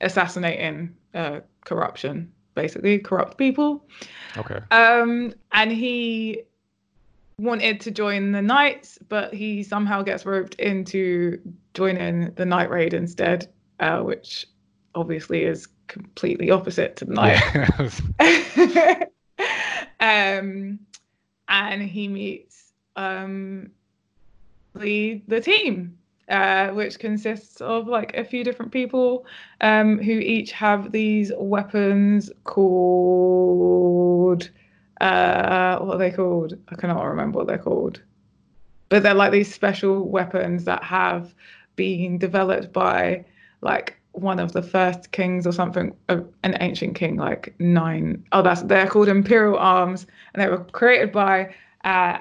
assassinating, 0.00 0.94
uh, 1.14 1.40
corruption, 1.64 2.32
basically 2.54 2.98
corrupt 2.98 3.38
people. 3.38 3.86
okay. 4.36 4.60
Um, 4.70 5.34
and 5.52 5.70
he 5.70 6.42
wanted 7.38 7.80
to 7.80 7.90
join 7.90 8.32
the 8.32 8.42
Knights, 8.42 8.98
but 9.08 9.32
he 9.32 9.62
somehow 9.62 10.02
gets 10.02 10.26
roped 10.26 10.54
into 10.56 11.40
joining 11.74 12.32
the 12.34 12.44
Night 12.44 12.70
Raid 12.70 12.94
instead, 12.94 13.48
uh, 13.78 14.00
which 14.00 14.46
obviously 14.94 15.44
is 15.44 15.68
completely 15.86 16.50
opposite 16.50 16.96
to 16.96 17.04
the 17.04 17.14
Night. 17.14 17.40
Yeah. 18.18 19.04
um, 20.38 20.78
and 21.48 21.82
he 21.82 22.08
meets 22.08 22.72
um, 22.96 23.70
the 24.76 25.22
the 25.28 25.40
team, 25.40 25.98
uh, 26.28 26.68
which 26.70 26.98
consists 26.98 27.60
of 27.60 27.88
like 27.88 28.16
a 28.16 28.24
few 28.24 28.44
different 28.44 28.72
people 28.72 29.26
um, 29.60 29.98
who 29.98 30.12
each 30.12 30.52
have 30.52 30.92
these 30.92 31.32
weapons 31.36 32.30
called 32.44 33.70
uh, 35.00 35.78
what 35.78 35.94
are 35.96 35.98
they 35.98 36.10
called? 36.10 36.54
I 36.68 36.74
cannot 36.76 37.02
remember 37.04 37.38
what 37.38 37.46
they're 37.46 37.58
called. 37.58 38.02
but 38.88 39.02
they're 39.02 39.14
like 39.14 39.32
these 39.32 39.52
special 39.52 40.08
weapons 40.08 40.64
that 40.64 40.82
have 40.84 41.34
been 41.76 42.18
developed 42.18 42.72
by 42.72 43.24
like 43.62 43.96
one 44.12 44.40
of 44.40 44.52
the 44.52 44.62
first 44.62 45.12
kings 45.12 45.46
or 45.46 45.52
something, 45.52 45.94
uh, 46.08 46.20
an 46.42 46.56
ancient 46.60 46.94
king, 46.96 47.16
like 47.16 47.54
nine. 47.60 48.24
Oh, 48.32 48.42
that's 48.42 48.62
they're 48.62 48.88
called 48.88 49.08
imperial 49.08 49.58
arms, 49.58 50.06
and 50.34 50.42
they 50.42 50.48
were 50.48 50.64
created 50.64 51.12
by 51.12 51.54
uh, 51.84 52.18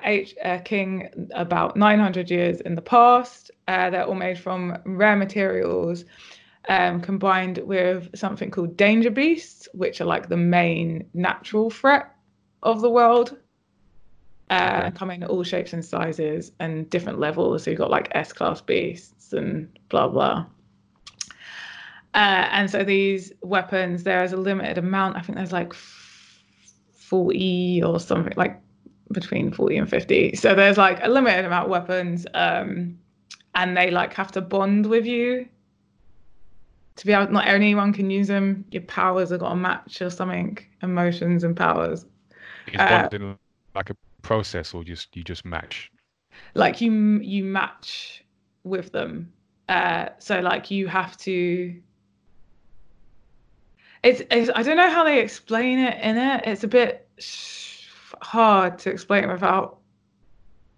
king 0.64 1.10
about 1.34 1.76
900 1.76 2.30
years 2.30 2.62
in 2.62 2.76
the 2.76 2.82
past. 2.82 3.52
Uh, 3.68 3.90
they're 3.90 4.06
all 4.06 4.16
made 4.16 4.40
from 4.40 4.78
rare 4.86 5.16
materials, 5.16 6.06
um, 6.70 7.02
combined 7.02 7.58
with 7.60 8.10
something 8.16 8.52
called 8.52 8.78
danger 8.78 9.12
beasts, 9.12 9.68
which 9.74 10.02
are 10.02 10.06
like 10.06 10.30
the 10.30 10.38
main 10.38 11.10
natural 11.14 11.70
threat 11.70 12.12
of 12.64 12.82
the 12.82 12.90
world. 12.90 13.38
Uh, 14.50 14.86
Okay. 14.88 14.98
come 14.98 15.12
in 15.12 15.24
all 15.24 15.44
shapes 15.44 15.74
and 15.74 15.86
sizes 15.86 16.52
and 16.60 16.90
different 16.90 17.20
levels. 17.20 17.64
So 17.64 17.72
you've 17.72 17.78
got 17.78 17.92
like 17.92 18.08
S 18.12 18.34
class 18.34 18.62
beasts 18.62 19.34
and 19.34 19.70
blah 19.90 20.08
blah. 20.08 20.46
Uh, 22.16 22.48
and 22.52 22.70
so 22.70 22.84
these 22.84 23.32
weapons, 23.44 24.04
there 24.04 24.24
is 24.24 24.34
a 24.34 24.38
limited 24.38 24.80
amount. 24.80 25.18
I 25.18 25.22
think 25.22 25.38
there's 25.38 25.52
like 25.52 25.74
40 25.74 27.84
or 27.84 28.00
something, 28.00 28.34
like 28.36 28.60
between 29.12 29.52
40 29.52 29.78
and 29.78 29.90
50. 29.90 30.36
So 30.36 30.56
there's 30.56 30.78
like 30.78 31.04
a 31.04 31.10
limited 31.10 31.46
amount 31.46 31.66
of 31.66 31.72
weapons. 31.72 32.26
Um, 32.34 33.00
and 33.56 33.76
they 33.76 33.92
like 33.92 34.14
have 34.14 34.32
to 34.34 34.42
bond 34.42 34.86
with 34.86 35.06
you 35.06 35.48
to 36.96 37.06
be 37.06 37.14
able, 37.14 37.32
not 37.32 37.48
anyone 37.48 37.94
can 37.94 38.10
use 38.10 38.28
them. 38.28 38.66
Your 38.72 38.84
powers 38.84 39.30
have 39.32 39.40
got 39.40 39.50
to 39.50 39.56
match 39.56 40.02
or 40.02 40.10
something, 40.10 40.58
emotions 40.84 41.44
and 41.44 41.56
powers. 41.56 42.06
Is 42.68 42.80
Uh, 42.80 43.10
bonding 43.10 43.38
like 43.76 43.90
a 43.90 43.96
process, 44.22 44.74
or 44.74 44.84
just 44.84 45.16
you 45.16 45.24
just 45.24 45.46
match? 45.46 45.92
like 46.54 46.82
you 46.82 46.92
you 47.20 47.44
match 47.44 48.24
with 48.64 48.92
them 48.92 49.32
uh 49.68 50.10
so 50.20 50.40
like 50.40 50.70
you 50.72 50.88
have 50.88 51.18
to 51.18 51.82
it's, 54.04 54.22
it's 54.32 54.50
i 54.56 54.64
don't 54.64 54.78
know 54.78 54.90
how 54.90 55.04
they 55.04 55.20
explain 55.22 55.80
it 55.80 55.98
in 56.02 56.18
it 56.18 56.44
it's 56.46 56.64
a 56.64 56.68
bit 56.68 57.08
sh- 57.18 57.59
hard 58.22 58.78
to 58.80 58.90
explain 58.90 59.30
without 59.30 59.80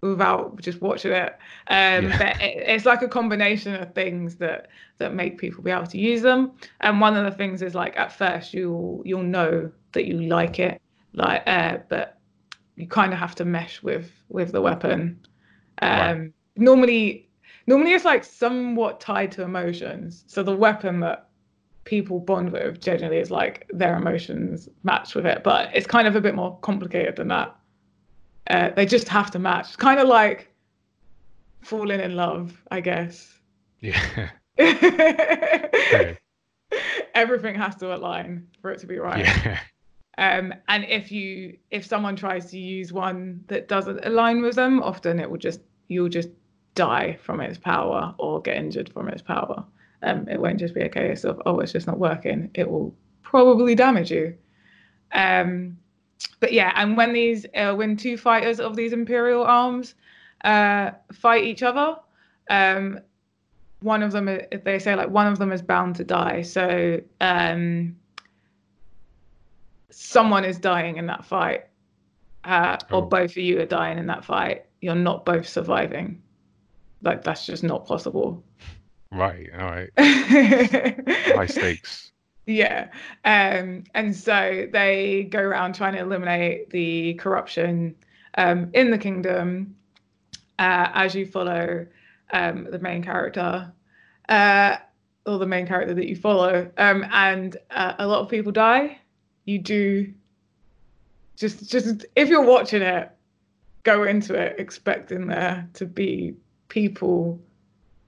without 0.02 0.60
just 0.62 0.82
watching 0.82 1.12
it 1.12 1.38
um 1.68 2.10
Yeah. 2.10 2.18
but 2.18 2.36
it, 2.42 2.64
it's 2.68 2.86
like 2.86 3.04
a 3.04 3.08
combination 3.08 3.76
of 3.76 3.94
things 3.94 4.36
that 4.36 4.68
that 4.98 5.14
make 5.14 5.38
people 5.38 5.64
be 5.64 5.70
able 5.70 5.86
to 5.86 6.00
use 6.00 6.22
them 6.24 6.52
and 6.82 7.00
one 7.00 7.16
of 7.16 7.24
the 7.26 7.38
things 7.38 7.62
is 7.62 7.76
like 7.76 7.96
at 7.98 8.12
first 8.12 8.54
you'll 8.54 9.02
you'll 9.06 9.22
know 9.24 9.72
that 9.94 10.06
you 10.08 10.22
like 10.24 10.60
it 10.60 10.82
like 11.14 11.44
uh 11.48 11.78
but 11.90 12.18
you 12.76 12.88
kind 12.88 13.14
of 13.14 13.20
have 13.20 13.36
to 13.36 13.46
mesh 13.46 13.84
with 13.84 14.12
with 14.30 14.52
the 14.52 14.62
weapon 14.62 15.20
um 15.84 16.34
Right. 16.34 16.34
normally 16.56 17.30
normally 17.68 17.94
it's 17.94 18.06
like 18.06 18.24
somewhat 18.24 19.00
tied 19.00 19.32
to 19.32 19.44
emotions 19.44 20.24
so 20.28 20.42
the 20.42 20.56
weapon 20.56 21.00
that 21.00 21.30
people 21.84 22.20
bond 22.20 22.52
with 22.52 22.80
generally 22.80 23.18
is 23.18 23.32
like 23.32 23.68
their 23.74 23.96
emotions 23.98 24.70
match 24.84 25.16
with 25.16 25.26
it 25.26 25.44
but 25.44 25.70
it's 25.74 25.88
kind 25.88 26.08
of 26.08 26.16
a 26.16 26.22
bit 26.22 26.36
more 26.36 26.58
complicated 26.60 27.16
than 27.16 27.28
that 27.28 27.56
uh, 28.50 28.70
they 28.76 28.86
just 28.86 29.08
have 29.08 29.32
to 29.32 29.40
match 29.40 29.68
it's 29.68 29.76
kind 29.76 30.00
of 30.00 30.08
like 30.08 30.48
falling 31.64 32.00
in 32.00 32.16
love 32.16 32.62
i 32.72 32.80
guess 32.80 33.34
Yeah. 33.80 34.30
Okay. 34.60 36.18
everything 37.16 37.56
has 37.56 37.76
to 37.78 37.96
align 37.96 38.48
for 38.62 38.72
it 38.72 38.80
to 38.80 38.88
be 38.88 38.98
right 39.00 39.26
Yeah. 39.26 39.60
um, 40.18 40.54
and 40.68 40.86
if 40.86 41.12
you 41.12 41.58
if 41.72 41.86
someone 41.86 42.16
tries 42.16 42.50
to 42.52 42.60
use 42.60 42.94
one 42.94 43.44
that 43.48 43.68
doesn't 43.68 44.06
align 44.06 44.42
with 44.42 44.56
them 44.56 44.82
often 44.82 45.20
it 45.20 45.30
will 45.30 45.38
just 45.38 45.62
you'll 45.88 46.10
just 46.10 46.30
die 46.76 47.18
from 47.22 47.42
its 47.42 47.58
power 47.58 48.14
or 48.18 48.42
get 48.42 48.56
injured 48.56 48.92
from 48.94 49.10
its 49.10 49.22
power 49.22 49.66
um, 50.04 50.28
it 50.28 50.40
won't 50.40 50.60
just 50.60 50.74
be 50.74 50.82
a 50.82 50.90
case 50.90 51.24
of 51.24 51.42
oh 51.46 51.60
it's 51.60 51.72
just 51.72 51.88
not 51.88 52.00
working 52.00 52.50
it 52.54 52.70
will 52.70 52.94
probably 53.24 53.76
damage 53.76 54.12
you 54.12 54.36
um, 55.14 55.78
but 56.40 56.52
yeah 56.54 56.72
and 56.76 56.98
when 56.98 57.14
these 57.14 57.46
uh, 57.56 57.74
when 57.74 57.96
two 57.96 58.18
fighters 58.18 58.60
of 58.60 58.76
these 58.76 58.94
imperial 58.94 59.44
arms 59.44 59.96
uh, 60.44 60.92
fight 61.14 61.44
each 61.44 61.64
other 61.64 61.96
um, 62.50 63.00
one 63.82 64.04
of 64.04 64.12
them 64.12 64.26
they 64.64 64.80
say 64.80 64.96
like 64.96 65.10
one 65.10 65.28
of 65.28 65.38
them 65.40 65.52
is 65.52 65.62
bound 65.62 65.96
to 65.96 66.04
die 66.04 66.42
so 66.42 67.00
um, 67.20 67.96
someone 69.92 70.46
is 70.46 70.58
dying 70.58 70.98
in 70.98 71.06
that 71.08 71.24
fight, 71.26 71.66
uh, 72.44 72.78
Oh. 72.90 72.98
or 72.98 73.08
both 73.08 73.32
of 73.32 73.38
you 73.38 73.60
are 73.62 73.66
dying 73.66 73.98
in 73.98 74.08
that 74.08 74.26
fight, 74.26 74.66
you're 74.82 74.96
not 74.96 75.26
both 75.26 75.48
surviving. 75.48 76.22
Like 77.04 77.24
that's 77.24 77.46
just 77.46 77.64
not 77.64 77.86
possible. 77.86 78.44
Right. 79.12 79.50
All 79.58 79.66
right. 79.66 79.90
High 79.98 81.46
stakes. 81.46 82.12
Yeah. 82.46 82.90
Um, 83.26 83.84
and 83.94 84.16
so 84.16 84.68
they 84.72 85.24
go 85.30 85.40
around 85.40 85.76
trying 85.76 85.94
to 85.94 86.00
eliminate 86.00 86.70
the 86.70 87.16
corruption 87.16 87.96
um, 88.36 88.70
in 88.74 88.90
the 88.92 88.98
kingdom 88.98 89.76
uh, 90.60 90.90
as 90.94 91.14
you 91.14 91.26
follow 91.26 91.86
um, 92.32 92.68
the 92.72 92.80
main 92.80 93.04
character 93.04 93.72
uh, 94.30 94.78
or 95.26 95.38
the 95.38 95.46
main 95.46 95.68
character 95.68 95.94
that 95.94 96.08
you 96.08 96.16
follow. 96.16 96.72
Um, 96.78 97.06
and 97.12 97.58
uh, 97.72 97.94
a 98.00 98.08
lot 98.08 98.22
of 98.22 98.30
people 98.30 98.52
die. 98.52 98.98
You 99.46 99.60
do 99.60 100.14
just 101.36 101.70
just 101.70 102.06
if 102.16 102.30
you're 102.30 102.46
watching 102.46 102.82
it, 102.82 103.12
go 103.84 104.04
into 104.04 104.36
it 104.36 104.56
expecting 104.60 105.28
there 105.28 105.68
to 105.74 105.86
be 105.86 106.36
people 106.70 107.42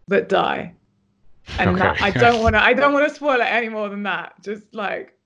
that 0.08 0.30
die 0.30 0.74
and 1.60 1.78
that, 1.78 2.02
I 2.02 2.12
don't 2.12 2.42
want 2.42 2.56
to. 2.56 2.64
I 2.64 2.74
don't 2.74 2.94
want 2.94 3.08
to 3.08 3.14
spoil 3.14 3.40
it 3.42 3.46
any 3.46 3.70
more 3.70 3.90
than 3.90 4.04
that. 4.04 4.34
Just 4.44 4.74
like, 4.74 5.18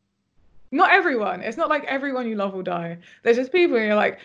not 0.72 0.92
everyone. 0.92 1.42
It's 1.42 1.58
not 1.58 1.70
like 1.70 1.84
everyone 1.86 2.28
you 2.28 2.36
love 2.36 2.54
will 2.54 2.64
die. 2.64 2.98
There's 3.24 3.38
just 3.38 3.52
people, 3.52 3.78
and 3.78 3.86
you're 3.86 3.96
like, 3.96 4.20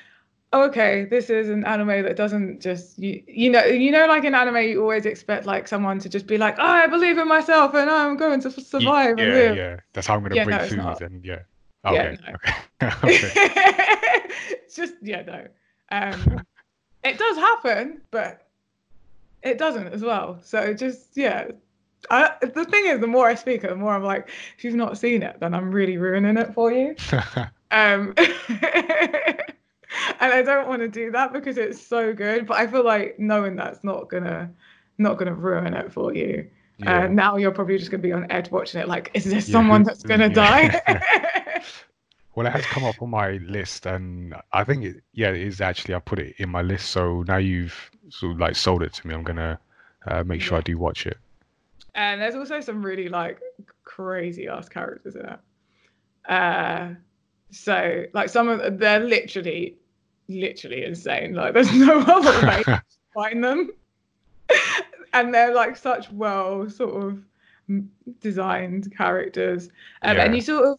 oh, 0.55 0.65
okay, 0.65 1.05
this 1.07 1.31
is 1.31 1.49
an 1.49 1.65
anime 1.65 2.03
that 2.03 2.17
doesn't 2.17 2.61
just 2.61 2.99
you. 2.99 3.23
You 3.27 3.51
know, 3.51 3.65
you 3.65 3.91
know, 3.91 4.07
like 4.07 4.25
in 4.25 4.35
anime, 4.35 4.57
you 4.69 4.81
always 4.83 5.07
expect 5.07 5.47
like 5.47 5.69
someone 5.69 5.99
to 6.01 6.09
just 6.09 6.27
be 6.27 6.39
like, 6.39 6.57
oh, 6.59 6.63
I 6.67 6.87
believe 6.87 7.19
in 7.19 7.29
myself, 7.29 7.75
and 7.75 7.91
I'm 7.91 8.17
going 8.17 8.41
to 8.41 8.51
survive 8.51 9.19
Yeah. 9.19 9.25
and 9.25 9.35
live. 9.35 9.57
Yeah. 9.57 9.77
That's 9.93 10.07
how 10.07 10.15
I'm 10.15 10.23
gonna 10.23 10.35
Yeah, 10.37 10.45
break 10.45 10.61
no, 10.61 10.67
through. 10.67 10.77
not. 10.79 11.01
And 11.03 11.25
yeah. 11.25 11.41
Yeah, 11.85 12.15
Okay. 12.35 12.53
Okay. 12.83 12.97
okay. 13.05 14.31
it's 14.65 14.77
just 14.77 14.95
yeah, 15.03 15.23
no. 15.23 15.47
Um, 15.91 16.41
it 17.05 17.19
does 17.19 17.37
happen, 17.37 18.01
but 18.13 18.47
it 19.43 19.59
doesn't 19.59 19.89
as 19.89 20.03
well. 20.03 20.39
So 20.43 20.73
just 20.75 21.17
yeah. 21.17 21.49
I, 22.11 22.33
the 22.41 22.65
thing 22.65 22.87
is, 22.87 23.01
the 23.01 23.07
more 23.07 23.29
I 23.29 23.35
speak 23.35 23.63
the 23.63 23.75
more 23.77 23.95
I'm 23.95 24.03
like, 24.03 24.29
if 24.59 24.65
you've 24.65 24.75
not 24.75 24.99
seen 24.99 25.23
it, 25.23 25.39
then 25.41 25.55
I'm 25.55 25.71
really 25.71 25.97
ruining 25.97 26.37
it 26.37 26.53
for 26.55 26.73
you. 26.73 26.95
Um, 27.75 28.13
and 28.19 28.27
I 30.21 30.43
don't 30.43 30.69
want 30.69 30.83
to 30.83 30.89
do 30.89 31.11
that 31.13 31.33
because 31.33 31.57
it's 31.57 31.81
so 31.81 32.13
good. 32.13 32.47
But 32.47 32.59
I 32.59 32.67
feel 32.67 32.85
like 32.85 33.19
knowing 33.19 33.57
that's 33.57 33.83
not 33.83 34.11
gonna, 34.11 34.51
not 34.99 35.17
gonna 35.19 35.35
ruin 35.35 35.73
it 35.75 35.91
for 35.91 36.15
you. 36.15 36.51
yeah. 36.79 37.05
Uh, 37.05 37.07
now 37.09 37.37
you're 37.39 37.51
probably 37.51 37.79
just 37.79 37.91
gonna 37.91 38.03
be 38.03 38.13
on 38.13 38.31
edge 38.31 38.51
watching 38.51 38.81
it. 38.81 38.89
Like, 38.89 39.11
is 39.15 39.25
there 39.25 39.41
someone 39.41 39.81
who- 39.81 39.87
that's 39.87 40.03
gonna 40.03 40.29
yeah. 40.35 40.81
die? 40.81 41.63
Well, 42.35 42.47
it 42.47 42.51
has 42.51 42.65
come 42.67 42.85
up 42.85 43.01
on 43.03 43.11
my 43.11 43.33
list, 43.39 43.85
and 43.87 44.35
I 44.53 44.65
think 44.65 44.85
it, 44.85 44.97
yeah, 45.13 45.29
it 45.31 45.41
is 45.43 45.61
actually. 45.61 45.95
I 45.95 45.99
put 45.99 46.19
it 46.19 46.35
in 46.39 46.49
my 46.49 46.63
list, 46.63 46.91
so 46.91 47.23
now 47.29 47.37
you've 47.37 47.91
sort 48.09 48.33
of 48.33 48.39
like 48.39 48.57
sold 48.57 48.83
it 48.83 48.93
to 48.95 49.07
me. 49.07 49.15
I'm 49.15 49.23
gonna 49.23 49.59
uh, 50.07 50.25
make 50.25 50.41
sure 50.41 50.57
I 50.59 50.63
do 50.63 50.79
watch 50.79 51.07
it. 51.07 51.19
And 51.95 52.21
there's 52.21 52.35
also 52.35 52.61
some 52.61 52.85
really 52.85 53.09
like 53.09 53.41
crazy 53.85 54.49
ass 54.49 54.69
characters 54.69 55.15
in 55.15 55.27
it. 55.27 55.39
Uh, 56.29 56.95
so 57.51 58.05
like 58.15 58.29
some 58.29 58.49
of 58.49 58.61
them, 58.61 58.79
they're 58.79 59.01
literally, 59.01 59.77
literally 60.29 60.85
insane. 60.85 61.35
Like 61.35 61.53
there's 61.55 61.73
no 61.73 62.01
other 62.01 62.47
way 62.47 62.63
to 62.65 62.83
find 63.15 63.45
them, 63.45 63.71
and 65.13 65.35
they're 65.35 65.55
like 65.55 65.77
such 65.77 66.11
well 66.11 66.69
sort 66.71 67.05
of 67.05 67.23
designed 68.21 68.95
characters, 68.97 69.69
um, 70.03 70.17
and 70.17 70.35
you 70.35 70.41
sort 70.41 70.65
of 70.67 70.79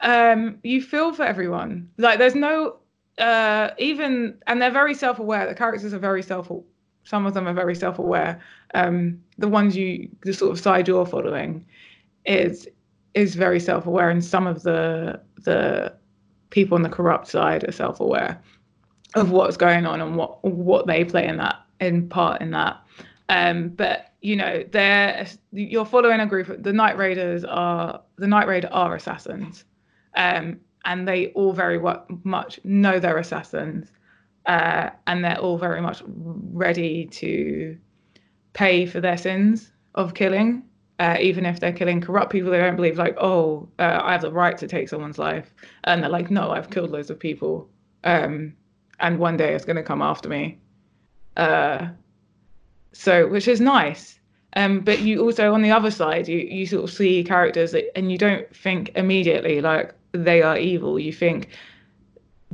um 0.00 0.58
you 0.62 0.82
feel 0.82 1.12
for 1.12 1.24
everyone. 1.24 1.90
Like 1.98 2.18
there's 2.18 2.34
no 2.34 2.76
uh 3.18 3.70
even 3.78 4.36
and 4.46 4.60
they're 4.60 4.70
very 4.70 4.94
self-aware. 4.94 5.48
The 5.48 5.54
characters 5.54 5.94
are 5.94 5.98
very 5.98 6.22
self. 6.22 6.50
Some 7.04 7.26
of 7.26 7.34
them 7.34 7.46
are 7.46 7.52
very 7.52 7.74
self-aware. 7.74 8.40
Um, 8.74 9.22
the 9.38 9.48
ones 9.48 9.76
you 9.76 10.08
the 10.22 10.32
sort 10.32 10.52
of 10.52 10.60
side 10.60 10.88
you're 10.88 11.06
following 11.06 11.64
is 12.26 12.68
is 13.14 13.34
very 13.34 13.60
self-aware, 13.60 14.10
and 14.10 14.24
some 14.24 14.46
of 14.46 14.62
the 14.62 15.20
the 15.44 15.94
people 16.50 16.76
on 16.76 16.82
the 16.82 16.88
corrupt 16.88 17.28
side 17.28 17.66
are 17.68 17.72
self-aware 17.72 18.40
of 19.14 19.30
what's 19.30 19.56
going 19.56 19.86
on 19.86 20.00
and 20.00 20.16
what 20.16 20.42
what 20.44 20.86
they 20.86 21.04
play 21.04 21.26
in 21.26 21.36
that 21.36 21.56
in 21.80 22.08
part 22.08 22.40
in 22.40 22.50
that. 22.52 22.80
Um, 23.28 23.68
but 23.70 24.12
you 24.20 24.36
know, 24.36 24.64
they're 24.70 25.26
you're 25.52 25.84
following 25.84 26.20
a 26.20 26.26
group. 26.26 26.62
The 26.62 26.72
Night 26.72 26.96
Raiders 26.96 27.44
are 27.44 28.00
the 28.16 28.26
Night 28.26 28.46
Raider 28.46 28.68
are 28.72 28.94
assassins, 28.94 29.64
um, 30.16 30.60
and 30.84 31.06
they 31.06 31.28
all 31.28 31.52
very 31.52 31.78
much 32.24 32.60
know 32.64 32.98
they're 32.98 33.18
assassins, 33.18 33.90
uh, 34.46 34.90
and 35.06 35.24
they're 35.24 35.38
all 35.38 35.58
very 35.58 35.80
much 35.80 36.02
ready 36.06 37.06
to 37.06 37.76
pay 38.52 38.86
for 38.86 39.00
their 39.00 39.16
sins 39.16 39.72
of 39.94 40.14
killing. 40.14 40.62
Uh, 41.00 41.16
even 41.20 41.44
if 41.44 41.58
they're 41.58 41.72
killing 41.72 42.00
corrupt 42.00 42.30
people, 42.30 42.50
they 42.50 42.58
don't 42.58 42.76
believe 42.76 42.98
like, 42.98 43.16
oh, 43.20 43.68
uh, 43.80 44.00
I 44.02 44.12
have 44.12 44.20
the 44.20 44.30
right 44.30 44.56
to 44.58 44.68
take 44.68 44.88
someone's 44.88 45.18
life, 45.18 45.52
and 45.84 46.02
they're 46.02 46.10
like, 46.10 46.30
no, 46.30 46.50
I've 46.50 46.70
killed 46.70 46.90
loads 46.90 47.10
of 47.10 47.18
people, 47.18 47.68
um, 48.04 48.54
and 49.00 49.18
one 49.18 49.36
day 49.36 49.54
it's 49.54 49.64
going 49.64 49.76
to 49.76 49.82
come 49.82 50.02
after 50.02 50.28
me. 50.28 50.58
Uh, 51.36 51.88
so, 52.92 53.26
which 53.26 53.48
is 53.48 53.60
nice. 53.60 54.20
Um, 54.56 54.80
but 54.80 55.00
you 55.00 55.20
also, 55.20 55.52
on 55.52 55.62
the 55.62 55.72
other 55.72 55.90
side, 55.90 56.28
you, 56.28 56.38
you 56.38 56.64
sort 56.64 56.84
of 56.84 56.92
see 56.92 57.24
characters 57.24 57.72
that, 57.72 57.96
and 57.98 58.12
you 58.12 58.18
don't 58.18 58.54
think 58.54 58.92
immediately 58.94 59.60
like 59.60 59.94
they 60.12 60.42
are 60.42 60.56
evil. 60.56 60.96
You 60.96 61.12
think 61.12 61.48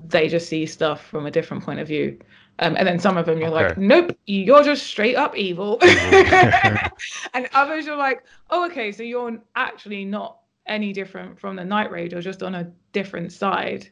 they 0.09 0.29
just 0.29 0.49
see 0.49 0.67
stuff 0.67 1.05
from 1.07 1.27
a 1.27 1.31
different 1.31 1.65
point 1.65 1.81
of 1.81 1.89
view. 1.89 2.19
Um, 2.59 2.77
and 2.77 2.87
then 2.87 2.99
some 2.99 3.17
of 3.17 3.25
them 3.27 3.39
you're 3.39 3.49
okay. 3.49 3.69
like, 3.69 3.79
nope, 3.79 4.17
you're 4.27 4.63
just 4.63 4.87
straight 4.87 5.17
up 5.17 5.37
evil. 5.37 5.79
and 5.83 7.49
others 7.55 7.87
you're 7.87 7.97
like, 7.97 8.25
oh, 8.51 8.67
okay, 8.67 8.93
so 8.93 9.03
you're 9.03 9.41
actually 9.57 10.05
not 10.05 10.41
any 10.67 10.93
different 10.93 11.41
from 11.41 11.57
the 11.57 11.65
Night 11.65 11.91
Raid. 11.91 12.13
You're 12.13 12.21
just 12.21 12.43
on 12.43 12.55
a 12.55 12.71
different 12.93 13.33
side. 13.33 13.89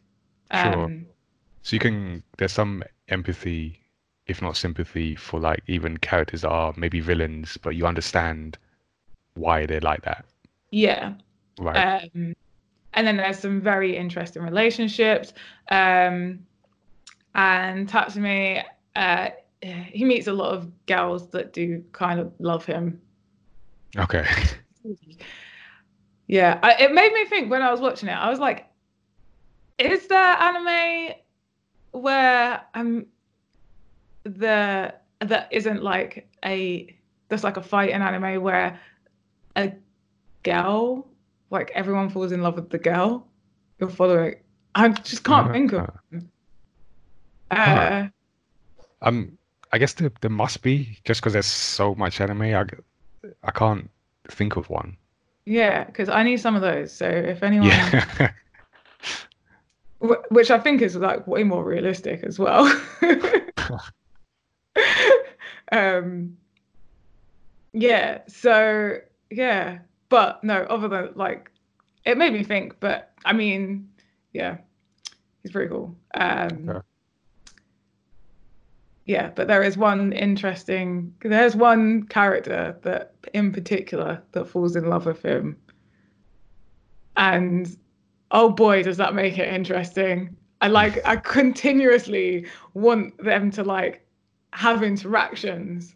Um, 0.51 0.73
sure. 0.73 1.01
So 1.63 1.75
you 1.75 1.81
can, 1.81 2.23
there's 2.37 2.53
some 2.53 2.83
empathy 3.09 3.81
if 4.29 4.43
not 4.43 4.57
sympathy 4.57 5.17
for 5.17 5.41
like 5.41 5.63
even 5.67 5.97
characters 5.97 6.43
that 6.43 6.51
are 6.51 6.73
maybe 6.77 7.01
villains, 7.01 7.57
but 7.63 7.75
you 7.75 7.87
understand 7.87 8.59
why 9.35 9.67
they're 9.67 9.81
like 9.81 10.03
that. 10.03 10.27
Yeah. 10.71 11.15
Right. 11.59 12.11
Um, 12.15 12.35
and 12.99 13.07
then 13.07 13.17
there's 13.17 13.39
some 13.39 13.61
very 13.61 13.97
interesting 13.97 14.43
relationships. 14.43 15.33
Um, 15.71 16.41
and 17.33 17.89
Tatsumi, 17.89 18.65
uh, 18.97 19.29
he 19.63 20.05
meets 20.05 20.27
a 20.27 20.33
lot 20.33 20.53
of 20.53 20.73
girls 20.87 21.31
that 21.31 21.53
do 21.53 21.85
kind 21.93 22.19
of 22.19 22.33
love 22.41 22.67
him. 22.67 23.01
Okay. 23.97 24.27
yeah, 26.27 26.59
I, 26.61 26.73
it 26.83 26.93
made 26.93 27.13
me 27.13 27.25
think 27.27 27.53
when 27.53 27.63
I 27.63 27.71
was 27.71 27.81
watching 27.81 28.09
it. 28.09 28.15
I 28.15 28.29
was 28.31 28.41
like, 28.41 28.67
is 29.79 30.09
there 30.09 30.19
anime 30.19 31.15
where 31.93 32.63
I'm 32.75 33.07
the 34.25 34.93
that 35.21 35.49
isn't 35.53 35.85
like 35.85 36.29
a 36.45 36.97
there's 37.29 37.45
like 37.45 37.59
a 37.59 37.63
fight 37.63 37.91
in 37.91 38.03
anime 38.03 38.43
where 38.43 38.81
a 39.55 39.73
girl 40.43 41.07
like 41.51 41.71
everyone 41.75 42.11
falls 42.11 42.33
in 42.33 42.43
love 42.43 42.55
with 42.55 42.71
the 42.71 42.79
girl 42.79 43.27
you're 43.79 43.89
following. 43.89 44.37
I 44.75 44.89
just 44.89 45.25
can't 45.25 45.53
think 45.53 45.73
of 45.73 45.89
uh, 47.51 48.07
um 49.01 49.39
i 49.73 49.79
guess 49.79 49.95
there, 49.95 50.11
there 50.21 50.31
must 50.31 50.63
be 50.63 50.99
just 51.05 51.21
because 51.21 51.33
there's 51.33 51.47
so 51.47 51.95
much 51.95 52.21
anime 52.21 52.43
i 52.43 52.65
i 53.43 53.51
can't 53.51 53.89
think 54.31 54.57
of 54.57 54.69
one. 54.69 54.97
Yeah 55.47 55.85
because 55.85 56.11
i 56.11 56.23
need 56.23 56.37
some 56.37 56.55
of 56.55 56.61
those 56.63 56.93
so 56.93 57.09
if 57.09 57.43
anyone 57.43 57.69
yeah. 57.69 58.33
which 60.31 60.51
i 60.51 60.59
think 60.59 60.83
is 60.83 60.95
like 60.97 61.27
way 61.27 61.43
more 61.43 61.65
realistic 61.65 62.23
as 62.23 62.39
well. 62.39 62.71
Um, 65.73 66.37
yeah. 67.73 68.21
So 68.29 68.99
yeah, 69.31 69.79
but 70.09 70.43
no. 70.43 70.63
Other 70.65 70.89
than 70.89 71.11
like, 71.15 71.51
it 72.05 72.19
made 72.19 72.33
me 72.33 72.43
think. 72.43 72.81
But 72.81 73.13
I 73.25 73.33
mean, 73.33 73.89
yeah, 74.33 74.59
he's 75.43 75.53
pretty 75.53 75.69
cool. 75.69 75.97
Um, 76.15 76.69
okay. 76.69 76.81
Yeah, 79.05 79.31
but 79.35 79.49
there 79.49 79.63
is 79.63 79.79
one 79.79 80.13
interesting. 80.13 81.15
There's 81.23 81.57
one 81.57 82.03
character 82.05 82.77
that, 82.83 83.15
in 83.33 83.53
particular, 83.53 84.23
that 84.33 84.49
falls 84.49 84.77
in 84.77 84.91
love 84.91 85.07
with 85.07 85.23
him, 85.23 85.57
and 87.17 87.75
oh 88.31 88.51
boy, 88.51 88.83
does 88.83 88.99
that 88.99 89.15
make 89.15 89.39
it 89.39 89.49
interesting. 89.53 90.37
I 90.61 90.69
like. 90.69 91.01
I 91.07 91.17
continuously 91.17 92.47
want 92.75 93.17
them 93.25 93.51
to 93.53 93.63
like 93.65 94.07
have 94.53 94.83
interactions 94.83 95.95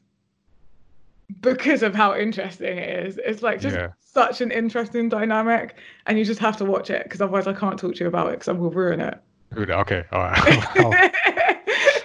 because 1.42 1.82
of 1.82 1.94
how 1.94 2.16
interesting 2.16 2.78
it 2.78 3.06
is. 3.06 3.20
It's 3.22 3.42
like 3.42 3.60
just 3.60 3.76
yeah. 3.76 3.88
such 4.00 4.40
an 4.40 4.50
interesting 4.50 5.08
dynamic, 5.08 5.76
and 6.06 6.18
you 6.18 6.24
just 6.24 6.40
have 6.40 6.56
to 6.58 6.64
watch 6.64 6.88
it 6.88 7.04
because 7.04 7.20
otherwise 7.20 7.46
I 7.46 7.52
can't 7.52 7.78
talk 7.78 7.94
to 7.96 8.00
you 8.00 8.08
about 8.08 8.28
it 8.28 8.32
because 8.32 8.48
I 8.48 8.52
will 8.52 8.70
ruin 8.70 9.00
it. 9.00 9.20
Okay, 9.54 10.04
all 10.10 10.20
right. 10.20 11.12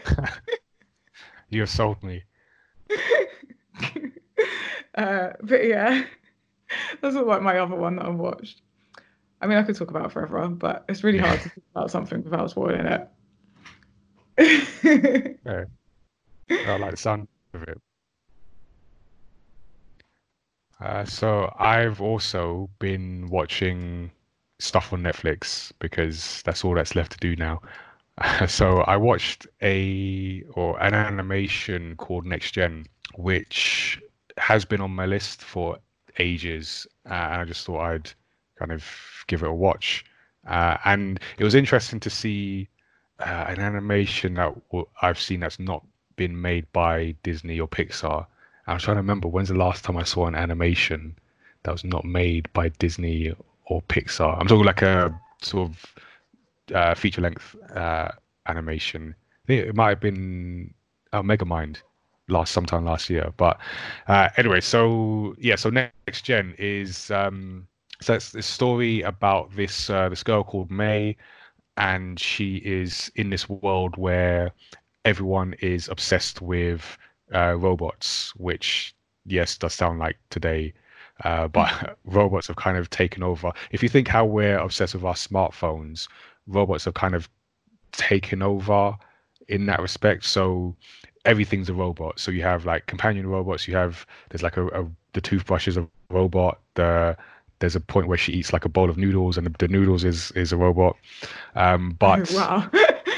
you 1.49 1.61
have 1.61 1.69
sold 1.69 2.03
me. 2.03 2.23
Uh, 4.95 5.33
but 5.43 5.63
yeah, 5.63 6.03
that's 7.01 7.15
like 7.15 7.43
my 7.43 7.59
other 7.59 7.75
one 7.75 7.97
that 7.97 8.07
I've 8.07 8.15
watched. 8.15 8.61
I 9.39 9.45
mean, 9.45 9.59
I 9.59 9.61
could 9.61 9.75
talk 9.75 9.91
about 9.91 10.07
it 10.07 10.11
forever, 10.11 10.47
but 10.47 10.85
it's 10.89 11.03
really 11.03 11.19
hard 11.19 11.39
to 11.39 11.49
talk 11.49 11.63
about 11.75 11.91
something 11.91 12.23
without 12.23 12.49
spoiling 12.49 12.87
it. 12.87 13.07
yeah. 14.83 15.65
I 16.49 16.77
like 16.77 16.91
the 16.91 16.97
sound 16.97 17.27
of 17.53 17.61
it. 17.61 17.79
Uh, 20.79 21.03
so 21.05 21.53
I've 21.59 22.01
also 22.01 22.69
been 22.79 23.27
watching 23.29 24.11
stuff 24.59 24.93
on 24.93 25.03
Netflix 25.03 25.71
because 25.79 26.41
that's 26.43 26.63
all 26.63 26.75
that's 26.75 26.95
left 26.95 27.13
to 27.13 27.17
do 27.17 27.35
now. 27.35 27.61
so 28.47 28.79
I 28.81 28.97
watched 28.97 29.47
a 29.61 30.43
or 30.53 30.81
an 30.81 30.93
animation 30.93 31.95
called 31.95 32.25
Next 32.25 32.51
Gen, 32.51 32.87
which 33.15 34.01
has 34.37 34.65
been 34.65 34.81
on 34.81 34.91
my 34.91 35.05
list 35.05 35.41
for 35.41 35.77
ages, 36.19 36.87
uh, 37.09 37.13
and 37.13 37.41
I 37.41 37.45
just 37.45 37.65
thought 37.65 37.81
I'd 37.81 38.11
kind 38.57 38.71
of 38.71 38.85
give 39.27 39.43
it 39.43 39.49
a 39.49 39.53
watch. 39.53 40.05
Uh, 40.47 40.77
and 40.85 41.19
it 41.37 41.43
was 41.43 41.55
interesting 41.55 41.99
to 41.99 42.09
see 42.09 42.69
uh, 43.19 43.45
an 43.47 43.59
animation 43.59 44.35
that 44.35 44.53
I've 45.01 45.19
seen 45.19 45.39
that's 45.41 45.59
not 45.59 45.85
been 46.15 46.39
made 46.39 46.71
by 46.71 47.15
Disney 47.23 47.59
or 47.59 47.67
Pixar. 47.67 48.25
I'm 48.67 48.79
trying 48.79 48.95
to 48.95 49.01
remember 49.01 49.27
when's 49.27 49.49
the 49.49 49.55
last 49.55 49.83
time 49.83 49.97
I 49.97 50.03
saw 50.03 50.27
an 50.27 50.35
animation 50.35 51.17
that 51.63 51.71
was 51.71 51.83
not 51.83 52.05
made 52.05 52.51
by 52.53 52.69
Disney 52.69 53.33
or 53.65 53.81
Pixar. 53.83 54.37
I'm 54.39 54.47
talking 54.47 54.65
like 54.65 54.81
a 54.81 55.17
sort 55.41 55.69
of 55.69 55.95
uh, 56.75 56.95
feature 56.95 57.21
length 57.21 57.55
uh, 57.75 58.09
animation. 58.47 59.15
it 59.47 59.75
might 59.75 59.89
have 59.89 59.99
been 60.01 60.73
uh, 61.13 61.21
Megamind 61.21 61.77
last 62.27 62.51
sometime 62.51 62.85
last 62.85 63.09
year. 63.09 63.33
But 63.37 63.59
uh, 64.07 64.29
anyway, 64.37 64.61
so 64.61 65.35
yeah, 65.39 65.55
so 65.55 65.69
next 65.69 66.23
gen 66.23 66.55
is 66.57 67.09
um, 67.11 67.67
so 68.01 68.13
it's 68.13 68.31
this 68.31 68.45
story 68.45 69.01
about 69.01 69.55
this 69.55 69.89
uh, 69.89 70.09
this 70.09 70.23
girl 70.23 70.43
called 70.43 70.69
May, 70.69 71.15
and 71.77 72.19
she 72.19 72.57
is 72.57 73.11
in 73.15 73.29
this 73.29 73.47
world 73.49 73.97
where 73.97 74.51
everyone 75.05 75.53
is 75.61 75.87
obsessed 75.87 76.41
with 76.41 76.97
uh, 77.33 77.55
robots, 77.55 78.33
which 78.35 78.93
yes 79.25 79.57
does 79.57 79.73
sound 79.73 79.99
like 79.99 80.17
today, 80.29 80.73
uh, 81.23 81.47
but 81.47 81.67
mm. 81.67 81.95
robots 82.05 82.47
have 82.47 82.55
kind 82.55 82.77
of 82.77 82.89
taken 82.89 83.23
over. 83.23 83.51
If 83.71 83.83
you 83.83 83.89
think 83.89 84.07
how 84.07 84.25
we're 84.25 84.57
obsessed 84.57 84.93
with 84.93 85.03
our 85.03 85.13
smartphones, 85.13 86.07
robots 86.47 86.85
have 86.85 86.93
kind 86.93 87.15
of 87.15 87.29
taken 87.91 88.41
over 88.41 88.95
in 89.47 89.65
that 89.65 89.81
respect. 89.81 90.25
So 90.25 90.75
everything's 91.25 91.69
a 91.69 91.73
robot. 91.73 92.19
So 92.19 92.31
you 92.31 92.41
have 92.43 92.65
like 92.65 92.85
companion 92.87 93.27
robots. 93.27 93.67
You 93.67 93.75
have 93.75 94.05
there's 94.29 94.43
like 94.43 94.57
a, 94.57 94.67
a 94.67 94.87
the 95.13 95.21
toothbrush 95.21 95.67
is 95.67 95.77
a 95.77 95.87
robot. 96.09 96.59
The 96.75 97.17
there's 97.59 97.75
a 97.75 97.79
point 97.79 98.07
where 98.07 98.17
she 98.17 98.33
eats 98.33 98.53
like 98.53 98.65
a 98.65 98.69
bowl 98.69 98.89
of 98.89 98.97
noodles, 98.97 99.37
and 99.37 99.47
the, 99.47 99.53
the 99.57 99.67
noodles 99.67 100.03
is 100.03 100.31
is 100.31 100.51
a 100.51 100.57
robot. 100.57 100.95
Um, 101.55 101.91
but 101.99 102.31
wow. 102.31 102.69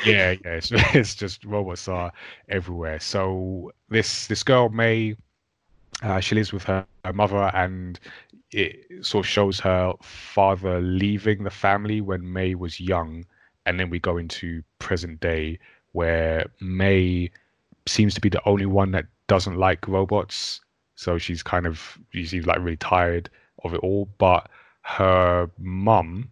Yeah, 0.06 0.32
yeah, 0.32 0.52
it's, 0.52 0.72
it's 0.94 1.16
just 1.16 1.46
robots 1.46 1.88
are 1.88 2.12
everywhere. 2.50 3.00
So 3.00 3.72
this 3.90 4.28
this 4.28 4.44
girl 4.44 4.70
May, 4.70 5.16
uh, 6.04 6.20
she 6.20 6.36
lives 6.36 6.54
with 6.54 6.64
her, 6.64 6.86
her 7.06 7.14
mother, 7.14 7.52
and 7.54 8.00
it 8.52 9.06
sort 9.06 9.26
of 9.26 9.30
shows 9.30 9.60
her 9.60 9.94
father 10.02 10.80
leaving 10.82 11.44
the 11.44 11.50
family 11.50 12.02
when 12.02 12.32
May 12.32 12.56
was 12.56 12.80
young, 12.80 13.26
and 13.66 13.80
then 13.80 13.90
we 13.90 14.00
go 14.00 14.18
into 14.18 14.64
present 14.80 15.20
day 15.20 15.60
where 15.92 16.46
May 16.60 17.30
seems 17.88 18.14
to 18.14 18.22
be 18.22 18.30
the 18.30 18.48
only 18.48 18.66
one 18.66 18.92
that 18.92 19.06
doesn't 19.28 19.56
like 19.56 19.88
robots. 19.88 20.62
So 20.96 21.18
she's 21.18 21.42
kind 21.42 21.66
of 21.66 21.98
she's 22.12 22.46
like 22.46 22.60
really 22.60 22.78
tired 22.78 23.30
of 23.64 23.74
it 23.74 23.80
all, 23.82 24.08
but 24.18 24.50
her 24.82 25.50
mum 25.58 26.32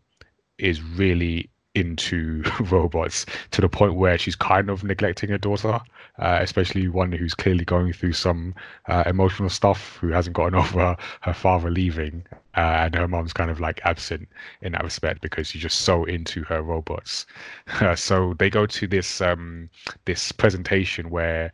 is 0.57 0.81
really 0.81 1.49
into 1.77 2.43
robots 2.71 3.25
to 3.51 3.61
the 3.61 3.69
point 3.69 3.95
where 3.95 4.17
she's 4.17 4.35
kind 4.35 4.69
of 4.69 4.83
neglecting 4.83 5.29
her 5.29 5.37
daughter, 5.37 5.79
uh, 6.19 6.39
especially 6.41 6.87
one 6.87 7.11
who's 7.11 7.33
clearly 7.33 7.65
going 7.65 7.93
through 7.93 8.13
some 8.13 8.55
uh, 8.87 9.03
emotional 9.05 9.49
stuff, 9.49 9.97
who 10.01 10.09
hasn't 10.09 10.35
gotten 10.35 10.55
over 10.63 10.79
her, 10.79 10.97
her 11.21 11.33
father 11.33 11.69
leaving. 11.69 12.25
uh, 12.57 12.85
and 12.85 12.95
her 12.95 13.07
mom's 13.07 13.33
kind 13.33 13.51
of 13.51 13.59
like 13.59 13.79
absent 13.83 14.27
in 14.61 14.71
that 14.71 14.83
respect 14.83 15.21
because 15.21 15.47
she's 15.47 15.61
just 15.61 15.81
so 15.81 16.03
into 16.05 16.43
her 16.43 16.61
robots. 16.61 17.27
so 17.95 18.33
they 18.39 18.49
go 18.49 18.65
to 18.65 18.87
this 18.87 19.21
um, 19.21 19.69
this 20.05 20.31
presentation 20.31 21.09
where 21.11 21.53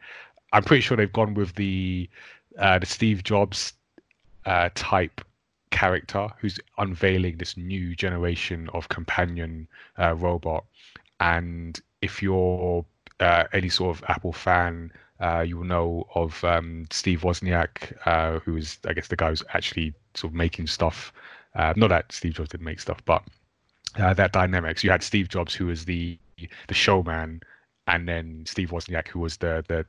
I'm 0.54 0.64
pretty 0.64 0.82
sure 0.82 0.96
they've 0.96 1.12
gone 1.12 1.34
with 1.34 1.56
the 1.56 2.10
uh, 2.58 2.80
the 2.80 2.86
Steve 2.86 3.24
Jobs 3.24 3.74
uh, 4.46 4.70
type 4.76 5.22
character 5.74 6.28
who's 6.40 6.60
unveiling 6.78 7.38
this 7.38 7.58
new 7.58 7.96
generation 7.96 8.70
of 8.74 8.88
companion 8.90 9.68
uh, 10.00 10.14
robot. 10.16 10.64
And 11.20 11.82
if 12.02 12.22
you're 12.22 12.86
uh, 13.20 13.44
any 13.54 13.70
sort 13.70 13.98
of 13.98 14.04
Apple 14.08 14.34
fan, 14.34 14.92
uh, 15.20 15.42
you 15.42 15.58
will 15.58 15.66
know 15.66 16.08
of 16.16 16.44
um, 16.44 16.86
Steve 16.92 17.22
Wozniak, 17.22 17.94
uh, 18.06 18.40
who 18.40 18.56
is, 18.56 18.78
I 18.88 18.94
guess, 18.94 19.08
the 19.08 19.16
guy 19.16 19.30
who's 19.30 19.44
actually 19.54 19.94
sort 20.14 20.32
of 20.32 20.36
making 20.36 20.68
stuff. 20.68 21.12
Uh, 21.56 21.74
not 21.76 21.90
that 21.90 22.12
Steve 22.12 22.34
Jobs 22.34 22.50
didn't 22.50 22.66
make 22.66 22.80
stuff, 22.80 23.02
but 23.06 23.24
uh, 23.98 24.14
that 24.14 24.32
dynamics. 24.32 24.84
You 24.84 24.92
had 24.92 25.04
Steve 25.04 25.28
Jobs, 25.28 25.54
who 25.56 25.68
was 25.68 25.86
the 25.86 26.20
the 26.68 26.74
showman, 26.74 27.42
and 27.88 28.08
then 28.08 28.44
Steve 28.46 28.72
Wozniak, 28.72 29.08
who 29.08 29.20
was 29.20 29.38
the 29.38 29.64
the 29.68 29.86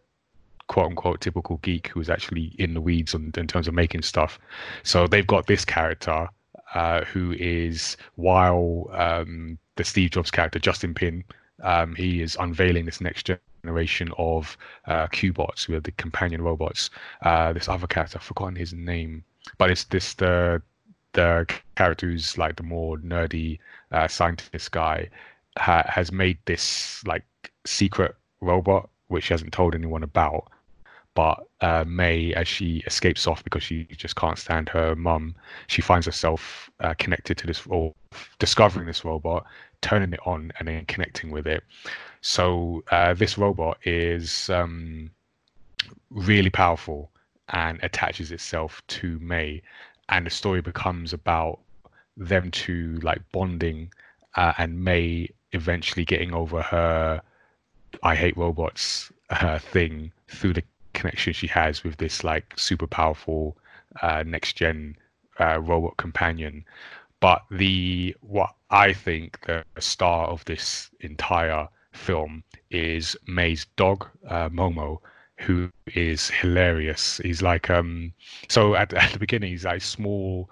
quote 0.67 0.87
unquote 0.87 1.21
typical 1.21 1.59
geek 1.59 1.89
who's 1.89 2.11
actually 2.11 2.55
in 2.59 2.75
the 2.75 2.81
weeds 2.81 3.15
on, 3.15 3.33
in 3.37 3.47
terms 3.47 3.69
of 3.69 3.75
making 3.75 4.03
stuff. 4.03 4.39
So 4.83 5.07
they've 5.07 5.27
got 5.27 5.47
this 5.47 5.65
character 5.65 6.29
uh, 6.75 7.05
who 7.05 7.33
is 7.39 7.97
while 8.17 8.91
um, 8.93 9.59
the 9.77 9.85
Steve 9.85 10.11
Jobs 10.11 10.31
character 10.31 10.59
Justin 10.59 10.95
Pin, 10.95 11.25
um, 11.63 11.95
he 11.95 12.21
is 12.21 12.37
unveiling 12.41 12.85
this 12.85 13.01
next 13.01 13.31
generation 13.63 14.11
of 14.19 14.57
uh, 14.87 15.07
Q-Bots, 15.09 15.65
who 15.65 15.75
are 15.75 15.81
the 15.81 15.93
companion 15.93 16.43
robots. 16.43 16.91
Uh, 17.23 17.53
this 17.53 17.69
other 17.69 17.87
character, 17.87 18.19
I've 18.19 18.25
forgotten 18.25 18.57
his 18.57 18.73
name, 18.73 19.25
but 19.59 19.71
it's 19.71 19.85
this 19.85 20.15
the 20.15 20.63
the 21.13 21.47
character 21.77 22.09
who's 22.09 22.37
like 22.37 22.57
the 22.57 22.65
more 22.65 22.99
nerdy 22.99 23.61
uh, 23.93 24.09
scientist 24.09 24.73
guy 24.73 25.09
ha- 25.57 25.87
has 25.87 26.11
made 26.11 26.39
this 26.45 27.05
like 27.07 27.25
secret 27.65 28.17
robot 28.41 28.91
which 29.09 29.29
he 29.29 29.35
hasn't 29.35 29.53
told 29.53 29.75
anyone 29.75 30.03
about 30.03 30.51
but 31.15 31.47
uh, 31.61 31.85
May, 31.87 32.35
as 32.35 32.49
she 32.49 32.83
escapes 32.87 33.27
off 33.27 33.45
because 33.45 33.63
she 33.63 33.85
just 33.85 34.17
can't 34.17 34.39
stand 34.39 34.69
her 34.69 34.97
mum, 34.97 35.35
she 35.69 35.81
finds 35.81 36.07
herself 36.07 36.69
uh, 36.81 36.95
connected 36.99 37.39
to 37.39 37.47
this 37.47 37.65
or 37.69 37.95
discovering 38.39 38.87
this 38.87 39.05
robot, 39.05 39.47
turning 39.81 40.13
it 40.13 40.21
on, 40.27 40.53
and 40.59 40.69
then 40.69 40.85
connecting 40.87 41.31
with 41.31 41.47
it. 41.47 41.63
So 42.21 42.83
uh, 42.91 43.15
this 43.15 43.39
robot 43.39 43.79
is 43.85 44.51
um, 44.51 45.11
really 46.11 46.51
powerful 46.51 47.11
and 47.51 47.79
attaches 47.83 48.33
itself 48.33 48.83
to 48.89 49.19
May, 49.21 49.63
and 50.09 50.27
the 50.27 50.31
story 50.31 50.61
becomes 50.63 51.13
about 51.13 51.61
them 52.17 52.51
two 52.51 52.99
like 53.03 53.23
bonding, 53.31 53.93
uh, 54.35 54.53
and 54.59 54.83
May 54.83 55.29
eventually 55.53 56.05
getting 56.05 56.35
over 56.35 56.61
her 56.61 57.23
"I 58.03 58.17
hate 58.17 58.37
robots" 58.37 59.13
thing 59.61 60.13
through 60.29 60.55
the 60.55 60.63
connection 60.95 61.33
she 61.33 61.47
has 61.49 61.85
with 61.85 61.97
this 61.99 62.25
like 62.25 62.53
super 62.57 62.87
powerful 62.87 63.57
uh, 64.03 64.25
next 64.27 64.55
gen 64.55 64.97
uh, 65.41 65.61
robot 65.61 65.97
companion. 65.97 66.65
But 67.21 67.43
the 67.51 68.15
what 68.21 68.55
I 68.71 68.93
think 68.93 69.41
the 69.47 69.65
star 69.79 70.27
of 70.27 70.45
this 70.45 70.91
entire 71.01 71.69
film 71.93 72.43
is 72.71 73.17
May's 73.27 73.67
dog, 73.77 74.07
uh, 74.29 74.49
Momo, 74.49 74.99
who 75.39 75.71
is 75.95 76.31
hilarious. 76.31 77.19
He's 77.19 77.43
like 77.43 77.71
um 77.71 78.13
so 78.49 78.75
at, 78.75 78.93
at 79.05 79.13
the 79.13 79.19
beginning 79.19 79.51
he's 79.51 79.65
like 79.65 79.83
small 79.83 80.51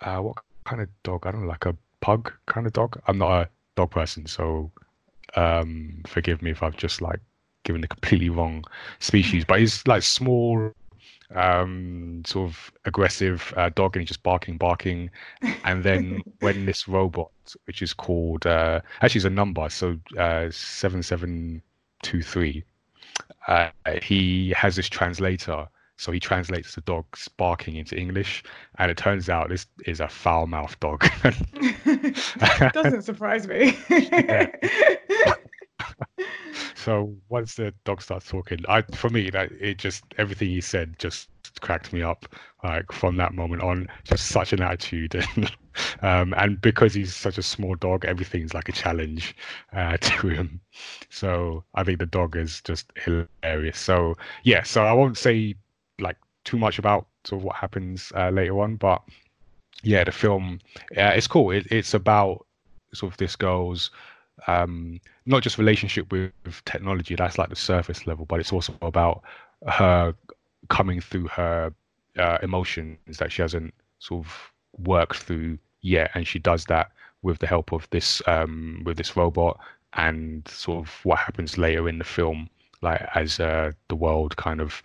uh 0.00 0.18
what 0.18 0.38
kind 0.64 0.82
of 0.82 0.88
dog? 1.02 1.26
I 1.26 1.32
don't 1.32 1.42
know, 1.42 1.48
like 1.48 1.66
a 1.66 1.76
pug 2.00 2.32
kind 2.46 2.66
of 2.66 2.72
dog. 2.72 3.00
I'm 3.06 3.18
not 3.18 3.32
a 3.32 3.48
dog 3.76 3.90
person, 3.90 4.26
so 4.26 4.70
um 5.36 6.02
forgive 6.06 6.42
me 6.42 6.50
if 6.50 6.62
I've 6.62 6.76
just 6.76 7.00
like 7.00 7.20
given 7.64 7.80
the 7.80 7.88
completely 7.88 8.28
wrong 8.28 8.64
species, 8.98 9.44
but 9.44 9.60
he's 9.60 9.86
like 9.86 10.02
small, 10.02 10.72
um, 11.34 12.22
sort 12.26 12.48
of 12.48 12.72
aggressive 12.84 13.52
uh, 13.56 13.70
dog, 13.70 13.96
and 13.96 14.02
he's 14.02 14.08
just 14.08 14.22
barking, 14.22 14.56
barking. 14.56 15.10
And 15.64 15.84
then 15.84 16.22
when 16.40 16.66
this 16.66 16.88
robot, 16.88 17.30
which 17.66 17.82
is 17.82 17.92
called 17.92 18.46
uh, 18.46 18.80
actually 19.02 19.18
is 19.18 19.24
a 19.24 19.30
number, 19.30 19.68
so 19.68 19.98
uh, 20.18 20.48
seven 20.50 21.02
seven 21.02 21.62
two 22.02 22.22
three, 22.22 22.64
uh, 23.48 23.68
he 24.02 24.50
has 24.56 24.76
this 24.76 24.88
translator. 24.88 25.66
So 25.96 26.12
he 26.12 26.18
translates 26.18 26.74
the 26.74 26.80
dog's 26.80 27.28
barking 27.28 27.76
into 27.76 27.94
English, 27.94 28.42
and 28.78 28.90
it 28.90 28.96
turns 28.96 29.28
out 29.28 29.50
this 29.50 29.66
is 29.84 30.00
a 30.00 30.08
foul-mouthed 30.08 30.80
dog. 30.80 31.06
Doesn't 32.72 33.02
surprise 33.02 33.46
me. 33.46 33.76
so 36.74 37.14
once 37.28 37.54
the 37.54 37.72
dog 37.84 38.02
starts 38.02 38.28
talking, 38.28 38.58
I 38.68 38.82
for 38.94 39.10
me 39.10 39.30
that 39.30 39.52
it 39.52 39.78
just 39.78 40.04
everything 40.18 40.48
he 40.48 40.60
said 40.60 40.98
just 40.98 41.28
cracked 41.60 41.92
me 41.92 42.02
up. 42.02 42.26
Like 42.62 42.92
from 42.92 43.16
that 43.16 43.34
moment 43.34 43.62
on, 43.62 43.88
just 44.04 44.26
such 44.26 44.52
an 44.52 44.62
attitude, 44.62 45.14
and 45.14 45.52
um, 46.02 46.34
and 46.36 46.60
because 46.60 46.94
he's 46.94 47.14
such 47.14 47.38
a 47.38 47.42
small 47.42 47.74
dog, 47.74 48.04
everything's 48.04 48.54
like 48.54 48.68
a 48.68 48.72
challenge 48.72 49.34
uh, 49.72 49.96
to 50.00 50.28
him. 50.28 50.60
So 51.08 51.64
I 51.74 51.84
think 51.84 51.98
the 51.98 52.06
dog 52.06 52.36
is 52.36 52.60
just 52.62 52.92
hilarious. 52.96 53.78
So 53.78 54.16
yeah, 54.44 54.62
so 54.62 54.84
I 54.84 54.92
won't 54.92 55.16
say 55.18 55.54
like 55.98 56.16
too 56.44 56.58
much 56.58 56.78
about 56.78 57.06
sort 57.24 57.40
of 57.40 57.44
what 57.44 57.56
happens 57.56 58.12
uh, 58.14 58.30
later 58.30 58.60
on, 58.60 58.76
but 58.76 59.02
yeah, 59.82 60.04
the 60.04 60.12
film, 60.12 60.60
uh, 60.96 61.12
it's 61.14 61.26
cool. 61.26 61.50
It, 61.50 61.66
it's 61.70 61.94
about 61.94 62.46
sort 62.92 63.12
of 63.12 63.18
this 63.18 63.36
girl's 63.36 63.90
um, 64.46 65.00
not 65.26 65.42
just 65.42 65.58
relationship 65.58 66.10
with, 66.12 66.32
technology 66.64 67.14
that's 67.14 67.38
like 67.38 67.48
the 67.48 67.56
surface 67.56 68.06
level 68.06 68.24
but 68.26 68.40
it's 68.40 68.52
also 68.52 68.74
about 68.82 69.22
her 69.66 70.14
coming 70.68 71.00
through 71.00 71.28
her 71.28 71.72
uh, 72.18 72.38
emotions 72.42 73.18
that 73.18 73.32
she 73.32 73.42
hasn't 73.42 73.74
sort 73.98 74.24
of 74.24 74.52
worked 74.78 75.18
through 75.18 75.58
yet. 75.80 76.10
And 76.14 76.26
she 76.26 76.38
does 76.38 76.64
that 76.66 76.90
with 77.22 77.38
the 77.38 77.46
help 77.46 77.72
of 77.72 77.88
this 77.90 78.22
um, 78.26 78.82
with 78.84 78.96
this 78.96 79.16
robot 79.16 79.58
and 79.94 80.46
sort 80.48 80.86
of 80.86 80.94
what 81.02 81.18
happens 81.18 81.58
later 81.58 81.88
in 81.88 81.98
the 81.98 82.04
film 82.04 82.48
like 82.80 83.02
as 83.14 83.40
uh, 83.40 83.72
the 83.88 83.96
world 83.96 84.36
kind 84.36 84.60
of 84.60 84.82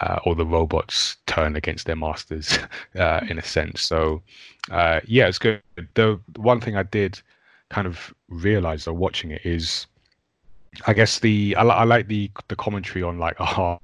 uh, 0.00 0.18
or 0.24 0.34
the 0.34 0.46
robots 0.46 1.16
turn 1.26 1.56
against 1.56 1.86
their 1.86 1.96
masters 1.96 2.58
uh, 2.98 3.20
in 3.28 3.38
a 3.38 3.42
sense. 3.42 3.82
So 3.82 4.22
uh, 4.70 5.00
yeah 5.04 5.28
it's 5.28 5.38
good. 5.38 5.62
The 5.94 6.20
one 6.36 6.60
thing 6.60 6.76
i 6.76 6.82
did 6.82 7.20
kind 7.70 7.86
of 7.86 8.14
realize 8.28 8.84
though 8.84 8.92
watching 8.92 9.30
it 9.30 9.44
is 9.44 9.86
I 10.86 10.92
guess 10.92 11.18
the 11.20 11.56
I, 11.56 11.62
I 11.62 11.84
like 11.84 12.08
the 12.08 12.30
the 12.48 12.56
commentary 12.56 13.02
on 13.02 13.18
like 13.18 13.36
oh 13.40 13.78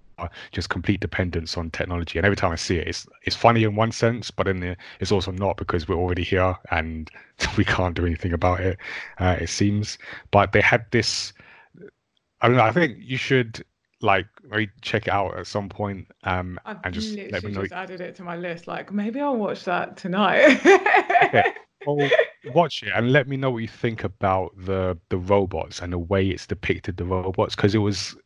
just 0.52 0.68
complete 0.68 1.00
dependence 1.00 1.56
on 1.56 1.70
technology. 1.70 2.18
And 2.18 2.24
every 2.24 2.36
time 2.36 2.52
I 2.52 2.56
see 2.56 2.76
it 2.76 2.86
it's 2.88 3.06
it's 3.22 3.36
funny 3.36 3.64
in 3.64 3.74
one 3.74 3.92
sense 3.92 4.30
but 4.30 4.46
in 4.46 4.60
the 4.60 4.76
it's 5.00 5.10
also 5.12 5.32
not 5.32 5.56
because 5.56 5.88
we're 5.88 5.96
already 5.96 6.22
here 6.22 6.56
and 6.70 7.10
we 7.56 7.64
can't 7.64 7.94
do 7.94 8.06
anything 8.06 8.32
about 8.32 8.60
it 8.60 8.78
uh, 9.18 9.36
it 9.40 9.48
seems. 9.48 9.98
But 10.30 10.52
they 10.52 10.60
had 10.60 10.86
this 10.90 11.32
I 12.40 12.48
don't 12.48 12.56
know 12.56 12.64
I 12.64 12.72
think 12.72 12.98
you 13.00 13.16
should 13.16 13.64
like 14.00 14.26
maybe 14.50 14.68
check 14.80 15.06
it 15.06 15.12
out 15.12 15.38
at 15.38 15.46
some 15.46 15.68
point 15.68 16.08
um 16.24 16.58
I've 16.66 16.78
and 16.82 16.92
just 16.92 17.16
let 17.30 17.44
me 17.44 17.52
know 17.52 17.62
just 17.62 17.72
added 17.72 18.00
it 18.00 18.14
to 18.16 18.22
my 18.22 18.36
list. 18.36 18.66
Like 18.66 18.92
maybe 18.92 19.20
I'll 19.20 19.36
watch 19.36 19.64
that 19.64 19.96
tonight. 19.96 20.60
Okay. 21.24 21.54
well, 21.86 22.08
watch 22.52 22.82
it 22.82 22.92
and 22.94 23.12
let 23.12 23.28
me 23.28 23.36
know 23.36 23.50
what 23.50 23.58
you 23.58 23.68
think 23.68 24.04
about 24.04 24.52
the 24.56 24.96
the 25.08 25.16
robots 25.16 25.80
and 25.80 25.92
the 25.92 25.98
way 25.98 26.28
it's 26.28 26.46
depicted 26.46 26.96
the 26.96 27.04
robots 27.04 27.54
because 27.54 27.74
it 27.74 27.78
was 27.78 28.16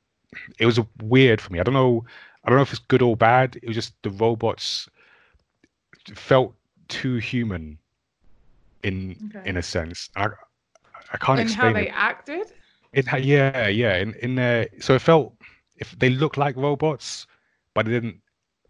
it 0.59 0.67
was 0.67 0.81
weird 1.03 1.41
for 1.41 1.53
me. 1.53 1.61
I 1.61 1.63
don't 1.63 1.75
know 1.75 2.05
I 2.45 2.51
don't 2.51 2.57
know 2.59 2.63
if 2.63 2.73
it's 2.73 2.81
good 2.81 3.03
or 3.03 3.17
bad. 3.17 3.57
It 3.57 3.67
was 3.67 3.75
just 3.75 3.95
the 4.03 4.11
robots 4.11 4.89
felt 6.15 6.55
too 6.89 7.17
human 7.17 7.79
in 8.83 9.17
okay. 9.35 9.49
in 9.49 9.57
a 9.57 9.63
sense. 9.63 10.11
I 10.17 10.29
I 11.13 11.17
can't 11.19 11.41
in 11.41 11.47
explain 11.47 11.75
how 11.75 11.81
they 11.81 11.89
it. 11.89 11.95
acted. 11.95 12.53
It 12.93 13.07
yeah 13.25 13.69
yeah 13.69 13.97
in 13.97 14.15
in 14.15 14.35
there 14.37 14.69
so 14.81 14.95
it 14.95 15.03
felt 15.03 15.35
if 15.77 15.99
they 15.99 16.09
looked 16.11 16.39
like 16.39 16.57
robots 16.57 17.27
but 17.75 17.85
they 17.85 17.93
didn't 17.93 18.21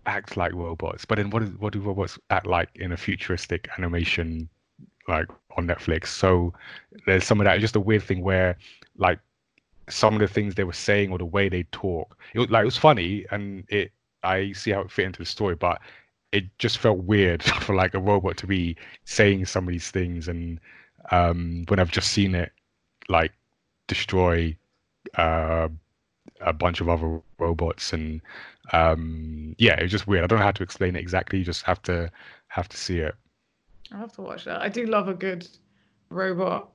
act 0.06 0.36
like 0.36 0.52
robots. 0.52 1.04
But 1.04 1.16
then 1.16 1.30
what 1.30 1.42
is 1.42 1.50
what 1.58 1.72
do 1.72 1.80
robots 1.80 2.18
act 2.30 2.46
like 2.46 2.70
in 2.74 2.92
a 2.92 2.96
futuristic 2.96 3.68
animation 3.78 4.48
like 5.08 5.26
on 5.56 5.66
Netflix. 5.66 6.08
So 6.08 6.52
there's 7.06 7.24
some 7.24 7.40
of 7.40 7.44
that. 7.44 7.56
It's 7.56 7.62
just 7.62 7.76
a 7.76 7.80
weird 7.80 8.02
thing 8.02 8.22
where 8.22 8.56
like 8.96 9.18
some 9.88 10.14
of 10.14 10.20
the 10.20 10.28
things 10.28 10.54
they 10.54 10.64
were 10.64 10.72
saying 10.72 11.12
or 11.12 11.18
the 11.18 11.24
way 11.24 11.48
they 11.48 11.62
talk, 11.64 12.16
it 12.34 12.38
was 12.38 12.50
like 12.50 12.62
it 12.62 12.66
was 12.66 12.76
funny 12.76 13.24
and 13.30 13.64
it 13.68 13.92
I 14.22 14.52
see 14.52 14.72
how 14.72 14.80
it 14.80 14.90
fit 14.90 15.06
into 15.06 15.20
the 15.20 15.26
story, 15.26 15.54
but 15.54 15.80
it 16.32 16.44
just 16.58 16.78
felt 16.78 16.98
weird 16.98 17.42
for 17.62 17.74
like 17.74 17.94
a 17.94 18.00
robot 18.00 18.36
to 18.38 18.46
be 18.46 18.76
saying 19.04 19.46
some 19.46 19.64
of 19.64 19.72
these 19.72 19.90
things 19.90 20.28
and 20.28 20.60
um 21.10 21.64
when 21.68 21.78
I've 21.78 21.90
just 21.92 22.10
seen 22.10 22.34
it 22.34 22.52
like 23.08 23.32
destroy 23.86 24.56
uh 25.16 25.68
a 26.40 26.52
bunch 26.52 26.80
of 26.80 26.88
other 26.88 27.20
robots 27.38 27.92
and 27.92 28.20
um 28.72 29.54
yeah 29.58 29.74
it 29.78 29.82
was 29.82 29.92
just 29.92 30.06
weird 30.06 30.24
i 30.24 30.26
don't 30.26 30.38
know 30.38 30.44
how 30.44 30.50
to 30.50 30.62
explain 30.62 30.96
it 30.96 31.00
exactly 31.00 31.38
you 31.38 31.44
just 31.44 31.62
have 31.62 31.80
to 31.82 32.10
have 32.48 32.68
to 32.68 32.76
see 32.76 32.98
it 32.98 33.14
I 33.92 33.98
have 33.98 34.12
to 34.12 34.22
watch 34.22 34.44
that. 34.44 34.60
I 34.60 34.68
do 34.68 34.86
love 34.86 35.08
a 35.08 35.14
good 35.14 35.46
robot 36.10 36.70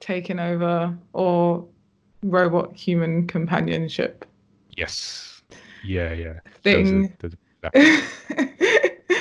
taking 0.00 0.38
over 0.38 0.96
or 1.12 1.66
robot 2.22 2.74
human 2.76 3.26
companionship 3.26 4.24
Yes. 4.76 5.42
Yeah, 5.84 6.12
yeah. 6.12 6.40
thing. 6.62 7.14
There 7.20 7.30
was 7.30 7.32
a- 7.32 7.38
there 7.70 7.70
was- 7.74 8.02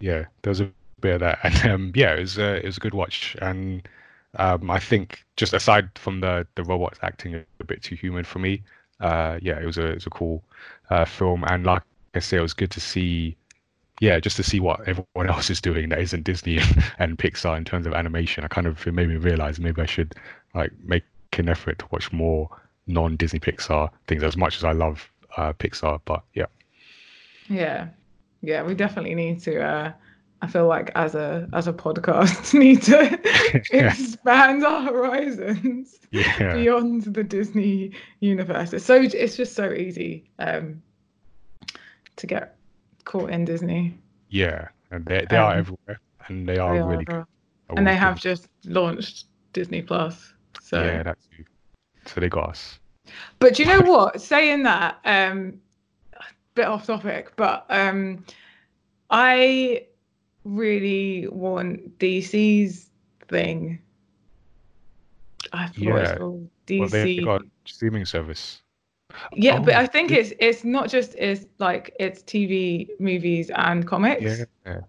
yeah, 0.00 0.24
there 0.42 0.50
was 0.50 0.60
a 0.60 0.70
bit 1.00 1.14
of 1.14 1.20
that, 1.20 1.38
and 1.42 1.70
um, 1.70 1.92
yeah, 1.94 2.14
it 2.14 2.20
was 2.20 2.38
uh, 2.38 2.60
it 2.62 2.66
was 2.66 2.76
a 2.76 2.80
good 2.80 2.94
watch, 2.94 3.36
and 3.42 3.86
um, 4.36 4.70
I 4.70 4.78
think 4.78 5.24
just 5.36 5.52
aside 5.52 5.90
from 5.96 6.20
the 6.20 6.46
the 6.54 6.64
robots 6.64 6.98
acting 7.02 7.34
a 7.60 7.64
bit 7.64 7.82
too 7.82 7.94
human 7.96 8.24
for 8.24 8.38
me, 8.38 8.62
uh, 9.00 9.38
yeah, 9.42 9.58
it 9.60 9.66
was 9.66 9.78
a 9.78 9.86
it 9.86 9.94
was 9.94 10.06
a 10.06 10.10
cool 10.10 10.42
uh, 10.90 11.04
film, 11.04 11.44
and 11.48 11.64
like 11.66 11.82
I 12.14 12.20
say, 12.20 12.36
it 12.36 12.42
was 12.42 12.54
good 12.54 12.70
to 12.72 12.80
see, 12.80 13.36
yeah, 14.02 14.18
just 14.18 14.36
to 14.36 14.42
see 14.42 14.58
what 14.58 14.80
everyone 14.80 15.28
else 15.28 15.48
is 15.48 15.60
doing 15.60 15.88
that 15.90 16.00
isn't 16.00 16.24
Disney 16.24 16.58
and 16.98 17.16
Pixar 17.16 17.56
in 17.56 17.64
terms 17.64 17.86
of 17.86 17.94
animation. 17.94 18.42
I 18.42 18.48
kind 18.48 18.66
of 18.66 18.84
it 18.84 18.92
made 18.92 19.08
me 19.08 19.14
realize 19.14 19.60
maybe 19.60 19.80
I 19.80 19.86
should 19.86 20.16
like 20.56 20.72
make 20.82 21.04
an 21.38 21.48
effort 21.48 21.78
to 21.78 21.86
watch 21.92 22.12
more 22.12 22.50
non-Disney 22.88 23.38
Pixar 23.38 23.90
things 24.08 24.24
as 24.24 24.36
much 24.36 24.56
as 24.56 24.64
I 24.64 24.72
love 24.72 25.08
uh, 25.36 25.52
Pixar, 25.52 26.00
but 26.04 26.24
yeah. 26.34 26.46
Yeah. 27.48 27.90
Yeah, 28.40 28.64
we 28.64 28.74
definitely 28.74 29.14
need 29.14 29.40
to 29.42 29.62
uh 29.62 29.92
I 30.42 30.46
feel 30.48 30.66
like 30.66 30.90
as 30.96 31.14
a 31.14 31.48
as 31.52 31.68
a 31.68 31.72
podcast 31.72 32.54
need 32.58 32.82
to 32.82 33.20
expand 33.70 34.64
our 34.64 34.82
horizons 34.82 36.00
Yeah. 36.10 36.54
beyond 36.54 37.04
the 37.04 37.22
Disney 37.22 37.92
universe. 38.18 38.72
It's 38.72 38.84
so 38.84 39.00
it's 39.00 39.36
just 39.36 39.54
so 39.54 39.72
easy 39.72 40.28
um 40.40 40.82
to 42.16 42.26
get 42.26 42.56
caught 43.04 43.30
in 43.30 43.44
Disney. 43.44 43.98
Yeah, 44.28 44.68
and 44.90 45.04
they 45.04 45.26
they 45.28 45.36
are 45.36 45.52
Um, 45.52 45.58
everywhere, 45.58 46.00
and 46.28 46.48
they 46.48 46.58
are 46.58 46.74
They 46.74 46.80
really 46.82 47.06
are, 47.08 47.26
good. 47.68 47.78
And 47.78 47.86
they 47.86 47.96
have 47.96 48.20
just 48.20 48.48
launched 48.64 49.26
Disney 49.52 49.82
Plus. 49.82 50.32
So 50.60 50.82
yeah, 50.82 51.02
that's 51.02 51.26
so 52.06 52.20
they 52.20 52.28
got 52.28 52.50
us. 52.50 52.78
But 53.38 53.54
do 53.54 53.62
you 53.62 53.68
know 53.68 53.82
what? 53.90 54.20
Saying 54.20 54.62
that, 54.64 54.98
um, 55.04 55.60
bit 56.54 56.66
off 56.66 56.86
topic, 56.86 57.32
but 57.36 57.66
um, 57.68 58.24
I 59.10 59.86
really 60.44 61.28
want 61.28 61.98
DC's 61.98 62.90
thing. 63.28 63.78
I 65.52 65.70
Yeah. 65.74 65.96
it's 65.96 66.18
called. 66.18 66.48
Well, 66.70 66.88
DC. 66.88 66.90
they 66.90 67.16
got 67.16 67.42
streaming 67.66 68.04
service. 68.06 68.61
Yeah, 69.32 69.58
but 69.58 69.74
Oh, 69.74 69.78
I 69.78 69.86
think 69.86 70.10
it's 70.10 70.32
it's 70.38 70.64
not 70.64 70.88
just 70.88 71.14
it's 71.16 71.46
like 71.58 71.94
it's 71.98 72.22
TV, 72.22 72.88
movies, 72.98 73.50
and 73.54 73.86
comics. 73.86 74.44
Yeah. 74.66 74.80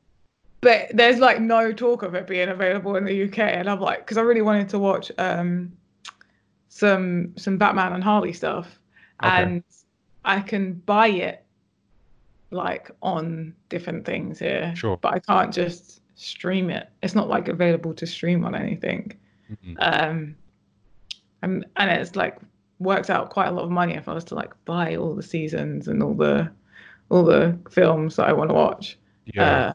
But 0.61 0.91
there's 0.93 1.19
like 1.19 1.41
no 1.41 1.73
talk 1.73 2.03
of 2.03 2.15
it 2.15 2.25
being 2.25 2.49
available 2.49 2.95
in 2.95 3.03
the 3.05 3.23
UK, 3.25 3.39
and 3.39 3.69
I'm 3.69 3.79
like, 3.81 3.99
because 3.99 4.17
I 4.17 4.21
really 4.21 4.41
wanted 4.41 4.69
to 4.69 4.79
watch 4.79 5.11
um 5.17 5.73
some 6.69 7.33
some 7.37 7.57
Batman 7.57 7.93
and 7.93 8.03
Harley 8.03 8.33
stuff, 8.33 8.79
Okay. 9.23 9.43
and 9.43 9.63
I 10.25 10.39
can 10.39 10.73
buy 10.73 11.07
it 11.07 11.45
like 12.51 12.91
on 13.01 13.53
different 13.69 14.05
things 14.05 14.39
here, 14.39 14.73
Sure. 14.75 14.97
but 14.97 15.13
I 15.13 15.19
can't 15.19 15.53
just 15.53 16.01
stream 16.15 16.69
it. 16.69 16.89
It's 17.01 17.15
not 17.15 17.27
like 17.27 17.47
available 17.47 17.93
to 17.95 18.05
stream 18.07 18.45
on 18.45 18.55
anything. 18.55 19.11
Mhm. 19.51 19.75
Um, 19.79 20.35
and 21.41 21.65
and 21.75 21.91
it's 21.91 22.15
like 22.15 22.37
works 22.83 23.09
out 23.09 23.29
quite 23.29 23.47
a 23.47 23.51
lot 23.51 23.63
of 23.63 23.71
money 23.71 23.93
if 23.95 24.07
I 24.07 24.13
was 24.13 24.23
to 24.25 24.35
like 24.35 24.51
buy 24.65 24.95
all 24.95 25.15
the 25.15 25.23
seasons 25.23 25.87
and 25.87 26.03
all 26.03 26.13
the 26.13 26.49
all 27.09 27.23
the 27.23 27.57
films 27.69 28.15
that 28.17 28.27
I 28.27 28.33
want 28.33 28.49
to 28.49 28.53
watch. 28.53 28.97
Yeah, 29.25 29.67
Uh, 29.69 29.73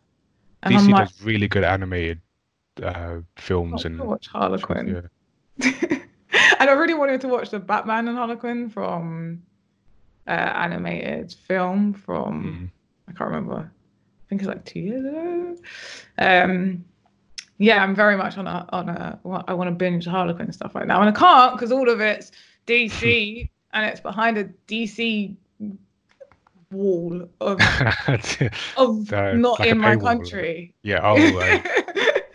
and 0.62 0.74
DC 0.74 0.78
I'm 0.80 0.88
like, 0.90 1.08
does 1.08 1.22
really 1.22 1.48
good 1.48 1.64
animated 1.64 2.20
uh, 2.82 3.18
films 3.36 3.84
and 3.84 3.98
want 3.98 4.06
to 4.06 4.10
watch 4.10 4.28
Harley 4.28 4.60
Quinn. 4.60 5.08
yeah. 5.58 5.70
and 6.60 6.70
I 6.70 6.72
really 6.72 6.94
wanted 6.94 7.20
to 7.22 7.28
watch 7.28 7.50
the 7.50 7.58
Batman 7.58 8.08
and 8.08 8.16
Harley 8.16 8.36
Quinn 8.36 8.68
from 8.68 9.42
uh, 10.26 10.30
animated 10.30 11.32
film 11.46 11.94
from 11.94 12.42
Mm. 12.44 12.70
I 13.08 13.12
can't 13.16 13.30
remember. 13.30 13.70
I 13.70 14.24
think 14.28 14.42
it's 14.42 14.48
like 14.48 14.64
two 14.66 14.80
years 14.80 15.04
ago. 15.04 15.56
Um, 16.18 16.84
yeah, 17.56 17.82
I'm 17.82 17.94
very 17.94 18.16
much 18.16 18.36
on 18.36 18.46
a 18.46 18.66
on 18.70 18.88
a. 18.90 19.18
I 19.48 19.54
want 19.54 19.68
to 19.68 19.74
binge 19.74 20.06
Harley 20.06 20.34
Quinn 20.34 20.52
stuff 20.52 20.74
right 20.74 20.86
now, 20.86 21.00
and 21.00 21.08
I 21.08 21.18
can't 21.18 21.54
because 21.54 21.72
all 21.72 21.88
of 21.88 22.00
it's 22.00 22.30
DC 22.68 23.48
and 23.72 23.86
it's 23.86 24.00
behind 24.00 24.38
a 24.38 24.44
DC 24.68 25.34
wall 26.70 27.28
of 27.40 27.58
of 28.76 29.12
Uh, 29.12 29.32
not 29.32 29.58
like 29.60 29.68
in 29.70 29.78
my 29.78 29.96
country. 29.96 30.74
yeah. 30.82 31.00
Oh, 31.02 31.16
uh, 31.16 31.62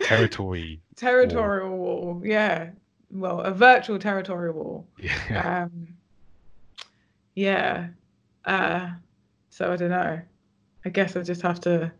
territory. 0.00 0.80
territorial 0.96 1.76
wall. 1.76 2.20
Yeah. 2.24 2.70
Well, 3.10 3.40
a 3.42 3.52
virtual 3.52 3.98
territorial 3.98 4.54
wall. 4.54 4.86
Yeah. 4.98 5.62
Um, 5.64 5.88
yeah. 7.36 7.88
Uh, 8.44 8.90
so 9.50 9.72
I 9.72 9.76
don't 9.76 9.90
know. 9.90 10.20
I 10.84 10.88
guess 10.88 11.16
I 11.16 11.22
just 11.22 11.42
have 11.42 11.60
to 11.60 11.92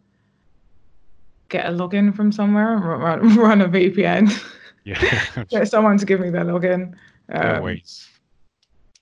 get 1.48 1.66
a 1.66 1.70
login 1.70 2.14
from 2.14 2.32
somewhere 2.32 2.74
and 2.74 2.84
run, 2.84 3.36
run 3.36 3.60
a 3.62 3.68
VPN. 3.68 4.28
yeah. 4.84 5.44
get 5.48 5.68
someone 5.68 5.98
to 5.98 6.04
give 6.04 6.18
me 6.20 6.30
their 6.30 6.44
login. 6.44 6.94
Um, 7.32 7.62
ways. 7.62 8.08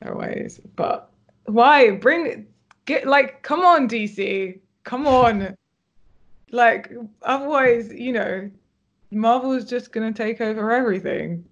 There 0.02 0.12
are 0.12 0.16
ways. 0.18 0.60
But 0.76 1.10
why 1.46 1.90
bring 1.90 2.46
get 2.86 3.06
like 3.06 3.42
come 3.42 3.60
on 3.60 3.88
DC, 3.88 4.58
come 4.84 5.06
on. 5.06 5.56
like 6.50 6.92
otherwise, 7.22 7.92
you 7.92 8.12
know, 8.12 8.50
Marvel's 9.10 9.64
just 9.64 9.92
gonna 9.92 10.12
take 10.12 10.40
over 10.40 10.72
everything. 10.72 11.44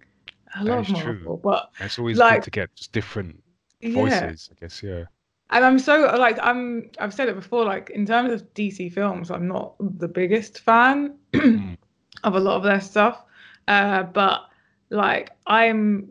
I 0.55 0.64
That 0.64 0.70
love 0.70 0.90
is 0.90 0.98
true. 0.98 1.14
Marvel, 1.14 1.36
but 1.36 1.70
It's 1.80 1.98
always 1.98 2.18
like- 2.18 2.36
good 2.38 2.44
to 2.44 2.51
get 2.51 2.74
just 2.74 2.92
different 2.92 3.42
yeah. 3.80 3.92
voices, 3.94 4.51
I 4.53 4.55
guess. 4.61 4.82
Yeah. 4.82 5.05
and 5.51 5.64
I'm 5.64 5.78
so 5.78 6.14
like 6.18 6.38
I'm 6.42 6.90
I've 6.98 7.14
said 7.14 7.28
it 7.28 7.34
before 7.36 7.64
like 7.64 7.90
in 7.90 8.05
terms 8.07 8.32
of 8.32 8.53
DC 8.55 8.92
films 8.92 9.30
I'm 9.30 9.46
not 9.48 9.74
the 9.98 10.09
biggest 10.09 10.61
fan 10.61 11.16
Mm. 11.32 11.76
of 12.24 12.34
a 12.34 12.40
lot 12.40 12.57
of 12.57 12.62
their 12.64 12.80
stuff 12.80 13.24
uh 13.68 14.03
but 14.05 14.42
like 14.90 15.30
I'm 15.46 16.09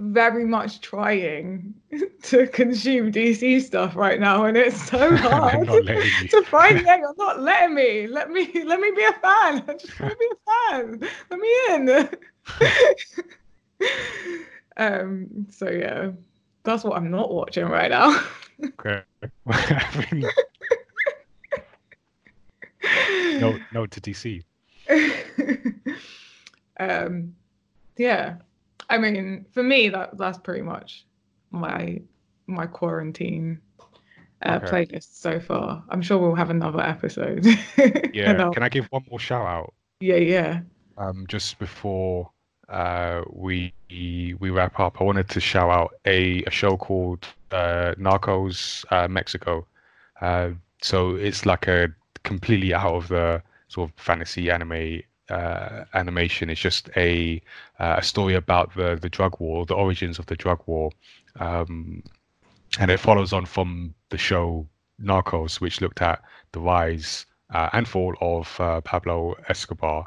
very 0.00 0.46
much 0.46 0.80
trying 0.80 1.74
to 2.22 2.46
consume 2.46 3.12
DC 3.12 3.60
stuff 3.60 3.94
right 3.94 4.18
now 4.18 4.44
and 4.44 4.56
it's 4.56 4.88
so 4.88 5.14
hard 5.16 5.66
not 5.66 5.84
letting 5.84 6.10
you. 6.22 6.28
to 6.28 6.42
find 6.44 6.80
yeah 6.80 6.96
you're 6.96 7.14
not 7.18 7.40
letting 7.40 7.74
me. 7.74 8.06
Let 8.06 8.30
me 8.30 8.64
let 8.64 8.80
me 8.80 8.90
be 8.96 9.04
a 9.04 9.12
fan. 9.12 9.62
I 9.68 9.74
just 9.74 10.00
want 10.00 10.12
to 10.12 10.18
be 10.18 10.28
a 10.32 10.36
fan. 10.70 11.00
Let 11.30 11.40
me 11.40 11.50
in. 11.70 12.08
Um 14.78 15.46
so 15.50 15.68
yeah 15.68 16.12
that's 16.62 16.82
what 16.82 16.96
I'm 16.96 17.10
not 17.10 17.32
watching 17.32 17.66
right 17.66 17.90
now. 17.90 18.24
Okay. 18.64 19.02
I 19.46 20.06
mean, 20.12 20.24
no, 23.40 23.58
no 23.72 23.86
to 23.86 24.00
DC. 24.00 24.42
um 26.78 27.34
yeah 27.96 28.36
i 28.90 28.98
mean 28.98 29.46
for 29.52 29.62
me 29.62 29.88
that 29.88 30.16
that's 30.18 30.38
pretty 30.38 30.62
much 30.62 31.06
my 31.50 32.00
my 32.46 32.66
quarantine 32.66 33.60
uh, 34.44 34.58
Okay. 34.62 34.86
playlist 34.86 35.20
so 35.20 35.40
far 35.40 35.82
i'm 35.88 36.02
sure 36.02 36.18
we'll 36.18 36.34
have 36.34 36.50
another 36.50 36.80
episode 36.82 37.44
Yeah. 38.12 38.50
Can 38.52 38.62
I 38.62 38.68
give 38.68 38.86
one 38.86 39.04
more 39.10 39.18
shout 39.20 39.46
out? 39.46 39.72
yeah 40.00 40.16
yeah 40.16 40.60
um, 40.98 41.24
just 41.28 41.58
before 41.58 42.30
uh, 42.68 43.22
we 43.32 43.72
we 43.90 44.50
wrap 44.50 44.78
up, 44.78 45.00
I 45.00 45.04
wanted 45.04 45.28
to 45.30 45.40
shout 45.40 45.70
out 45.70 45.94
a, 46.04 46.42
a 46.44 46.50
show 46.50 46.76
called 46.76 47.26
uh, 47.50 47.94
Narcos 47.98 48.84
uh, 48.92 49.08
Mexico. 49.08 49.66
Uh, 50.20 50.50
so 50.82 51.16
it's 51.16 51.44
like 51.46 51.66
a 51.68 51.88
completely 52.22 52.72
out 52.74 52.94
of 52.94 53.08
the 53.08 53.42
sort 53.68 53.90
of 53.90 53.96
fantasy 53.96 54.50
anime 54.50 55.00
uh, 55.30 55.84
animation. 55.94 56.50
It's 56.50 56.60
just 56.60 56.90
a 56.96 57.40
uh, 57.78 57.96
a 57.98 58.02
story 58.02 58.34
about 58.34 58.74
the 58.74 58.98
the 59.00 59.08
drug 59.08 59.38
war, 59.40 59.66
the 59.66 59.74
origins 59.74 60.18
of 60.18 60.26
the 60.26 60.36
drug 60.36 60.60
war, 60.66 60.90
um, 61.38 62.02
and 62.78 62.90
it 62.90 63.00
follows 63.00 63.32
on 63.32 63.46
from 63.46 63.94
the 64.10 64.18
show 64.18 64.66
Narcos, 65.02 65.60
which 65.60 65.80
looked 65.80 66.02
at 66.02 66.20
the 66.52 66.60
rise 66.60 67.26
uh, 67.54 67.68
and 67.72 67.88
fall 67.88 68.14
of 68.20 68.60
uh, 68.60 68.80
Pablo 68.82 69.34
Escobar 69.48 70.06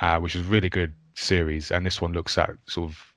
uh, 0.00 0.18
which 0.18 0.34
is 0.34 0.46
a 0.46 0.50
really 0.50 0.68
good 0.68 0.92
series. 1.14 1.70
And 1.70 1.86
this 1.86 2.00
one 2.00 2.12
looks 2.12 2.36
at 2.38 2.50
sort 2.66 2.90
of 2.90 3.14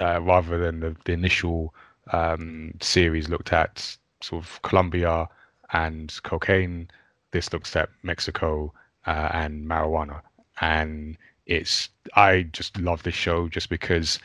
uh, 0.00 0.20
rather 0.22 0.58
than 0.58 0.80
the, 0.80 0.96
the 1.04 1.12
initial 1.12 1.74
um, 2.12 2.72
series 2.80 3.28
looked 3.28 3.52
at 3.52 3.96
sort 4.22 4.44
of 4.44 4.62
Colombia 4.62 5.28
and 5.72 6.16
cocaine. 6.22 6.88
This 7.32 7.52
looks 7.52 7.74
at 7.76 7.88
Mexico 8.02 8.72
and 9.06 9.66
marijuana, 9.66 10.20
and 10.60 11.16
it's 11.46 11.88
I 12.14 12.42
just 12.52 12.78
love 12.78 13.02
this 13.02 13.14
show 13.14 13.48
just 13.48 13.68
because 13.68 14.18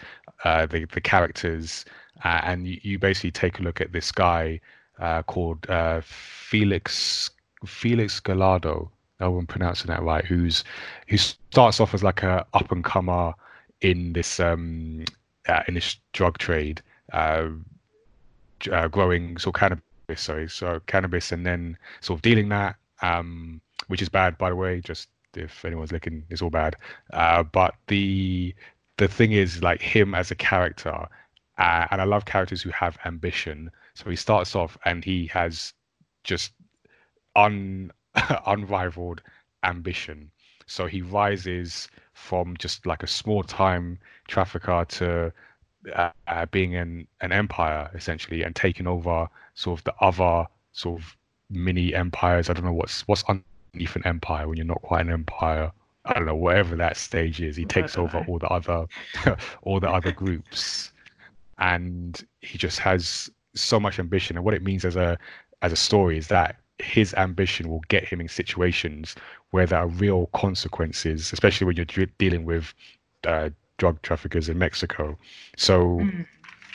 uh, 0.44 0.66
the 0.66 0.86
the 0.86 1.02
characters 1.02 1.86
uh, 2.24 2.42
and 2.44 2.68
you, 2.68 2.80
you 2.84 3.00
basically 3.00 3.32
take 3.32 3.60
a 3.60 3.64
look 3.64 3.82
at 3.82 3.92
this 3.92 4.12
guy 4.12 4.60
uh, 5.00 5.24
called 5.24 5.70
uh, 5.70 6.02
Felix 6.04 7.32
Felix 7.66 8.20
Gallardo. 8.20 8.92
I 9.20 9.26
I'm 9.26 9.48
pronouncing 9.48 9.88
that 9.88 10.04
right. 10.04 10.26
Who's 10.26 10.64
who 11.08 11.18
starts 11.18 11.80
off 11.80 11.94
as 11.94 12.04
like 12.04 12.22
a 12.24 12.46
up 12.54 12.72
and 12.72 12.84
comer 12.84 13.34
in 13.82 14.14
this 14.14 14.40
um 14.40 15.04
uh, 15.48 15.64
in 15.68 15.76
this 15.76 15.98
drug 16.14 16.38
trade, 16.38 16.82
uh, 17.14 17.50
growing 18.92 19.38
sort 19.38 19.56
of 19.56 19.60
cannabis. 19.60 19.82
Sorry, 20.16 20.50
so 20.50 20.80
cannabis, 20.88 21.32
and 21.32 21.46
then 21.46 21.78
sort 22.02 22.18
of 22.18 22.22
dealing 22.22 22.50
that, 22.50 22.76
um, 23.02 23.62
which 23.88 24.02
is 24.02 24.10
bad, 24.10 24.38
by 24.38 24.50
the 24.50 24.56
way. 24.56 24.82
Just 24.82 25.10
if 25.38 25.66
anyone's 25.66 25.92
looking, 25.92 26.24
it's 26.30 26.42
all 26.42 26.50
bad. 26.50 26.76
Uh, 27.14 27.44
but 27.44 27.76
the 27.88 28.54
the 28.98 29.08
thing 29.08 29.34
is, 29.34 29.62
like 29.62 29.82
him 29.82 30.16
as 30.16 30.32
a 30.32 30.36
character, 30.36 31.08
uh, 31.58 31.88
and 31.92 32.02
I 32.02 32.06
love 32.06 32.26
characters 32.26 32.62
who 32.62 32.70
have 32.72 32.98
ambition. 33.06 33.72
So 33.94 34.10
he 34.10 34.16
starts 34.16 34.56
off 34.56 34.78
and 34.86 35.04
he 35.04 35.28
has 35.28 35.74
just 36.24 36.54
un 37.36 37.92
unrivaled 38.46 39.22
ambition. 39.64 40.32
So 40.68 40.88
he 40.88 41.02
rises 41.02 41.88
from 42.14 42.58
just 42.58 42.86
like 42.86 43.04
a 43.04 43.08
small 43.08 43.44
time 43.44 44.00
trafficker 44.28 44.86
to 44.86 45.34
uh, 45.94 46.10
uh, 46.28 46.46
being 46.48 46.76
an, 46.76 47.08
an 47.22 47.32
empire 47.32 47.90
essentially 47.94 48.42
and 48.44 48.56
taking 48.56 48.88
over 48.88 49.28
sort 49.54 49.80
of 49.80 49.84
the 49.84 49.94
other 50.02 50.48
sort 50.72 51.00
of 51.02 51.16
mini 51.50 51.94
empires. 51.94 52.50
I 52.50 52.54
don't 52.54 52.66
know 52.66 52.74
what's 52.74 53.08
what's 53.08 53.24
an 53.96 54.06
empire 54.06 54.48
when 54.48 54.58
you're 54.58 54.66
not 54.66 54.82
quite 54.82 55.02
an 55.06 55.12
empire. 55.12 55.72
I 56.06 56.14
don't 56.14 56.26
know 56.26 56.36
whatever 56.36 56.76
that 56.76 56.98
stage 56.98 57.42
is. 57.42 57.56
He 57.56 57.66
takes 57.66 57.98
over 57.98 58.20
know. 58.20 58.26
all 58.28 58.40
the 58.40 58.48
other 58.48 58.86
all 59.64 59.80
the 59.80 59.90
other 59.90 60.12
groups, 60.12 60.92
and 61.58 62.24
he 62.42 62.58
just 62.58 62.80
has 62.80 63.30
so 63.56 63.80
much 63.80 64.00
ambition. 64.00 64.36
And 64.36 64.46
what 64.46 64.54
it 64.54 64.64
means 64.64 64.86
as 64.86 64.96
a 64.96 65.18
as 65.62 65.72
a 65.72 65.76
story 65.76 66.18
is 66.18 66.28
that 66.28 66.58
his 66.80 67.14
ambition 67.16 67.70
will 67.70 67.82
get 67.88 68.04
him 68.04 68.20
in 68.20 68.28
situations 68.28 69.16
where 69.52 69.66
there 69.66 69.80
are 69.80 69.88
real 69.88 70.28
consequences, 70.28 71.32
especially 71.32 71.66
when 71.66 71.76
you're 71.78 72.06
dealing 72.18 72.46
with 72.46 72.74
uh, 73.26 73.50
drug 73.78 74.02
traffickers 74.02 74.50
in 74.50 74.58
Mexico. 74.58 75.18
So 75.58 76.00
Mm. 76.00 76.26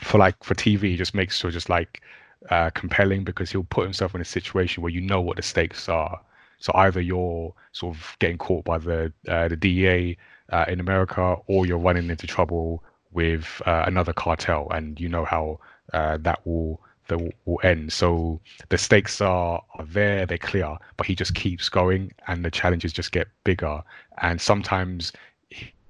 for 0.02 0.18
like 0.18 0.42
for 0.42 0.54
TV, 0.54 0.96
just 0.96 1.14
makes 1.14 1.38
sure 1.38 1.50
just 1.50 1.68
like 1.68 2.00
uh, 2.48 2.70
compelling 2.70 3.24
because 3.24 3.50
he'll 3.50 3.64
put 3.64 3.84
himself 3.84 4.14
in 4.14 4.20
a 4.20 4.24
situation 4.24 4.82
where 4.82 4.90
you 4.92 5.00
know 5.00 5.20
what 5.20 5.36
the 5.36 5.42
stakes 5.42 5.88
are. 5.88 6.20
So 6.60 6.72
either 6.74 7.00
you're 7.00 7.52
sort 7.72 7.96
of 7.96 8.16
getting 8.20 8.38
caught 8.38 8.64
by 8.64 8.78
the 8.78 9.12
uh, 9.28 9.48
the 9.48 9.56
DEA 9.56 10.16
uh, 10.50 10.64
in 10.68 10.80
America, 10.80 11.36
or 11.46 11.66
you're 11.66 11.78
running 11.78 12.10
into 12.10 12.26
trouble 12.26 12.84
with 13.12 13.60
uh, 13.66 13.84
another 13.86 14.12
cartel, 14.12 14.68
and 14.70 15.00
you 15.00 15.08
know 15.08 15.24
how 15.24 15.58
uh, 15.92 16.18
that 16.18 16.46
will 16.46 16.80
that 17.08 17.20
will, 17.44 17.60
end. 17.62 17.92
So 17.92 18.40
the 18.68 18.78
stakes 18.78 19.20
are, 19.20 19.62
are 19.74 19.84
there, 19.84 20.24
they're 20.26 20.38
clear, 20.38 20.76
but 20.96 21.06
he 21.06 21.14
just 21.14 21.34
keeps 21.34 21.68
going, 21.68 22.12
and 22.28 22.44
the 22.44 22.50
challenges 22.50 22.92
just 22.92 23.12
get 23.12 23.28
bigger. 23.44 23.82
And 24.22 24.40
sometimes 24.40 25.12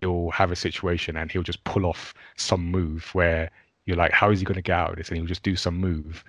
he'll 0.00 0.30
have 0.30 0.50
a 0.50 0.56
situation, 0.56 1.16
and 1.16 1.30
he'll 1.30 1.42
just 1.42 1.62
pull 1.64 1.86
off 1.86 2.14
some 2.36 2.64
move 2.64 3.10
where 3.14 3.50
you're 3.86 3.96
like, 3.96 4.12
how 4.12 4.30
is 4.30 4.40
he 4.40 4.44
going 4.44 4.56
to 4.56 4.62
get 4.62 4.76
out 4.76 4.90
of 4.90 4.96
this? 4.96 5.08
And 5.08 5.18
he'll 5.18 5.26
just 5.26 5.42
do 5.42 5.56
some 5.56 5.76
move, 5.76 6.24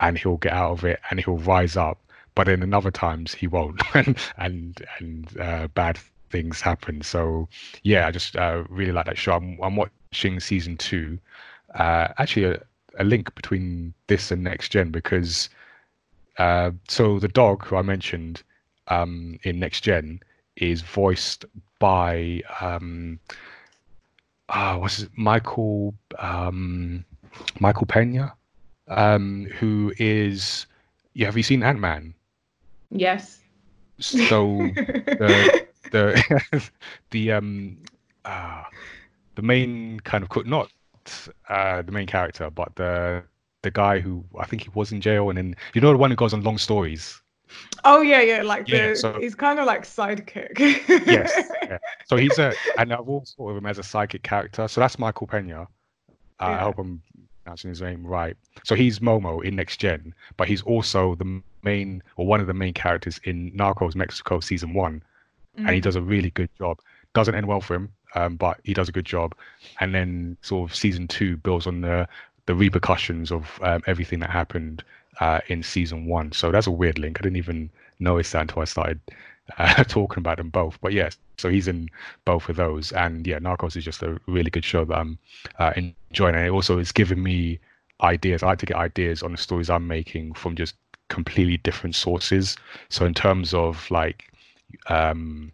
and 0.00 0.16
he'll 0.16 0.36
get 0.36 0.52
out 0.52 0.72
of 0.72 0.84
it, 0.84 1.00
and 1.10 1.20
he'll 1.20 1.38
rise 1.38 1.76
up. 1.76 1.98
But 2.36 2.48
in 2.48 2.62
another 2.62 2.92
times 2.92 3.34
he 3.34 3.48
won't, 3.48 3.82
and 3.94 4.16
and 4.36 4.86
and 5.00 5.40
uh, 5.40 5.66
bad 5.68 5.98
things 6.30 6.60
happen. 6.60 7.02
So 7.02 7.48
yeah, 7.82 8.06
I 8.06 8.12
just 8.12 8.36
uh, 8.36 8.62
really 8.68 8.92
like 8.92 9.06
that 9.06 9.18
show. 9.18 9.32
I'm, 9.32 9.58
I'm 9.62 9.74
watching 9.76 10.38
season 10.38 10.76
two. 10.76 11.18
Uh, 11.74 12.08
actually, 12.18 12.44
a, 12.44 12.62
a 12.98 13.04
link 13.04 13.34
between 13.34 13.94
this 14.06 14.30
and 14.30 14.44
next 14.44 14.68
gen 14.68 14.90
because 14.90 15.50
uh, 16.38 16.70
so 16.88 17.18
the 17.18 17.28
dog 17.28 17.64
who 17.64 17.76
I 17.76 17.82
mentioned 17.82 18.42
um, 18.88 19.38
in 19.42 19.58
next 19.58 19.80
gen 19.82 20.20
is 20.56 20.82
voiced 20.82 21.44
by 21.78 22.42
um, 22.60 23.18
uh, 24.48 24.76
what's 24.76 24.96
his, 24.96 25.08
Michael 25.16 25.94
um, 26.18 27.04
Michael 27.60 27.86
Pena, 27.86 28.34
um, 28.88 29.46
who 29.58 29.92
is 29.98 30.66
yeah. 31.14 31.26
Have 31.26 31.36
you 31.36 31.42
seen 31.42 31.62
Ant 31.62 31.80
Man? 31.80 32.14
Yes. 32.90 33.40
So 34.00 34.46
the 34.76 35.66
the 35.90 36.70
the 37.10 37.32
um 37.32 37.78
uh, 38.24 38.62
the 39.34 39.42
main 39.42 40.00
kind 40.00 40.24
of 40.24 40.46
not 40.46 40.70
uh 41.48 41.82
the 41.82 41.92
main 41.92 42.06
character 42.06 42.50
but 42.50 42.74
the 42.74 43.22
the 43.62 43.70
guy 43.70 44.00
who 44.00 44.24
I 44.38 44.44
think 44.46 44.62
he 44.62 44.70
was 44.74 44.90
in 44.92 45.00
jail 45.00 45.28
and 45.30 45.38
then 45.38 45.56
you 45.74 45.80
know 45.80 45.92
the 45.92 45.98
one 45.98 46.10
who 46.10 46.16
goes 46.16 46.34
on 46.34 46.42
long 46.42 46.58
stories 46.58 47.20
oh 47.84 48.00
yeah, 48.02 48.20
yeah. 48.22 48.42
Like 48.42 48.66
Yeah, 48.68 48.88
the 48.90 48.96
so- 48.96 49.18
he's 49.20 49.34
kind 49.36 49.60
of 49.60 49.66
like 49.66 49.82
sidekick. 49.84 50.58
yes 51.06 51.32
yeah. 51.62 51.78
so 52.06 52.16
he's 52.16 52.38
a 52.38 52.52
and 52.78 52.92
I've 52.92 53.08
also 53.08 53.34
thought 53.36 53.50
of 53.50 53.56
him 53.58 53.66
as 53.66 53.78
a 53.78 53.82
psychic 53.84 54.22
character 54.24 54.66
so 54.68 54.80
that's 54.80 54.98
Michael 54.98 55.26
Pena 55.28 55.62
uh, 55.62 55.64
I 56.40 56.56
hope 56.58 56.78
I'm 56.78 57.00
pronouncing 57.44 57.70
his 57.70 57.80
name 57.82 58.04
right 58.04 58.36
so 58.64 58.74
he's 58.74 58.98
Momo 58.98 59.44
in 59.44 59.54
Next 59.54 59.76
Gen 59.78 60.12
but 60.36 60.48
he's 60.48 60.62
also 60.62 61.14
the 61.14 61.40
main 61.66 62.02
or 62.16 62.26
one 62.26 62.40
of 62.40 62.46
the 62.48 62.54
main 62.62 62.74
characters 62.74 63.16
in 63.24 63.52
Narcos 63.60 63.94
Mexico 63.96 64.40
season 64.40 64.72
one 64.74 65.02
and 65.64 65.70
he 65.70 65.80
Mm. 65.80 65.84
does 65.84 65.96
a 65.96 66.02
really 66.02 66.30
good 66.30 66.50
job. 66.58 66.78
Doesn't 67.14 67.34
end 67.34 67.46
well 67.46 67.60
for 67.60 67.74
him, 67.76 67.88
um, 68.14 68.36
but 68.36 68.60
he 68.64 68.74
does 68.74 68.88
a 68.88 68.92
good 68.92 69.06
job. 69.16 69.34
And 69.80 69.94
then 69.94 70.36
sort 70.42 70.70
of 70.70 70.76
season 70.76 71.08
two 71.08 71.36
builds 71.38 71.66
on 71.66 71.80
the 71.82 72.08
the 72.46 72.54
repercussions 72.54 73.32
of 73.32 73.58
um, 73.62 73.82
everything 73.86 74.20
that 74.20 74.30
happened 74.30 74.84
uh, 75.20 75.40
in 75.48 75.62
season 75.62 76.06
one. 76.06 76.32
So 76.32 76.50
that's 76.52 76.68
a 76.68 76.70
weird 76.80 76.98
link. 76.98 77.18
I 77.18 77.22
didn't 77.22 77.36
even 77.44 77.70
notice 77.98 78.30
that 78.32 78.42
until 78.42 78.62
I 78.62 78.66
started 78.66 79.00
uh, 79.58 79.84
talking 79.84 80.20
about 80.20 80.36
them 80.38 80.50
both. 80.50 80.78
But 80.80 80.92
yes, 80.92 81.16
so 81.38 81.48
he's 81.48 81.68
in 81.68 81.88
both 82.24 82.48
of 82.48 82.56
those. 82.56 82.92
And 82.92 83.26
yeah, 83.26 83.38
Narcos 83.40 83.76
is 83.76 83.84
just 83.84 84.02
a 84.02 84.20
really 84.26 84.50
good 84.50 84.64
show 84.64 84.84
that 84.84 84.98
I'm 84.98 85.18
uh, 85.58 85.72
enjoying. 85.76 86.36
And 86.36 86.46
it 86.46 86.50
also 86.50 86.78
is 86.78 86.92
giving 86.92 87.22
me 87.22 87.58
ideas. 88.02 88.42
I 88.42 88.46
like 88.48 88.58
to 88.60 88.66
get 88.66 88.76
ideas 88.76 89.22
on 89.22 89.32
the 89.32 89.38
stories 89.38 89.70
I'm 89.70 89.86
making 89.88 90.34
from 90.34 90.54
just 90.54 90.74
completely 91.08 91.56
different 91.58 91.94
sources. 91.94 92.56
So 92.88 93.04
in 93.06 93.14
terms 93.14 93.54
of 93.54 93.90
like 93.90 94.32
um, 94.88 95.52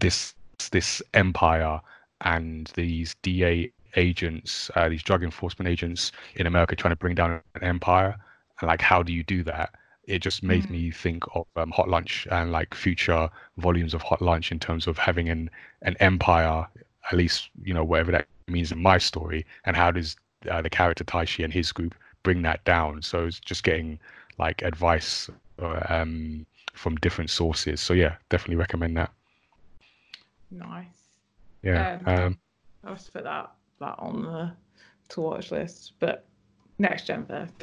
this 0.00 0.34
this 0.70 1.02
empire 1.14 1.80
and 2.22 2.70
these 2.74 3.14
DA 3.22 3.72
agents, 3.96 4.70
uh, 4.76 4.88
these 4.88 5.02
drug 5.02 5.22
enforcement 5.22 5.68
agents 5.68 6.12
in 6.36 6.46
America 6.46 6.76
trying 6.76 6.92
to 6.92 6.96
bring 6.96 7.14
down 7.14 7.40
an 7.54 7.64
empire, 7.64 8.16
and 8.60 8.68
like 8.68 8.82
how 8.82 9.02
do 9.02 9.12
you 9.12 9.22
do 9.24 9.42
that? 9.44 9.70
It 10.04 10.20
just 10.20 10.42
made 10.42 10.66
Mm. 10.66 10.70
me 10.70 10.90
think 10.90 11.24
of 11.34 11.46
um, 11.56 11.70
Hot 11.72 11.88
Lunch 11.88 12.26
and 12.30 12.52
like 12.52 12.74
future 12.74 13.28
volumes 13.58 13.94
of 13.94 14.02
Hot 14.02 14.20
Lunch 14.20 14.50
in 14.52 14.58
terms 14.58 14.86
of 14.86 14.98
having 14.98 15.28
an 15.28 15.50
an 15.82 15.96
empire, 16.00 16.66
at 17.10 17.16
least 17.18 17.50
you 17.62 17.74
know 17.74 17.84
whatever 17.84 18.12
that 18.12 18.26
means 18.48 18.72
in 18.72 18.82
my 18.82 18.98
story, 18.98 19.46
and 19.64 19.76
how 19.76 19.90
does 19.90 20.16
uh, 20.50 20.60
the 20.62 20.70
character 20.70 21.04
Taishi 21.04 21.44
and 21.44 21.52
his 21.52 21.72
group 21.72 21.94
bring 22.22 22.42
that 22.42 22.64
down? 22.64 23.02
So 23.02 23.26
it's 23.26 23.40
just 23.40 23.62
getting 23.64 23.98
like 24.40 24.62
advice 24.62 25.28
uh, 25.62 25.80
um, 25.88 26.46
from 26.72 26.96
different 26.96 27.30
sources. 27.30 27.80
So 27.80 27.92
yeah, 27.94 28.16
definitely 28.30 28.56
recommend 28.56 28.96
that. 28.96 29.12
Nice. 30.50 30.86
Yeah. 31.62 31.98
Um, 32.06 32.18
Um, 32.18 32.38
I'll 32.84 32.94
just 32.94 33.12
put 33.12 33.24
that 33.24 33.52
that 33.78 33.94
on 33.98 34.22
the 34.22 34.52
to 35.10 35.20
watch 35.20 35.50
list, 35.52 35.92
but 36.00 36.24
next 36.78 37.06
gen 37.06 37.26
first. 37.26 37.52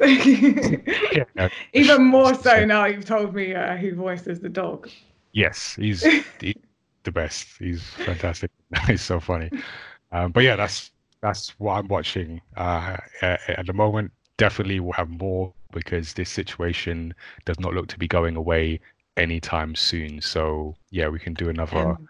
yeah. 1.12 1.24
no, 1.34 1.48
Even 1.72 2.04
more 2.04 2.34
so 2.34 2.64
now 2.64 2.84
you've 2.86 3.04
told 3.04 3.34
me 3.34 3.54
uh, 3.54 3.76
who 3.76 3.94
voices 3.94 4.40
the 4.40 4.48
dog. 4.48 4.88
Yes, 5.32 5.74
he's 5.74 6.02
the, 6.38 6.56
the 7.02 7.12
best. 7.12 7.48
He's 7.58 7.82
fantastic. 7.82 8.50
he's 8.86 9.02
so 9.02 9.18
funny. 9.18 9.50
Um, 10.12 10.30
but 10.30 10.44
yeah, 10.44 10.56
that's 10.56 10.92
that's 11.20 11.50
what 11.58 11.72
I'm 11.74 11.88
watching 11.88 12.40
uh, 12.56 12.96
at, 13.20 13.40
at 13.48 13.66
the 13.66 13.72
moment. 13.72 14.12
Definitely 14.36 14.78
we'll 14.78 14.92
have 14.92 15.10
more 15.10 15.52
because 15.72 16.14
this 16.14 16.30
situation 16.30 17.14
does 17.44 17.58
not 17.60 17.74
look 17.74 17.88
to 17.88 17.98
be 17.98 18.08
going 18.08 18.36
away 18.36 18.80
anytime 19.16 19.74
soon. 19.74 20.20
So 20.20 20.74
yeah, 20.90 21.08
we 21.08 21.18
can 21.18 21.34
do 21.34 21.48
another. 21.48 21.90
Um, 21.90 22.08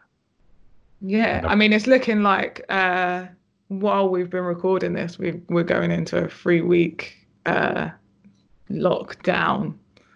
yeah, 1.00 1.38
Another- 1.38 1.48
I 1.48 1.54
mean, 1.54 1.72
it's 1.72 1.86
looking 1.86 2.22
like 2.22 2.64
uh, 2.68 3.26
while 3.68 4.08
we've 4.08 4.30
been 4.30 4.44
recording 4.44 4.92
this, 4.94 5.18
we 5.18 5.40
we're 5.48 5.62
going 5.64 5.90
into 5.90 6.24
a 6.24 6.28
three 6.28 6.60
week 6.60 7.16
uh, 7.46 7.90
lockdown. 8.70 9.74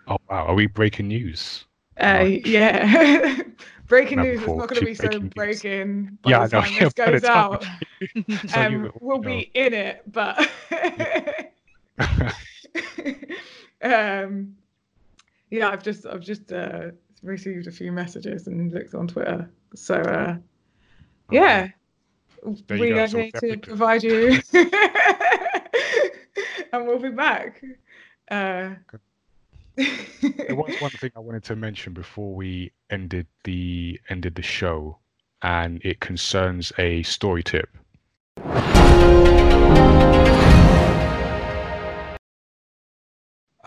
Oh 0.08 0.18
wow, 0.28 0.46
are 0.46 0.54
we 0.54 0.66
breaking 0.66 1.08
news? 1.08 1.64
Uh, 2.00 2.24
yeah. 2.44 3.42
breaking 3.86 4.20
news 4.22 4.40
is 4.40 4.46
not 4.48 4.68
going 4.68 4.80
to 4.80 4.84
be 4.86 4.94
so 4.94 5.06
breaking 5.06 5.28
breaking 5.36 6.18
by 6.22 6.30
Yeah, 6.30 6.40
I 6.40 6.46
the 6.46 6.56
know. 6.56 6.62
time 6.62 6.72
yeah, 6.72 6.84
this 6.84 6.92
goes 7.20 7.24
out. 7.24 7.64
Um, 8.56 8.90
we'll 9.00 9.18
be 9.20 9.50
in 9.54 9.72
it, 9.72 10.02
but 10.10 10.36
um, 13.82 14.56
yeah, 15.50 15.68
I've 15.68 15.82
just 15.82 16.06
I've 16.06 16.20
just 16.20 16.52
uh, 16.52 16.90
received 17.22 17.66
a 17.66 17.70
few 17.72 17.92
messages 17.92 18.46
and 18.46 18.72
looked 18.72 18.94
on 18.94 19.08
Twitter. 19.08 19.50
So 19.74 19.96
uh, 19.96 20.36
yeah, 21.30 21.68
There 22.66 22.78
we 22.78 22.92
are 22.92 23.06
here 23.06 23.30
to 23.30 23.56
provide 23.58 24.02
you, 24.02 24.40
and 26.72 26.86
we'll 26.86 26.98
be 26.98 27.10
back. 27.10 27.62
Uh, 28.30 28.70
there 29.76 30.56
was 30.56 30.74
one 30.80 30.90
thing 30.92 31.10
I 31.16 31.20
wanted 31.20 31.44
to 31.44 31.56
mention 31.56 31.92
before 31.92 32.34
we 32.34 32.72
ended 32.90 33.26
the 33.44 34.00
ended 34.08 34.34
the 34.34 34.42
show, 34.42 34.98
and 35.42 35.80
it 35.84 36.00
concerns 36.00 36.72
a 36.78 37.02
story 37.02 37.42
tip. 37.42 37.68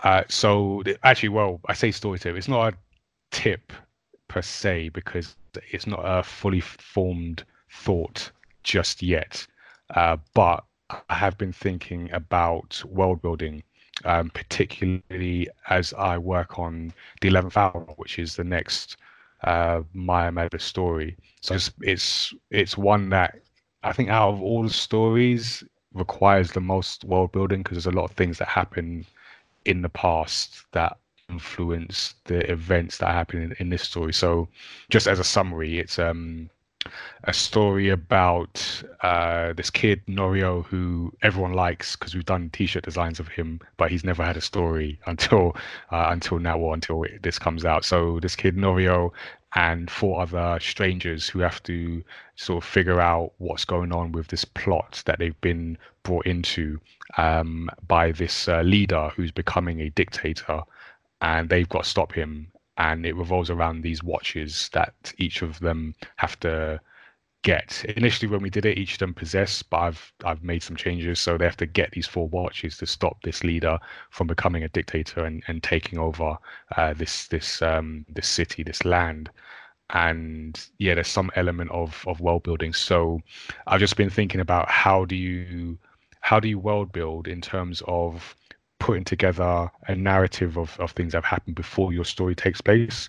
Uh, 0.06 0.22
so 0.28 0.84
actually, 1.02 1.30
well, 1.30 1.60
I 1.66 1.72
say 1.72 1.90
story 1.90 2.20
tip. 2.20 2.36
It's 2.36 2.46
not 2.46 2.72
a 2.72 2.76
tip 3.32 3.72
per 4.28 4.40
se 4.40 4.90
because 4.90 5.34
it's 5.72 5.88
not 5.88 5.98
a 6.04 6.22
fully 6.22 6.60
formed 6.60 7.42
thought 7.72 8.30
just 8.62 9.02
yet. 9.02 9.44
Uh, 9.96 10.16
but 10.32 10.62
I 11.10 11.14
have 11.16 11.36
been 11.36 11.52
thinking 11.52 12.08
about 12.12 12.80
world 12.84 13.20
building, 13.20 13.64
um, 14.04 14.30
particularly 14.30 15.48
as 15.70 15.92
I 15.94 16.18
work 16.18 16.56
on 16.56 16.92
the 17.20 17.26
Eleventh 17.26 17.56
Hour, 17.56 17.84
which 17.96 18.20
is 18.20 18.36
the 18.36 18.44
next 18.44 18.98
uh, 19.42 19.82
Maya 19.92 20.30
Mada 20.30 20.60
story. 20.60 21.16
So 21.40 21.54
it's, 21.56 21.72
it's 21.80 22.32
it's 22.52 22.78
one 22.78 23.08
that 23.08 23.40
I 23.82 23.92
think 23.92 24.10
out 24.10 24.34
of 24.34 24.40
all 24.40 24.62
the 24.62 24.70
stories 24.70 25.64
requires 25.94 26.52
the 26.52 26.60
most 26.60 27.04
world 27.04 27.32
building 27.32 27.64
because 27.64 27.74
there's 27.74 27.92
a 27.92 27.98
lot 27.98 28.08
of 28.08 28.16
things 28.16 28.38
that 28.38 28.46
happen 28.46 29.04
in 29.66 29.82
the 29.82 29.88
past 29.88 30.64
that 30.72 30.98
influence 31.28 32.14
the 32.24 32.50
events 32.50 32.98
that 32.98 33.12
happen 33.12 33.42
in, 33.42 33.52
in 33.58 33.68
this 33.68 33.82
story. 33.82 34.12
So, 34.12 34.48
just 34.90 35.06
as 35.06 35.18
a 35.18 35.24
summary, 35.24 35.78
it's 35.78 35.98
um 35.98 36.50
a 37.24 37.32
story 37.32 37.88
about 37.88 38.82
uh, 39.02 39.52
this 39.54 39.70
kid 39.70 40.00
Norio 40.06 40.64
who 40.64 41.12
everyone 41.22 41.52
likes 41.52 41.96
because 41.96 42.14
we've 42.14 42.24
done 42.24 42.50
T-shirt 42.50 42.84
designs 42.84 43.18
of 43.18 43.28
him, 43.28 43.60
but 43.76 43.90
he's 43.90 44.04
never 44.04 44.24
had 44.24 44.36
a 44.36 44.40
story 44.40 44.98
until 45.06 45.56
uh, 45.90 46.08
until 46.10 46.38
now 46.38 46.58
or 46.58 46.74
until 46.74 47.04
this 47.22 47.38
comes 47.38 47.64
out. 47.64 47.84
So 47.84 48.20
this 48.20 48.36
kid 48.36 48.56
Norio 48.56 49.12
and 49.54 49.90
four 49.90 50.20
other 50.20 50.58
strangers 50.60 51.28
who 51.28 51.40
have 51.40 51.62
to 51.64 52.04
sort 52.36 52.62
of 52.62 52.68
figure 52.68 53.00
out 53.00 53.32
what's 53.38 53.64
going 53.64 53.92
on 53.92 54.12
with 54.12 54.28
this 54.28 54.44
plot 54.44 55.02
that 55.06 55.18
they've 55.18 55.40
been 55.40 55.78
brought 56.02 56.26
into 56.26 56.78
um, 57.16 57.70
by 57.86 58.12
this 58.12 58.48
uh, 58.48 58.62
leader 58.62 59.10
who's 59.14 59.32
becoming 59.32 59.80
a 59.80 59.90
dictator, 59.90 60.62
and 61.20 61.48
they've 61.48 61.68
got 61.68 61.84
to 61.84 61.90
stop 61.90 62.12
him. 62.12 62.48
And 62.78 63.06
it 63.06 63.16
revolves 63.16 63.48
around 63.48 63.80
these 63.80 64.02
watches 64.02 64.68
that 64.74 65.12
each 65.16 65.40
of 65.40 65.58
them 65.60 65.94
have 66.16 66.38
to 66.40 66.78
get. 67.42 67.84
Initially, 67.96 68.28
when 68.28 68.42
we 68.42 68.50
did 68.50 68.66
it, 68.66 68.76
each 68.76 68.94
of 68.94 68.98
them 68.98 69.14
possessed, 69.14 69.70
but 69.70 69.78
I've 69.78 70.12
I've 70.24 70.42
made 70.42 70.62
some 70.62 70.76
changes, 70.76 71.18
so 71.18 71.38
they 71.38 71.46
have 71.46 71.56
to 71.58 71.66
get 71.66 71.92
these 71.92 72.06
four 72.06 72.28
watches 72.28 72.76
to 72.78 72.86
stop 72.86 73.22
this 73.22 73.44
leader 73.44 73.78
from 74.10 74.26
becoming 74.26 74.64
a 74.64 74.68
dictator 74.68 75.24
and, 75.24 75.42
and 75.48 75.62
taking 75.62 75.98
over 75.98 76.36
uh, 76.76 76.92
this 76.94 77.28
this 77.28 77.62
um, 77.62 78.04
this 78.08 78.28
city, 78.28 78.62
this 78.62 78.84
land 78.84 79.30
and 79.90 80.66
yeah 80.78 80.94
there's 80.94 81.06
some 81.06 81.30
element 81.36 81.70
of 81.70 82.04
of 82.08 82.20
world 82.20 82.42
building 82.42 82.72
so 82.72 83.20
i've 83.68 83.78
just 83.78 83.96
been 83.96 84.10
thinking 84.10 84.40
about 84.40 84.68
how 84.68 85.04
do 85.04 85.14
you 85.14 85.78
how 86.26 86.40
do 86.40 86.48
you 86.48 86.58
world 86.58 86.90
build 86.90 87.28
in 87.28 87.40
terms 87.40 87.84
of 87.86 88.34
putting 88.80 89.04
together 89.04 89.70
a 89.86 89.94
narrative 89.94 90.58
of, 90.58 90.76
of 90.80 90.90
things 90.90 91.12
that 91.12 91.18
have 91.18 91.24
happened 91.24 91.54
before 91.54 91.92
your 91.92 92.04
story 92.04 92.34
takes 92.34 92.60
place 92.60 93.08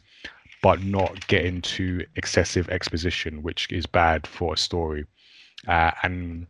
but 0.61 0.83
not 0.83 1.25
get 1.25 1.43
into 1.43 2.05
excessive 2.15 2.69
exposition 2.69 3.41
which 3.41 3.71
is 3.71 3.87
bad 3.87 4.27
for 4.27 4.53
a 4.53 4.57
story? 4.57 5.03
Uh, 5.67 5.89
and 6.03 6.45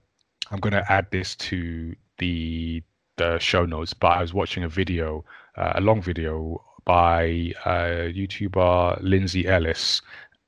i'm 0.52 0.60
going 0.60 0.74
to 0.74 0.92
add 0.92 1.08
this 1.10 1.36
to 1.36 1.96
the 2.18 2.84
the 3.16 3.40
show 3.40 3.66
notes 3.66 3.94
but 3.94 4.12
i 4.18 4.22
was 4.22 4.34
watching 4.34 4.66
a 4.66 4.70
video 4.70 5.24
uh, 5.56 5.72
a 5.76 5.82
long 5.82 6.02
video 6.02 6.62
by 6.88 7.52
uh, 7.66 8.08
YouTuber 8.16 9.00
Lindsay 9.02 9.46
Ellis, 9.46 10.02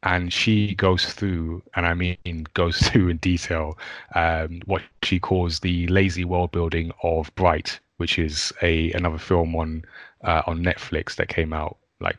and 0.04 0.32
she 0.32 0.76
goes 0.76 1.06
through, 1.06 1.62
and 1.76 1.86
I 1.86 1.94
mean 1.94 2.46
goes 2.54 2.78
through 2.88 3.10
in 3.10 3.18
detail, 3.18 3.78
um, 4.16 4.62
what 4.66 4.82
she 5.04 5.20
calls 5.20 5.60
the 5.60 5.88
lazy 5.88 6.26
world 6.26 6.52
building 6.52 6.92
of 7.04 7.34
Bright, 7.36 7.80
which 7.98 8.18
is 8.18 8.54
a 8.62 8.92
another 8.94 9.18
film 9.18 9.56
on 9.56 9.84
uh, 10.24 10.42
on 10.46 10.64
Netflix 10.64 11.16
that 11.16 11.28
came 11.28 11.54
out 11.54 11.78
like 12.00 12.18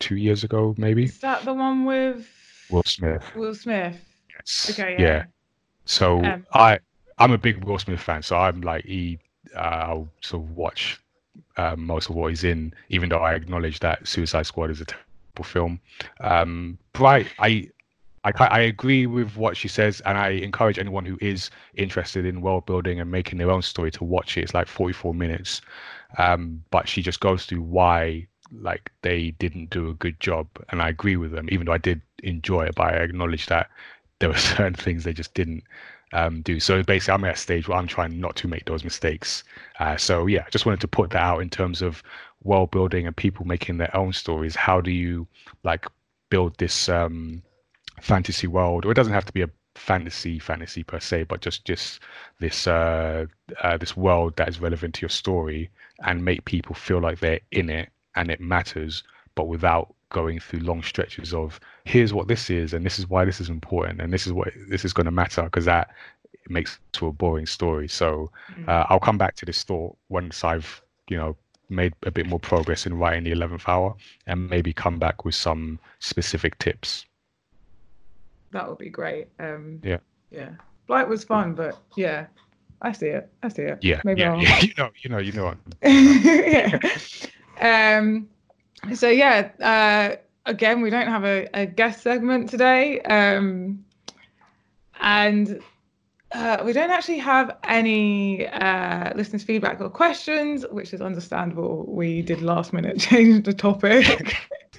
two 0.00 0.16
years 0.16 0.44
ago, 0.44 0.74
maybe. 0.78 1.04
Is 1.04 1.20
that 1.20 1.44
the 1.44 1.54
one 1.54 1.84
with 1.84 2.28
Will 2.70 2.82
Smith? 2.84 3.24
Will 3.36 3.54
Smith. 3.54 3.96
Yes. 4.34 4.70
Okay. 4.70 4.96
Yeah. 4.98 5.00
yeah. 5.00 5.24
So 5.84 6.24
Um, 6.24 6.46
I 6.54 6.78
I'm 7.18 7.32
a 7.32 7.38
big 7.38 7.64
Will 7.64 7.78
Smith 7.78 8.00
fan, 8.00 8.22
so 8.22 8.36
I'm 8.36 8.62
like 8.62 8.84
he 8.84 9.18
uh, 9.54 9.58
I'll 9.58 10.08
sort 10.22 10.42
of 10.44 10.56
watch 10.56 11.00
um, 11.56 11.86
most 11.86 12.08
of 12.08 12.16
what 12.16 12.28
he's 12.30 12.44
in, 12.44 12.74
even 12.88 13.08
though 13.08 13.18
I 13.18 13.34
acknowledge 13.34 13.80
that 13.80 14.06
Suicide 14.06 14.46
Squad 14.46 14.70
is 14.70 14.80
a 14.80 14.84
terrible 14.84 15.11
film. 15.42 15.80
Um, 16.20 16.78
Bright, 16.92 17.28
I, 17.38 17.68
I 18.24 18.32
I 18.38 18.60
agree 18.60 19.06
with 19.06 19.36
what 19.36 19.56
she 19.56 19.68
says, 19.68 20.02
and 20.02 20.18
I 20.18 20.28
encourage 20.30 20.78
anyone 20.78 21.06
who 21.06 21.16
is 21.22 21.50
interested 21.74 22.26
in 22.26 22.42
world 22.42 22.66
building 22.66 23.00
and 23.00 23.10
making 23.10 23.38
their 23.38 23.50
own 23.50 23.62
story 23.62 23.90
to 23.92 24.04
watch 24.04 24.36
it. 24.36 24.42
It's 24.42 24.54
like 24.54 24.68
44 24.68 25.14
minutes, 25.14 25.62
um, 26.18 26.62
but 26.70 26.88
she 26.88 27.02
just 27.02 27.20
goes 27.20 27.46
through 27.46 27.62
why 27.62 28.26
like 28.60 28.92
they 29.00 29.30
didn't 29.30 29.70
do 29.70 29.88
a 29.88 29.94
good 29.94 30.20
job, 30.20 30.46
and 30.68 30.82
I 30.82 30.90
agree 30.90 31.16
with 31.16 31.32
them. 31.32 31.48
Even 31.50 31.66
though 31.66 31.72
I 31.72 31.78
did 31.78 32.02
enjoy 32.22 32.66
it, 32.66 32.74
but 32.74 32.88
I 32.88 32.96
acknowledge 32.98 33.46
that 33.46 33.70
there 34.22 34.30
were 34.30 34.36
certain 34.56 34.74
things 34.74 35.02
they 35.04 35.12
just 35.12 35.34
didn't 35.34 35.64
um, 36.12 36.42
do. 36.42 36.60
So 36.60 36.82
basically, 36.82 37.14
I'm 37.14 37.24
at 37.24 37.34
a 37.34 37.38
stage 37.38 37.68
where 37.68 37.76
I'm 37.76 37.88
trying 37.88 38.18
not 38.20 38.36
to 38.36 38.48
make 38.48 38.64
those 38.64 38.84
mistakes. 38.84 39.42
Uh, 39.80 39.96
so 39.96 40.26
yeah, 40.26 40.46
just 40.50 40.64
wanted 40.64 40.80
to 40.80 40.88
put 40.88 41.10
that 41.10 41.22
out 41.22 41.42
in 41.42 41.50
terms 41.50 41.82
of 41.82 42.02
world 42.44 42.70
building 42.70 43.06
and 43.06 43.16
people 43.16 43.44
making 43.44 43.78
their 43.78 43.94
own 43.96 44.12
stories. 44.12 44.54
How 44.54 44.80
do 44.80 44.90
you 44.90 45.26
like 45.64 45.86
build 46.30 46.56
this 46.58 46.88
um, 46.88 47.42
fantasy 48.00 48.46
world? 48.46 48.86
Or 48.86 48.92
it 48.92 48.94
doesn't 48.94 49.12
have 49.12 49.24
to 49.26 49.32
be 49.32 49.42
a 49.42 49.50
fantasy 49.74 50.38
fantasy 50.38 50.84
per 50.84 51.00
se, 51.00 51.24
but 51.24 51.40
just 51.40 51.64
just 51.64 52.00
this 52.38 52.66
uh, 52.66 53.26
uh, 53.62 53.76
this 53.76 53.96
world 53.96 54.36
that 54.36 54.48
is 54.48 54.60
relevant 54.60 54.94
to 54.94 55.02
your 55.02 55.08
story 55.08 55.70
and 56.04 56.24
make 56.24 56.44
people 56.44 56.74
feel 56.74 57.00
like 57.00 57.18
they're 57.18 57.40
in 57.50 57.70
it 57.70 57.88
and 58.14 58.30
it 58.30 58.40
matters, 58.40 59.02
but 59.34 59.48
without 59.48 59.94
going 60.10 60.38
through 60.38 60.60
long 60.60 60.82
stretches 60.82 61.32
of 61.32 61.58
here's 61.84 62.12
what 62.14 62.28
this 62.28 62.48
is 62.50 62.72
and 62.74 62.84
this 62.86 62.98
is 62.98 63.08
why 63.08 63.24
this 63.24 63.40
is 63.40 63.48
important 63.48 64.00
and 64.00 64.12
this 64.12 64.26
is 64.26 64.32
what 64.32 64.48
this 64.68 64.84
is 64.84 64.92
going 64.92 65.04
to 65.04 65.10
matter 65.10 65.42
because 65.44 65.64
that 65.64 65.90
makes 66.48 66.78
to 66.92 67.06
a 67.06 67.12
boring 67.12 67.46
story 67.46 67.88
so 67.88 68.30
uh, 68.68 68.84
i'll 68.88 69.00
come 69.00 69.18
back 69.18 69.34
to 69.36 69.44
this 69.46 69.62
thought 69.64 69.96
once 70.08 70.44
i've 70.44 70.82
you 71.08 71.16
know 71.16 71.36
made 71.70 71.92
a 72.04 72.10
bit 72.10 72.26
more 72.26 72.38
progress 72.40 72.84
in 72.86 72.94
writing 72.98 73.24
the 73.24 73.30
11th 73.32 73.68
hour 73.68 73.94
and 74.26 74.48
maybe 74.50 74.72
come 74.72 74.98
back 74.98 75.24
with 75.24 75.34
some 75.34 75.78
specific 76.00 76.58
tips 76.58 77.06
That 78.52 78.68
would 78.68 78.78
be 78.78 78.90
great. 78.90 79.28
Um, 79.38 79.80
Yeah. 79.82 79.98
Yeah. 80.30 80.50
Bright 80.86 81.08
was 81.08 81.24
fun, 81.24 81.54
but 81.54 81.78
yeah, 81.96 82.26
I 82.82 82.92
see 82.92 83.06
it. 83.06 83.32
I 83.42 83.48
see 83.48 83.62
it. 83.62 83.78
yeah 83.80 84.00
Maybe 84.04 84.20
yeah, 84.20 84.32
I'll- 84.34 84.42
yeah 84.42 84.60
you 84.60 84.74
know 84.76 84.90
you 85.02 85.08
know 85.10 85.18
you 85.18 85.32
know 85.32 85.54
yeah. 85.82 86.78
Um, 87.98 88.28
so 88.94 89.08
yeah, 89.08 89.50
uh, 89.60 90.16
again, 90.46 90.80
we 90.80 90.90
don't 90.90 91.08
have 91.08 91.24
a, 91.24 91.48
a 91.54 91.66
guest 91.66 92.02
segment 92.02 92.48
today, 92.48 93.00
um, 93.02 93.84
and 95.00 95.62
uh, 96.32 96.62
we 96.64 96.72
don't 96.72 96.90
actually 96.90 97.18
have 97.18 97.56
any 97.64 98.46
uh, 98.48 99.12
listeners' 99.14 99.44
feedback 99.44 99.80
or 99.80 99.90
questions, 99.90 100.64
which 100.70 100.92
is 100.94 101.00
understandable. 101.00 101.84
We 101.88 102.22
did 102.22 102.42
last 102.42 102.72
minute 102.72 102.98
change 103.00 103.44
the 103.44 103.52
topic. 103.52 104.36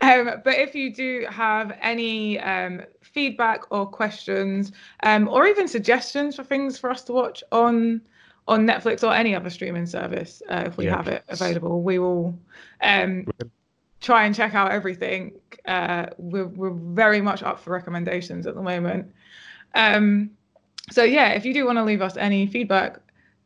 um, 0.00 0.30
but 0.44 0.54
if 0.58 0.74
you 0.74 0.92
do 0.92 1.26
have 1.30 1.76
any 1.80 2.38
um, 2.40 2.82
feedback 3.02 3.62
or 3.70 3.86
questions, 3.86 4.72
um, 5.02 5.28
or 5.28 5.46
even 5.46 5.68
suggestions 5.68 6.36
for 6.36 6.44
things 6.44 6.78
for 6.78 6.90
us 6.90 7.02
to 7.04 7.12
watch 7.12 7.42
on 7.52 8.00
on 8.48 8.66
Netflix 8.66 9.06
or 9.06 9.12
any 9.12 9.34
other 9.34 9.50
streaming 9.50 9.84
service, 9.86 10.42
uh, 10.50 10.64
if 10.66 10.78
we 10.78 10.86
Yeah, 10.86 10.96
have 10.96 11.06
it 11.06 11.22
available, 11.28 11.82
we 11.82 11.98
will 11.98 12.34
um, 12.82 13.26
try 14.00 14.24
and 14.24 14.34
check 14.34 14.54
out 14.54 14.70
everything. 14.70 15.32
Uh, 15.66 16.06
we're, 16.18 16.46
we're 16.46 16.70
very 16.70 17.20
much 17.20 17.42
up 17.42 17.60
for 17.60 17.70
recommendations 17.70 18.46
at 18.46 18.54
the 18.54 18.62
moment. 18.62 19.12
Um, 19.74 20.30
so 20.90 21.04
yeah, 21.04 21.30
if 21.30 21.44
you 21.44 21.52
do 21.52 21.66
want 21.66 21.78
to 21.78 21.84
leave 21.84 22.02
us 22.02 22.16
any 22.16 22.46
feedback, 22.46 23.00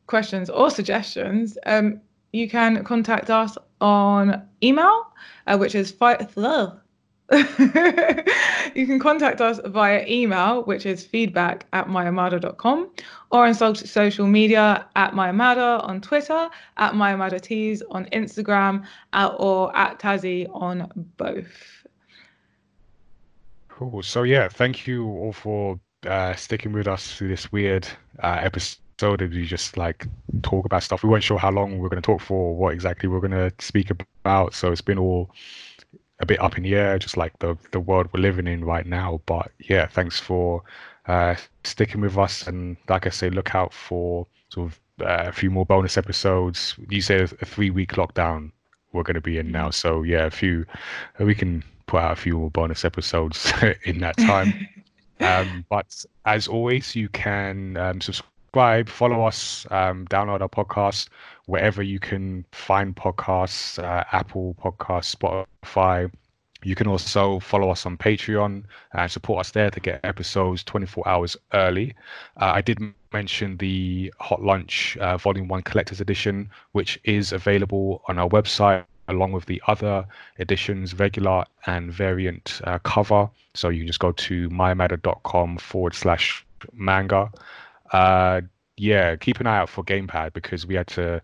questions, 0.07 0.51
or 0.51 0.71
suggestions, 0.71 1.59
um, 1.67 2.01
you 2.33 2.49
can 2.49 2.85
contact 2.85 3.31
us 3.31 3.57
on 3.81 4.47
email, 4.63 5.13
uh, 5.47 5.57
which 5.57 5.75
is 5.75 5.91
fi- 5.91 6.25
you 8.75 8.87
can 8.87 8.99
contact 8.99 9.41
us 9.41 9.61
via 9.67 10.05
email, 10.07 10.63
which 10.65 10.87
is 10.87 11.05
feedback 11.05 11.67
at 11.73 11.87
myamada.com, 11.89 12.91
or 13.31 13.47
on 13.47 13.55
social 13.55 14.27
media 14.27 14.87
at 14.97 15.13
myamada 15.13 15.83
on 15.85 16.01
Twitter, 16.01 16.49
at 16.77 16.93
myamadatees 16.93 17.83
on 17.91 18.07
Instagram, 18.07 18.85
or 19.39 19.75
at 19.77 19.99
Tazzy 19.99 20.49
on 20.53 20.91
both. 21.17 21.87
Cool. 23.69 24.03
So 24.03 24.23
yeah, 24.23 24.49
thank 24.49 24.87
you 24.87 25.07
all 25.07 25.33
for 25.33 25.81
uh, 26.07 26.35
sticking 26.35 26.73
with 26.73 26.87
us 26.87 27.15
through 27.15 27.29
this 27.29 27.51
weird 27.51 27.89
uh, 28.23 28.39
episode 28.41 28.79
episode 29.03 29.35
we 29.35 29.45
just 29.45 29.77
like 29.77 30.07
talk 30.43 30.65
about 30.65 30.83
stuff. 30.83 31.03
We 31.03 31.09
weren't 31.09 31.25
sure 31.25 31.39
how 31.39 31.51
long 31.51 31.79
we 31.79 31.87
are 31.87 31.89
going 31.89 32.03
to 32.03 32.07
talk 32.07 32.21
for, 32.21 32.55
what 32.55 32.73
exactly 32.73 33.09
we 33.09 33.17
are 33.17 33.21
going 33.21 33.33
to 33.33 33.53
speak 33.59 33.91
about. 33.91 34.55
So 34.55 34.71
it's 34.71 34.81
been 34.81 34.99
all 34.99 35.31
a 36.23 36.27
bit 36.27 36.41
up 36.41 36.57
in 36.57 36.63
the 36.63 36.75
air, 36.75 36.99
just 36.99 37.17
like 37.17 37.39
the 37.41 37.59
the 37.73 37.81
world 37.81 38.09
we're 38.13 38.21
living 38.21 38.47
in 38.47 38.65
right 38.65 38.87
now. 38.87 39.21
But 39.27 39.51
yeah, 39.59 39.87
thanks 39.87 40.19
for 40.19 40.63
uh, 41.07 41.35
sticking 41.65 42.01
with 42.01 42.17
us, 42.17 42.47
and 42.47 42.77
like 42.89 43.07
I 43.07 43.11
say, 43.11 43.29
look 43.29 43.55
out 43.55 43.75
for 43.75 44.27
sort 44.49 44.71
of 44.71 44.81
uh, 45.07 45.29
a 45.29 45.33
few 45.33 45.51
more 45.51 45.67
bonus 45.67 45.99
episodes. 45.99 46.77
You 46.89 47.03
say 47.03 47.23
a 47.23 47.27
three 47.27 47.71
week 47.71 47.93
lockdown 47.93 48.53
we're 48.93 49.03
going 49.03 49.15
to 49.15 49.21
be 49.21 49.39
in 49.39 49.51
now, 49.51 49.69
mm-hmm. 49.69 49.73
so 49.73 50.03
yeah, 50.03 50.27
a 50.27 50.31
few 50.31 50.65
we 51.19 51.35
can 51.35 51.65
put 51.87 52.01
out 52.01 52.13
a 52.13 52.17
few 52.17 52.39
more 52.39 52.51
bonus 52.51 52.85
episodes 52.85 53.53
in 53.85 53.99
that 53.99 54.17
time. 54.17 54.69
um, 55.21 55.65
but 55.69 56.05
as 56.25 56.47
always, 56.47 56.95
you 56.95 57.09
can 57.09 57.77
um, 57.77 58.01
subscribe, 58.01 58.32
follow 58.53 59.27
us, 59.27 59.67
um, 59.71 60.07
download 60.09 60.41
our 60.41 60.49
podcast 60.49 61.09
wherever 61.47 61.83
you 61.83 61.99
can 61.99 62.45
find 62.53 62.95
podcasts, 62.95 63.83
uh, 63.83 64.05
Apple 64.13 64.55
Podcasts, 64.63 65.17
Spotify. 65.17 66.11
You 66.65 66.75
can 66.75 66.87
also 66.87 67.41
follow 67.41 67.71
us 67.71 67.87
on 67.87 67.97
Patreon 67.97 68.65
and 68.93 69.11
support 69.11 69.41
us 69.41 69.51
there 69.51 69.71
to 69.71 69.81
get 69.81 70.01
episodes 70.05 70.63
24 70.63 71.09
hours 71.09 71.37
early. 71.55 71.95
Uh, 72.41 72.53
I 72.55 72.61
did 72.61 72.79
mention 73.13 73.57
the 73.57 74.13
Hot 74.21 74.43
Lunch 74.43 74.97
uh, 74.99 75.17
Volume 75.17 75.49
1 75.49 75.63
Collector's 75.63 76.01
Edition, 76.01 76.49
which 76.73 77.01
is 77.05 77.33
available 77.33 78.03
on 78.07 78.19
our 78.19 78.29
website 78.29 78.85
along 79.09 79.33
with 79.33 79.47
the 79.47 79.61
other 79.67 80.07
editions, 80.39 80.99
regular 80.99 81.45
and 81.67 81.93
variant 81.93 82.61
uh, 82.65 82.79
cover. 82.79 83.29
So 83.55 83.69
you 83.69 83.81
can 83.81 83.87
just 83.89 83.99
go 83.99 84.13
to 84.13 84.49
myamada.com 84.51 85.59
forward 85.59 85.95
slash 85.95 86.47
manga. 86.73 87.31
Uh, 87.93 88.41
yeah, 88.77 89.17
keep 89.17 89.41
an 89.41 89.47
eye 89.47 89.59
out 89.59 89.69
for 89.69 89.85
Gamepad 89.85 90.33
because 90.33 90.67
we 90.67 90.75
had 90.75 90.87
to 90.89 91.23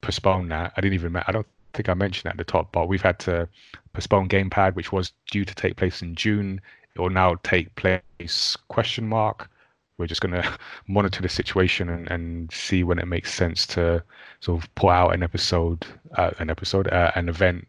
postpone 0.00 0.48
that. 0.48 0.72
I 0.76 0.80
didn't 0.80 0.94
even, 0.94 1.16
I 1.16 1.32
don't 1.32 1.46
think 1.74 1.88
I 1.88 1.94
mentioned 1.94 2.30
at 2.30 2.38
the 2.38 2.44
top, 2.44 2.72
but 2.72 2.88
we've 2.88 3.02
had 3.02 3.18
to 3.20 3.48
postpone 3.92 4.28
Gamepad, 4.28 4.74
which 4.74 4.92
was 4.92 5.12
due 5.30 5.44
to 5.44 5.54
take 5.54 5.76
place 5.76 6.02
in 6.02 6.14
June. 6.14 6.60
It 6.94 7.00
will 7.00 7.10
now 7.10 7.36
take 7.42 7.74
place 7.74 8.56
question 8.68 9.08
mark 9.08 9.50
we're 9.98 10.06
just 10.06 10.20
going 10.20 10.32
to 10.42 10.58
monitor 10.86 11.20
the 11.20 11.28
situation 11.28 11.88
and, 11.88 12.10
and 12.10 12.50
see 12.52 12.82
when 12.82 12.98
it 12.98 13.06
makes 13.06 13.34
sense 13.34 13.66
to 13.66 14.02
sort 14.40 14.62
of 14.62 14.74
put 14.76 14.88
out 14.88 15.10
an 15.14 15.22
episode, 15.22 15.84
uh, 16.14 16.30
an 16.38 16.48
episode, 16.48 16.88
uh, 16.88 17.12
an 17.16 17.28
event 17.28 17.66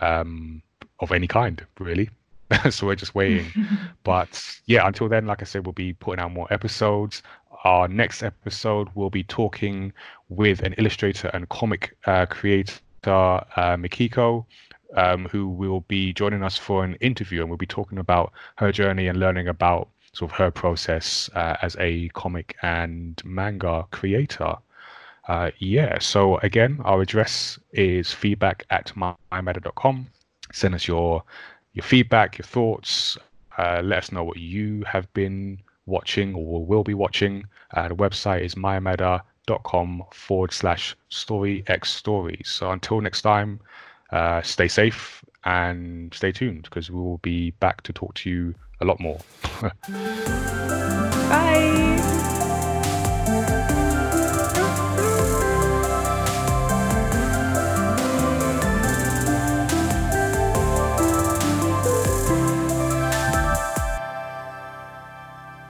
um, 0.00 0.62
of 1.00 1.10
any 1.10 1.26
kind, 1.26 1.64
really. 1.80 2.10
so 2.70 2.86
we're 2.86 2.94
just 2.94 3.14
waiting. 3.14 3.46
but 4.04 4.58
yeah, 4.66 4.86
until 4.86 5.08
then, 5.08 5.26
like 5.26 5.42
I 5.42 5.44
said, 5.46 5.66
we'll 5.66 5.72
be 5.72 5.94
putting 5.94 6.22
out 6.22 6.32
more 6.32 6.46
episodes. 6.52 7.22
Our 7.64 7.88
next 7.88 8.22
episode, 8.22 8.88
we'll 8.94 9.10
be 9.10 9.24
talking 9.24 9.92
with 10.28 10.60
an 10.60 10.74
illustrator 10.74 11.28
and 11.28 11.48
comic 11.48 11.96
uh, 12.06 12.26
creator, 12.26 12.78
uh, 13.04 13.76
Mikiko, 13.76 14.44
um, 14.94 15.26
who 15.26 15.48
will 15.48 15.80
be 15.88 16.12
joining 16.12 16.42
us 16.42 16.56
for 16.56 16.84
an 16.84 16.94
interview, 16.96 17.40
and 17.40 17.50
we'll 17.50 17.56
be 17.56 17.66
talking 17.66 17.98
about 17.98 18.32
her 18.56 18.72
journey 18.72 19.08
and 19.08 19.18
learning 19.18 19.48
about 19.48 19.88
sort 20.12 20.30
of 20.30 20.36
her 20.36 20.50
process 20.50 21.28
uh, 21.34 21.56
as 21.62 21.76
a 21.78 22.08
comic 22.10 22.56
and 22.62 23.20
manga 23.24 23.86
creator. 23.90 24.54
Uh, 25.28 25.50
yeah, 25.58 25.98
so 25.98 26.38
again, 26.38 26.80
our 26.84 27.02
address 27.02 27.58
is 27.72 28.12
feedback 28.12 28.64
at 28.70 28.92
myamada.com. 28.94 30.06
Send 30.52 30.74
us 30.74 30.86
your 30.86 31.22
your 31.74 31.82
feedback, 31.82 32.38
your 32.38 32.46
thoughts. 32.46 33.18
Uh, 33.58 33.82
let 33.84 33.98
us 33.98 34.12
know 34.12 34.24
what 34.24 34.36
you 34.36 34.82
have 34.84 35.12
been 35.12 35.58
watching 35.86 36.34
or 36.34 36.64
will 36.64 36.84
be 36.84 36.94
watching. 36.94 37.44
Uh, 37.72 37.88
the 37.88 37.96
website 37.96 38.42
is 38.42 38.54
myamada.com 38.54 40.02
forward 40.12 40.52
slash 40.52 40.96
story 41.08 41.64
x 41.66 41.90
stories. 41.92 42.48
So 42.48 42.70
until 42.70 43.00
next 43.00 43.22
time, 43.22 43.60
uh, 44.10 44.42
stay 44.42 44.68
safe 44.68 45.24
and 45.44 46.12
stay 46.12 46.32
tuned 46.32 46.64
because 46.64 46.90
we 46.90 47.00
will 47.00 47.18
be 47.18 47.52
back 47.52 47.82
to 47.82 47.92
talk 47.92 48.14
to 48.14 48.30
you 48.30 48.54
a 48.80 48.84
lot 48.84 49.00
more. 49.00 49.18
Bye. 51.28 52.05